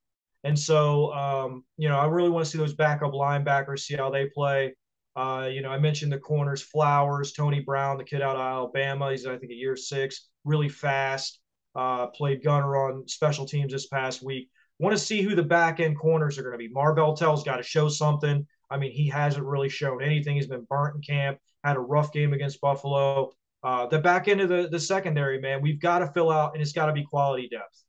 And 0.42 0.58
so, 0.58 1.12
um, 1.12 1.64
you 1.76 1.88
know, 1.88 1.98
I 1.98 2.06
really 2.06 2.30
want 2.30 2.44
to 2.44 2.50
see 2.50 2.58
those 2.58 2.74
backup 2.74 3.12
linebackers, 3.12 3.80
see 3.80 3.96
how 3.96 4.10
they 4.10 4.26
play. 4.26 4.74
Uh, 5.14 5.48
you 5.50 5.62
know, 5.62 5.70
I 5.70 5.78
mentioned 5.78 6.12
the 6.12 6.18
corners, 6.18 6.60
Flowers, 6.60 7.32
Tony 7.32 7.60
Brown, 7.60 7.98
the 7.98 8.04
kid 8.04 8.20
out 8.20 8.36
of 8.36 8.42
Alabama. 8.42 9.10
He's, 9.10 9.26
I 9.26 9.38
think, 9.38 9.50
a 9.50 9.56
year 9.56 9.76
six, 9.76 10.28
really 10.44 10.68
fast. 10.68 11.40
Uh, 11.74 12.06
played 12.08 12.42
gunner 12.42 12.76
on 12.76 13.08
special 13.08 13.46
teams 13.46 13.72
this 13.72 13.86
past 13.86 14.22
week. 14.22 14.48
Want 14.78 14.94
to 14.96 15.02
see 15.02 15.22
who 15.22 15.34
the 15.34 15.42
back 15.42 15.80
end 15.80 15.98
corners 15.98 16.38
are 16.38 16.42
going 16.42 16.52
to 16.52 16.58
be. 16.58 16.68
Marvell 16.68 17.16
Tell's 17.16 17.42
got 17.42 17.56
to 17.56 17.62
show 17.62 17.88
something. 17.88 18.46
I 18.70 18.76
mean, 18.76 18.92
he 18.92 19.08
hasn't 19.08 19.44
really 19.44 19.68
shown 19.68 20.02
anything. 20.02 20.36
He's 20.36 20.48
been 20.48 20.66
burnt 20.68 20.96
in 20.96 21.02
camp, 21.02 21.38
had 21.64 21.76
a 21.76 21.80
rough 21.80 22.12
game 22.12 22.32
against 22.32 22.60
Buffalo. 22.60 23.32
Uh, 23.62 23.86
the 23.86 23.98
back 23.98 24.28
end 24.28 24.40
of 24.40 24.48
the, 24.48 24.68
the 24.70 24.78
secondary, 24.78 25.40
man, 25.40 25.62
we've 25.62 25.80
got 25.80 26.00
to 26.00 26.08
fill 26.08 26.30
out, 26.30 26.52
and 26.52 26.62
it's 26.62 26.72
got 26.72 26.86
to 26.86 26.92
be 26.92 27.04
quality 27.04 27.48
depth. 27.48 27.82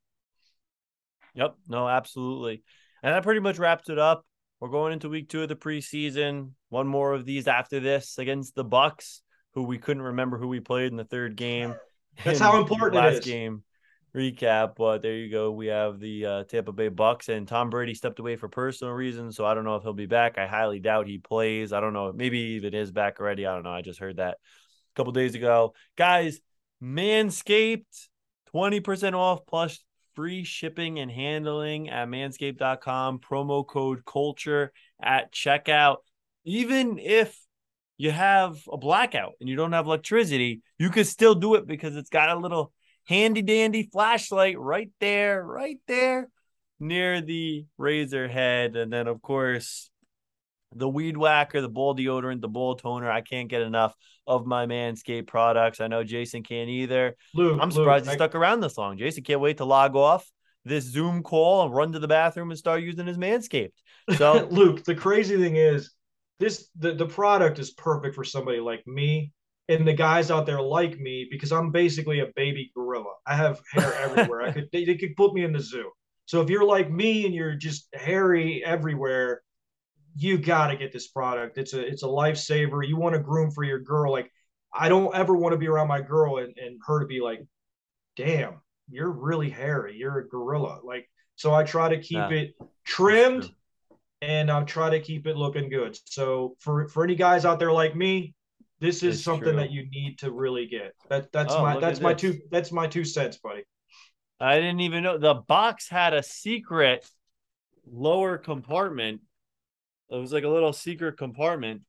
Yep. 1.34 1.56
No, 1.68 1.88
absolutely. 1.88 2.64
And 3.04 3.14
that 3.14 3.24
pretty 3.24 3.42
much 3.42 3.60
wraps 3.60 3.90
it 3.90 4.00
up. 4.00 4.26
We're 4.60 4.70
going 4.70 4.94
into 4.94 5.10
week 5.10 5.30
two 5.30 5.44
of 5.44 5.50
the 5.50 5.56
preseason. 5.56 6.52
One 6.70 6.88
more 6.88 7.14
of 7.14 7.26
these 7.26 7.48
after 7.48 7.80
this 7.80 8.18
against 8.18 8.56
the 8.56 8.64
Bucks, 8.64 9.22
who 9.54 9.64
we 9.64 9.78
couldn't 9.78 10.02
remember 10.02 10.40
who 10.40 10.48
we 10.48 10.60
played 10.60 10.92
in 10.92 10.98
the 10.98 11.04
third 11.04 11.36
game. 11.36 11.76
That's 12.24 12.40
how 12.40 12.58
important 12.62 12.96
last 12.96 13.14
it 13.14 13.20
is. 13.20 13.26
game 13.26 13.64
recap. 14.18 14.76
But 14.76 15.02
there 15.02 15.16
you 15.16 15.30
go. 15.30 15.52
We 15.52 15.68
have 15.68 16.00
the 16.00 16.26
uh, 16.26 16.44
Tampa 16.46 16.72
Bay 16.72 16.88
Bucks, 16.90 17.30
and 17.30 17.48
Tom 17.48 17.70
Brady 17.70 17.94
stepped 17.94 18.20
away 18.20 18.36
for 18.36 18.50
personal 18.50 18.94
reasons, 18.94 19.36
so 19.36 19.46
I 19.46 19.54
don't 19.54 19.64
know 19.64 19.76
if 19.76 19.84
he'll 19.84 19.94
be 19.94 20.08
back. 20.08 20.38
I 20.38 20.48
highly 20.48 20.80
doubt 20.80 21.08
he 21.08 21.20
plays. 21.20 21.72
I 21.72 21.80
don't 21.80 21.94
know. 21.94 22.12
Maybe 22.12 22.40
even 22.40 22.74
is 22.74 22.92
back 22.92 23.20
already. 23.20 23.46
I 23.46 23.54
don't 23.54 23.64
know. 23.64 23.72
I 23.72 23.82
just 23.82 24.00
heard 24.00 24.18
that 24.18 24.34
a 24.34 24.96
couple 24.96 25.12
days 25.14 25.36
ago, 25.36 25.74
guys. 25.96 26.40
Manscaped, 26.84 28.08
twenty 28.48 28.80
percent 28.80 29.16
off 29.16 29.46
plus 29.46 29.80
free 30.16 30.44
shipping 30.44 31.00
and 31.00 31.12
handling 31.12 31.90
at 31.90 32.08
manscaped.com. 32.08 33.20
Promo 33.20 33.66
code 33.66 34.04
culture 34.06 34.72
at 35.02 35.32
checkout. 35.32 35.98
Even 36.44 36.98
if 36.98 37.40
you 37.98 38.12
have 38.12 38.60
a 38.72 38.78
blackout 38.78 39.34
and 39.40 39.50
you 39.50 39.56
don't 39.56 39.74
have 39.74 39.86
electricity, 39.86 40.62
you 40.78 40.90
can 40.90 41.04
still 41.04 41.36
do 41.36 41.56
it 41.56 41.68
because 41.68 41.96
it's 41.96 42.10
got 42.10 42.30
a 42.30 42.40
little 42.40 42.72
handy 43.08 43.42
dandy 43.42 43.90
flashlight 43.92 44.60
right 44.60 44.92
there, 45.00 45.44
right 45.44 45.80
there 45.88 46.30
near 46.80 47.22
the 47.22 47.66
razor 47.78 48.28
head. 48.28 48.76
And 48.76 48.92
then, 48.92 49.08
of 49.08 49.22
course, 49.22 49.90
the 50.76 50.88
weed 50.88 51.18
whacker, 51.18 51.62
the 51.62 51.70
ball 51.70 51.96
deodorant, 51.96 52.42
the 52.42 52.48
ball 52.48 52.76
toner. 52.76 53.10
I 53.10 53.22
can't 53.22 53.50
get 53.50 53.62
enough 53.62 53.96
of 54.26 54.46
my 54.46 54.66
Manscaped 54.66 55.28
products. 55.28 55.80
I 55.80 55.88
know 55.88 56.04
Jason 56.04 56.44
can't 56.44 56.70
either. 56.70 57.16
Luke, 57.34 57.60
I'm 57.62 57.72
surprised 57.72 58.06
Luke, 58.06 58.12
he 58.12 58.16
I... 58.16 58.18
stuck 58.18 58.36
around 58.36 58.60
this 58.60 58.78
long. 58.78 58.98
Jason 58.98 59.24
can't 59.24 59.42
wait 59.42 59.58
to 59.58 59.66
log 59.66 59.96
off 59.96 60.30
this 60.66 60.84
Zoom 60.84 61.24
call 61.24 61.66
and 61.66 61.74
run 61.74 61.94
to 61.94 62.00
the 62.00 62.08
bathroom 62.08 62.52
and 62.52 62.60
start 62.60 62.82
using 62.82 63.08
his 63.08 63.18
Manscaped. 63.18 63.72
So, 64.18 64.48
Luke, 64.52 64.84
the 64.84 64.96
crazy 64.96 65.38
thing 65.38 65.56
is, 65.56 65.92
this 66.40 66.70
the, 66.78 66.94
the 66.94 67.08
product 67.08 67.58
is 67.58 67.72
perfect 67.72 68.14
for 68.14 68.24
somebody 68.24 68.60
like 68.60 68.86
me 68.86 69.32
and 69.70 69.88
the 69.88 69.94
guys 69.94 70.32
out 70.32 70.46
there 70.46 70.62
like 70.62 70.98
me 71.00 71.28
because 71.30 71.52
I'm 71.52 71.72
basically 71.72 72.20
a 72.22 72.28
baby 72.36 72.72
gorilla. 72.74 73.14
I 73.26 73.36
have 73.36 73.60
hair 73.74 73.94
everywhere. 74.00 74.42
I 74.42 74.52
could 74.52 74.70
they, 74.72 74.86
they 74.86 74.96
could 74.96 75.16
put 75.16 75.34
me 75.34 75.44
in 75.44 75.54
the 75.54 75.60
zoo. 75.60 75.92
So 76.26 76.42
if 76.42 76.50
you're 76.50 76.66
like 76.66 76.92
me 76.92 77.26
and 77.26 77.34
you're 77.34 77.56
just 77.56 77.88
hairy 77.94 78.64
everywhere, 78.66 79.42
you 80.16 80.38
got 80.38 80.68
to 80.68 80.78
get 80.78 80.92
this 80.92 81.08
product. 81.08 81.58
It's 81.58 81.74
a 81.74 81.86
it's 81.86 82.04
a 82.04 82.08
lifesaver. 82.08 82.88
You 82.88 82.98
want 82.98 83.14
to 83.16 83.20
groom 83.20 83.52
for 83.52 83.64
your 83.64 83.80
girl. 83.80 84.12
Like 84.12 84.32
I 84.74 84.90
don't 84.90 85.14
ever 85.16 85.36
want 85.36 85.54
to 85.54 85.58
be 85.58 85.68
around 85.68 85.88
my 85.88 86.02
girl 86.02 86.38
and, 86.38 86.58
and 86.58 86.80
her 86.86 87.00
to 87.00 87.06
be 87.06 87.22
like, 87.22 87.46
damn, 88.16 88.62
you're 88.90 89.12
really 89.12 89.50
hairy. 89.50 89.96
You're 89.96 90.20
a 90.20 90.28
gorilla. 90.28 90.80
Like 90.84 91.10
so 91.36 91.54
I 91.54 91.64
try 91.64 91.90
to 91.90 92.00
keep 92.00 92.18
yeah. 92.18 92.30
it 92.30 92.56
trimmed 92.86 93.52
and 94.22 94.50
I 94.50 94.64
try 94.64 94.90
to 94.90 95.00
keep 95.00 95.28
it 95.28 95.38
looking 95.38 95.70
good. 95.70 95.98
So 96.06 96.56
for 96.60 96.88
for 96.88 97.04
any 97.04 97.16
guys 97.16 97.46
out 97.46 97.60
there 97.60 97.72
like 97.72 97.96
me, 97.96 98.34
this 98.80 99.04
is 99.04 99.16
it's 99.16 99.24
something 99.24 99.54
true. 99.54 99.56
that 99.56 99.72
you 99.72 99.90
need 99.90 100.20
to 100.20 100.32
really 100.32 100.68
get. 100.68 100.94
That 101.10 101.32
that's 101.32 101.54
oh, 101.54 101.62
my 101.62 101.80
that's 101.80 102.00
my 102.00 102.14
this. 102.14 102.22
two 102.22 102.40
that's 102.52 102.72
my 102.72 102.88
two 102.88 103.06
cents, 103.06 103.38
buddy. 103.38 103.64
I 104.40 104.56
didn't 104.58 104.82
even 104.82 105.04
know 105.04 105.18
the 105.18 105.36
box 105.36 105.90
had 105.90 106.14
a 106.14 106.22
secret 106.22 107.10
lower 107.90 108.38
compartment 108.38 109.22
it 110.10 110.16
was 110.16 110.32
like 110.32 110.44
a 110.44 110.50
little 110.50 110.74
secret 110.74 111.18
compartment. 111.18 111.82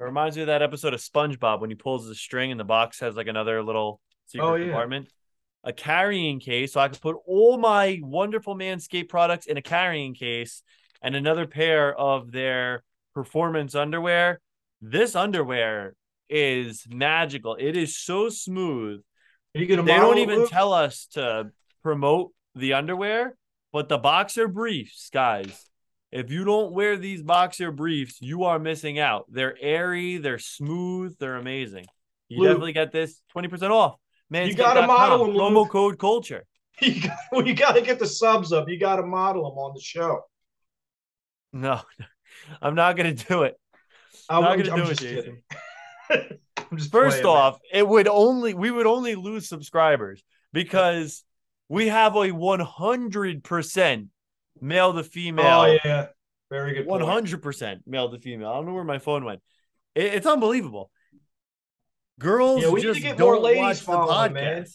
It 0.00 0.04
reminds 0.04 0.36
me 0.36 0.42
of 0.42 0.46
that 0.46 0.62
episode 0.62 0.94
of 0.94 1.00
SpongeBob 1.00 1.60
when 1.60 1.70
he 1.70 1.76
pulls 1.76 2.06
the 2.06 2.14
string 2.14 2.50
and 2.50 2.58
the 2.58 2.64
box 2.64 3.00
has 3.00 3.16
like 3.16 3.26
another 3.26 3.62
little 3.62 4.00
secret 4.26 4.46
oh, 4.46 4.54
yeah. 4.54 4.66
compartment. 4.66 5.08
A 5.64 5.72
carrying 5.72 6.40
case, 6.40 6.72
so 6.72 6.80
I 6.80 6.88
could 6.88 7.00
put 7.00 7.16
all 7.26 7.58
my 7.58 7.98
wonderful 8.02 8.54
Manscaped 8.54 9.08
products 9.08 9.46
in 9.46 9.56
a 9.56 9.62
carrying 9.62 10.14
case 10.14 10.62
and 11.02 11.14
another 11.14 11.46
pair 11.46 11.94
of 11.94 12.30
their 12.30 12.84
performance 13.12 13.74
underwear. 13.74 14.40
This 14.80 15.16
underwear 15.16 15.94
is 16.28 16.84
magical. 16.88 17.56
It 17.58 17.76
is 17.76 17.96
so 17.96 18.28
smooth. 18.28 19.00
Are 19.54 19.60
you 19.60 19.82
they 19.82 19.96
don't 19.96 20.18
even 20.18 20.46
tell 20.46 20.72
us 20.72 21.06
to 21.12 21.50
promote 21.82 22.32
the 22.54 22.74
underwear, 22.74 23.36
but 23.72 23.88
the 23.88 23.98
boxer 23.98 24.46
briefs, 24.46 25.10
guys, 25.12 25.64
if 26.10 26.30
you 26.30 26.44
don't 26.44 26.72
wear 26.72 26.96
these 26.96 27.22
boxer 27.22 27.70
briefs, 27.70 28.20
you 28.20 28.44
are 28.44 28.58
missing 28.58 28.98
out. 28.98 29.26
They're 29.28 29.56
airy, 29.60 30.18
they're 30.18 30.38
smooth, 30.38 31.16
they're 31.18 31.36
amazing. 31.36 31.86
You 32.28 32.40
Luke, 32.40 32.48
definitely 32.48 32.72
get 32.72 32.92
this 32.92 33.20
20% 33.34 33.70
off. 33.70 33.96
Man, 34.30 34.48
you 34.48 34.54
got 34.54 34.74
to 34.74 34.86
model 34.86 35.26
them. 35.26 35.34
Promo 35.34 35.54
Luke. 35.54 35.70
code 35.70 35.98
culture. 35.98 36.44
You 36.80 37.02
got, 37.02 37.16
well, 37.32 37.44
you 37.44 37.54
got 37.54 37.72
to 37.72 37.80
get 37.80 37.98
the 37.98 38.06
subs 38.06 38.52
up. 38.52 38.68
You 38.68 38.78
got 38.78 38.96
to 38.96 39.02
model 39.02 39.50
them 39.50 39.58
on 39.58 39.74
the 39.74 39.80
show. 39.80 40.20
No, 41.52 41.80
I'm 42.62 42.76
not 42.76 42.96
going 42.96 43.16
to 43.16 43.26
do 43.26 43.42
it. 43.42 43.56
I'm 44.28 44.42
not 44.42 44.58
going 44.58 44.70
to 44.70 44.84
do 44.84 44.90
it, 44.90 44.98
Jason. 44.98 45.42
First 46.90 47.24
off, 47.24 47.54
man. 47.54 47.80
it 47.80 47.88
would 47.88 48.08
only 48.08 48.54
we 48.54 48.70
would 48.70 48.86
only 48.86 49.14
lose 49.14 49.48
subscribers 49.48 50.22
because 50.52 51.24
we 51.68 51.88
have 51.88 52.14
a 52.14 52.28
100% 52.30 54.08
male 54.60 54.94
to 54.94 55.04
female. 55.04 55.46
Oh 55.46 55.78
yeah, 55.84 56.06
very 56.50 56.74
good. 56.74 56.86
One 56.86 57.00
hundred 57.00 57.42
percent 57.42 57.82
male 57.86 58.10
to 58.10 58.18
female. 58.18 58.50
I 58.50 58.54
don't 58.54 58.66
know 58.66 58.74
where 58.74 58.84
my 58.84 58.98
phone 58.98 59.24
went. 59.24 59.40
It, 59.94 60.14
it's 60.14 60.26
unbelievable. 60.26 60.90
Girls 62.18 62.62
yeah, 62.62 62.70
we 62.70 62.82
just 62.82 62.96
need 62.96 63.02
to 63.02 63.08
get 63.08 63.18
don't 63.18 63.28
more 63.28 63.40
ladies 63.40 63.60
watch 63.60 63.80
the 63.80 63.92
podcast. 63.92 64.32
Man. 64.32 64.66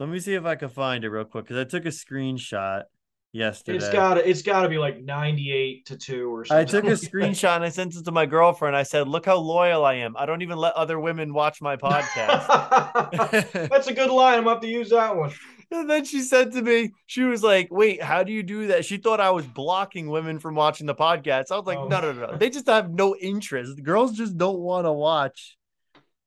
Let 0.00 0.08
me 0.08 0.20
see 0.20 0.34
if 0.34 0.44
I 0.44 0.56
can 0.56 0.68
find 0.68 1.04
it 1.04 1.08
real 1.08 1.24
quick 1.24 1.44
because 1.44 1.58
I 1.58 1.64
took 1.64 1.86
a 1.86 1.88
screenshot 1.88 2.82
yesterday. 3.34 3.78
It's 3.78 3.90
got 3.90 4.14
to 4.14 4.28
it's 4.28 4.42
got 4.42 4.62
to 4.62 4.68
be 4.68 4.78
like 4.78 5.02
98 5.02 5.86
to 5.86 5.96
2 5.96 6.34
or 6.34 6.44
something. 6.44 6.60
I 6.60 6.64
took 6.64 6.84
a 6.84 6.88
screenshot 6.92 7.56
and 7.56 7.64
I 7.64 7.68
sent 7.68 7.96
it 7.96 8.04
to 8.04 8.12
my 8.12 8.26
girlfriend. 8.26 8.76
I 8.76 8.84
said, 8.84 9.08
"Look 9.08 9.26
how 9.26 9.36
loyal 9.36 9.84
I 9.84 9.94
am. 9.94 10.16
I 10.16 10.24
don't 10.24 10.42
even 10.42 10.56
let 10.56 10.74
other 10.74 10.98
women 10.98 11.34
watch 11.34 11.60
my 11.60 11.76
podcast." 11.76 13.52
That's 13.70 13.88
a 13.88 13.94
good 13.94 14.10
line. 14.10 14.38
I'm 14.38 14.44
going 14.44 14.44
to 14.44 14.50
have 14.50 14.60
to 14.62 14.68
use 14.68 14.90
that 14.90 15.14
one. 15.14 15.32
And 15.70 15.90
then 15.90 16.04
she 16.04 16.20
said 16.20 16.52
to 16.52 16.62
me, 16.62 16.92
she 17.06 17.22
was 17.22 17.42
like, 17.42 17.68
Wait, 17.70 18.00
how 18.00 18.22
do 18.22 18.32
you 18.32 18.44
do 18.44 18.68
that? 18.68 18.84
She 18.84 18.96
thought 18.98 19.18
I 19.18 19.30
was 19.30 19.44
blocking 19.46 20.08
women 20.08 20.38
from 20.38 20.54
watching 20.54 20.86
the 20.86 20.94
podcast. 20.94 21.50
I 21.50 21.56
was 21.56 21.66
like, 21.66 21.78
oh. 21.78 21.88
No, 21.88 22.00
no, 22.00 22.12
no. 22.12 22.36
They 22.36 22.48
just 22.48 22.68
have 22.68 22.90
no 22.90 23.16
interest. 23.16 23.74
The 23.74 23.82
girls 23.82 24.12
just 24.12 24.36
don't 24.36 24.60
want 24.60 24.84
to 24.86 24.92
watch 24.92 25.56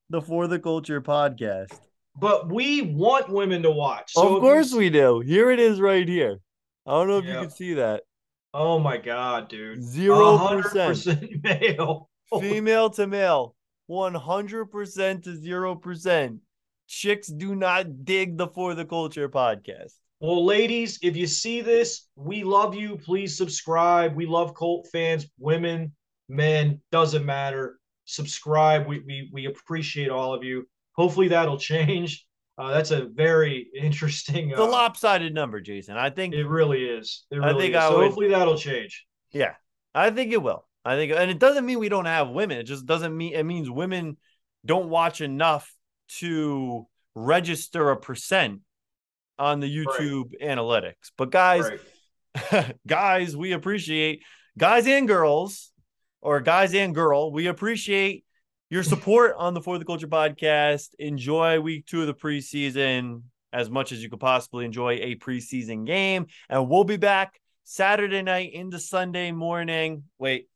the 0.09 0.21
For 0.21 0.47
the 0.47 0.59
Culture 0.59 1.01
podcast. 1.01 1.79
But 2.19 2.51
we 2.51 2.81
want 2.81 3.29
women 3.29 3.61
to 3.61 3.71
watch. 3.71 4.13
So 4.13 4.35
of 4.35 4.41
course 4.41 4.73
we 4.73 4.89
do. 4.89 5.19
Here 5.19 5.51
it 5.51 5.59
is 5.59 5.79
right 5.79 6.07
here. 6.07 6.39
I 6.87 6.91
don't 6.91 7.07
know 7.07 7.17
if 7.17 7.25
you 7.25 7.33
can 7.33 7.49
see 7.49 7.73
that. 7.75 8.03
Oh 8.53 8.79
my 8.79 8.97
god, 8.97 9.49
dude. 9.49 9.83
Zero 9.83 10.61
percent 10.61 11.25
male. 11.43 12.09
Female 12.39 12.89
to 12.91 13.07
male. 13.07 13.55
100% 13.89 15.23
to 15.23 15.29
0% 15.29 16.39
chicks 16.87 17.27
do 17.27 17.55
not 17.55 18.05
dig 18.05 18.37
the 18.37 18.47
For 18.47 18.75
the 18.75 18.85
Culture 18.85 19.29
podcast. 19.29 19.93
Well, 20.19 20.45
ladies, 20.45 20.99
if 21.03 21.15
you 21.15 21.27
see 21.27 21.61
this, 21.61 22.07
we 22.15 22.43
love 22.43 22.73
you. 22.73 22.97
Please 22.97 23.37
subscribe. 23.37 24.15
We 24.15 24.25
love 24.25 24.55
Colt 24.55 24.87
fans, 24.91 25.27
women, 25.37 25.93
men, 26.27 26.81
doesn't 26.91 27.25
matter. 27.25 27.79
Subscribe. 28.05 28.87
We 28.87 28.99
we, 28.99 29.29
we 29.31 29.45
appreciate 29.45 30.09
all 30.09 30.33
of 30.33 30.43
you. 30.43 30.67
Hopefully 30.95 31.27
that'll 31.27 31.59
change. 31.73 32.26
Uh, 32.57 32.71
that's 32.71 32.91
a 32.91 33.05
very 33.05 33.67
interesting. 33.75 34.53
Uh, 34.53 34.57
the 34.57 34.63
lopsided 34.65 35.33
number, 35.33 35.61
Jason. 35.61 35.95
I 35.95 36.09
think 36.09 36.33
it 36.33 36.47
really 36.47 36.83
is. 36.83 37.25
It 37.29 37.37
really 37.37 37.49
I 37.49 37.57
think 37.57 37.73
is. 37.75 37.77
I 37.77 37.89
so 37.89 37.97
would, 37.97 38.05
hopefully 38.05 38.29
that'll 38.29 38.57
change. 38.57 39.05
Yeah, 39.31 39.53
I 39.93 40.09
think 40.09 40.31
it 40.33 40.41
will. 40.41 40.65
I 40.83 40.95
think, 40.95 41.11
and 41.11 41.29
it 41.29 41.39
doesn't 41.39 41.65
mean 41.65 41.79
we 41.79 41.89
don't 41.89 42.05
have 42.05 42.29
women. 42.29 42.57
It 42.57 42.63
just 42.63 42.85
doesn't 42.85 43.15
mean 43.15 43.33
it 43.33 43.43
means 43.43 43.69
women 43.69 44.17
don't 44.65 44.89
watch 44.89 45.21
enough 45.21 45.71
to 46.19 46.87
register 47.13 47.91
a 47.91 47.97
percent 47.97 48.61
on 49.37 49.59
the 49.59 49.67
YouTube 49.67 50.31
right. 50.39 50.57
analytics. 50.57 51.11
But 51.17 51.29
guys, 51.29 51.69
right. 52.51 52.75
guys, 52.87 53.35
we 53.35 53.51
appreciate 53.51 54.23
guys 54.57 54.87
and 54.87 55.07
girls, 55.07 55.71
or 56.21 56.41
guys 56.41 56.73
and 56.73 56.95
girl, 56.95 57.31
we 57.31 57.47
appreciate 57.47 58.25
your 58.69 58.83
support 58.83 59.33
on 59.37 59.53
the 59.53 59.61
For 59.61 59.77
the 59.77 59.85
Culture 59.85 60.07
podcast. 60.07 60.89
Enjoy 60.99 61.59
week 61.59 61.85
two 61.85 62.01
of 62.01 62.07
the 62.07 62.13
preseason 62.13 63.21
as 63.53 63.69
much 63.69 63.91
as 63.91 64.03
you 64.03 64.09
could 64.09 64.19
possibly 64.19 64.65
enjoy 64.65 64.93
a 65.01 65.15
preseason 65.15 65.85
game. 65.85 66.27
And 66.49 66.69
we'll 66.69 66.83
be 66.83 66.97
back 66.97 67.39
Saturday 67.63 68.21
night 68.21 68.53
into 68.53 68.79
Sunday 68.79 69.31
morning. 69.31 70.03
Wait, 70.19 70.49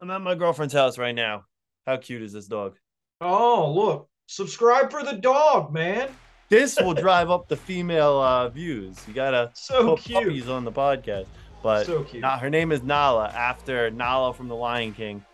I'm 0.00 0.10
at 0.10 0.20
my 0.20 0.36
girlfriend's 0.36 0.74
house 0.74 0.96
right 0.96 1.14
now. 1.14 1.44
How 1.86 1.96
cute 1.96 2.22
is 2.22 2.32
this 2.32 2.46
dog? 2.46 2.76
Oh, 3.20 3.72
look. 3.72 4.08
Subscribe 4.28 4.90
for 4.90 5.02
the 5.02 5.14
dog, 5.14 5.72
man. 5.72 6.08
This 6.48 6.76
will 6.80 6.94
drive 6.94 7.30
up 7.30 7.48
the 7.48 7.56
female 7.56 8.20
uh, 8.20 8.48
views. 8.48 8.96
You 9.08 9.14
gotta 9.14 9.50
so 9.54 9.96
put 9.96 10.04
cute. 10.04 10.22
puppies 10.22 10.48
on 10.48 10.64
the 10.64 10.72
podcast. 10.72 11.26
But 11.62 11.86
so 11.86 12.04
cute. 12.04 12.24
her 12.24 12.50
name 12.50 12.70
is 12.70 12.82
Nala 12.82 13.28
after 13.28 13.90
Nala 13.90 14.32
from 14.32 14.46
The 14.46 14.54
Lion 14.54 14.92
King. 14.92 15.24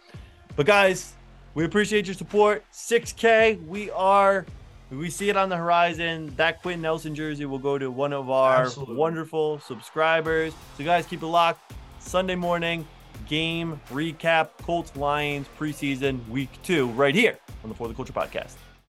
But 0.57 0.67
guys, 0.67 1.15
we 1.55 1.65
appreciate 1.65 2.07
your 2.07 2.15
support. 2.15 2.65
6K, 2.73 3.67
we 3.67 3.91
are 3.91 4.47
we 4.91 5.09
see 5.09 5.31
it 5.31 5.37
on 5.37 5.49
the 5.49 5.57
horizon. 5.57 6.33
That 6.37 6.61
Quenton 6.61 6.83
Nelson 6.83 7.15
jersey 7.15 7.47
will 7.47 7.59
go 7.59 7.79
to 7.79 7.91
one 7.91 8.13
of 8.13 8.29
our 8.31 8.63
Absolutely. 8.65 8.97
wonderful 8.97 9.59
subscribers. 9.61 10.53
So 10.77 10.85
guys, 10.85 11.07
keep 11.07 11.23
it 11.23 11.27
locked. 11.27 11.73
Sunday 11.99 12.35
morning, 12.35 12.87
game 13.27 13.81
recap, 13.91 14.51
Colts 14.63 14.95
Lions 14.97 15.47
preseason 15.59 16.27
week 16.29 16.51
two, 16.63 16.89
right 16.89 17.15
here 17.15 17.39
on 17.63 17.71
the 17.71 17.75
For 17.75 17.89
the 17.89 17.95
Culture 17.95 18.13
podcast. 18.13 18.57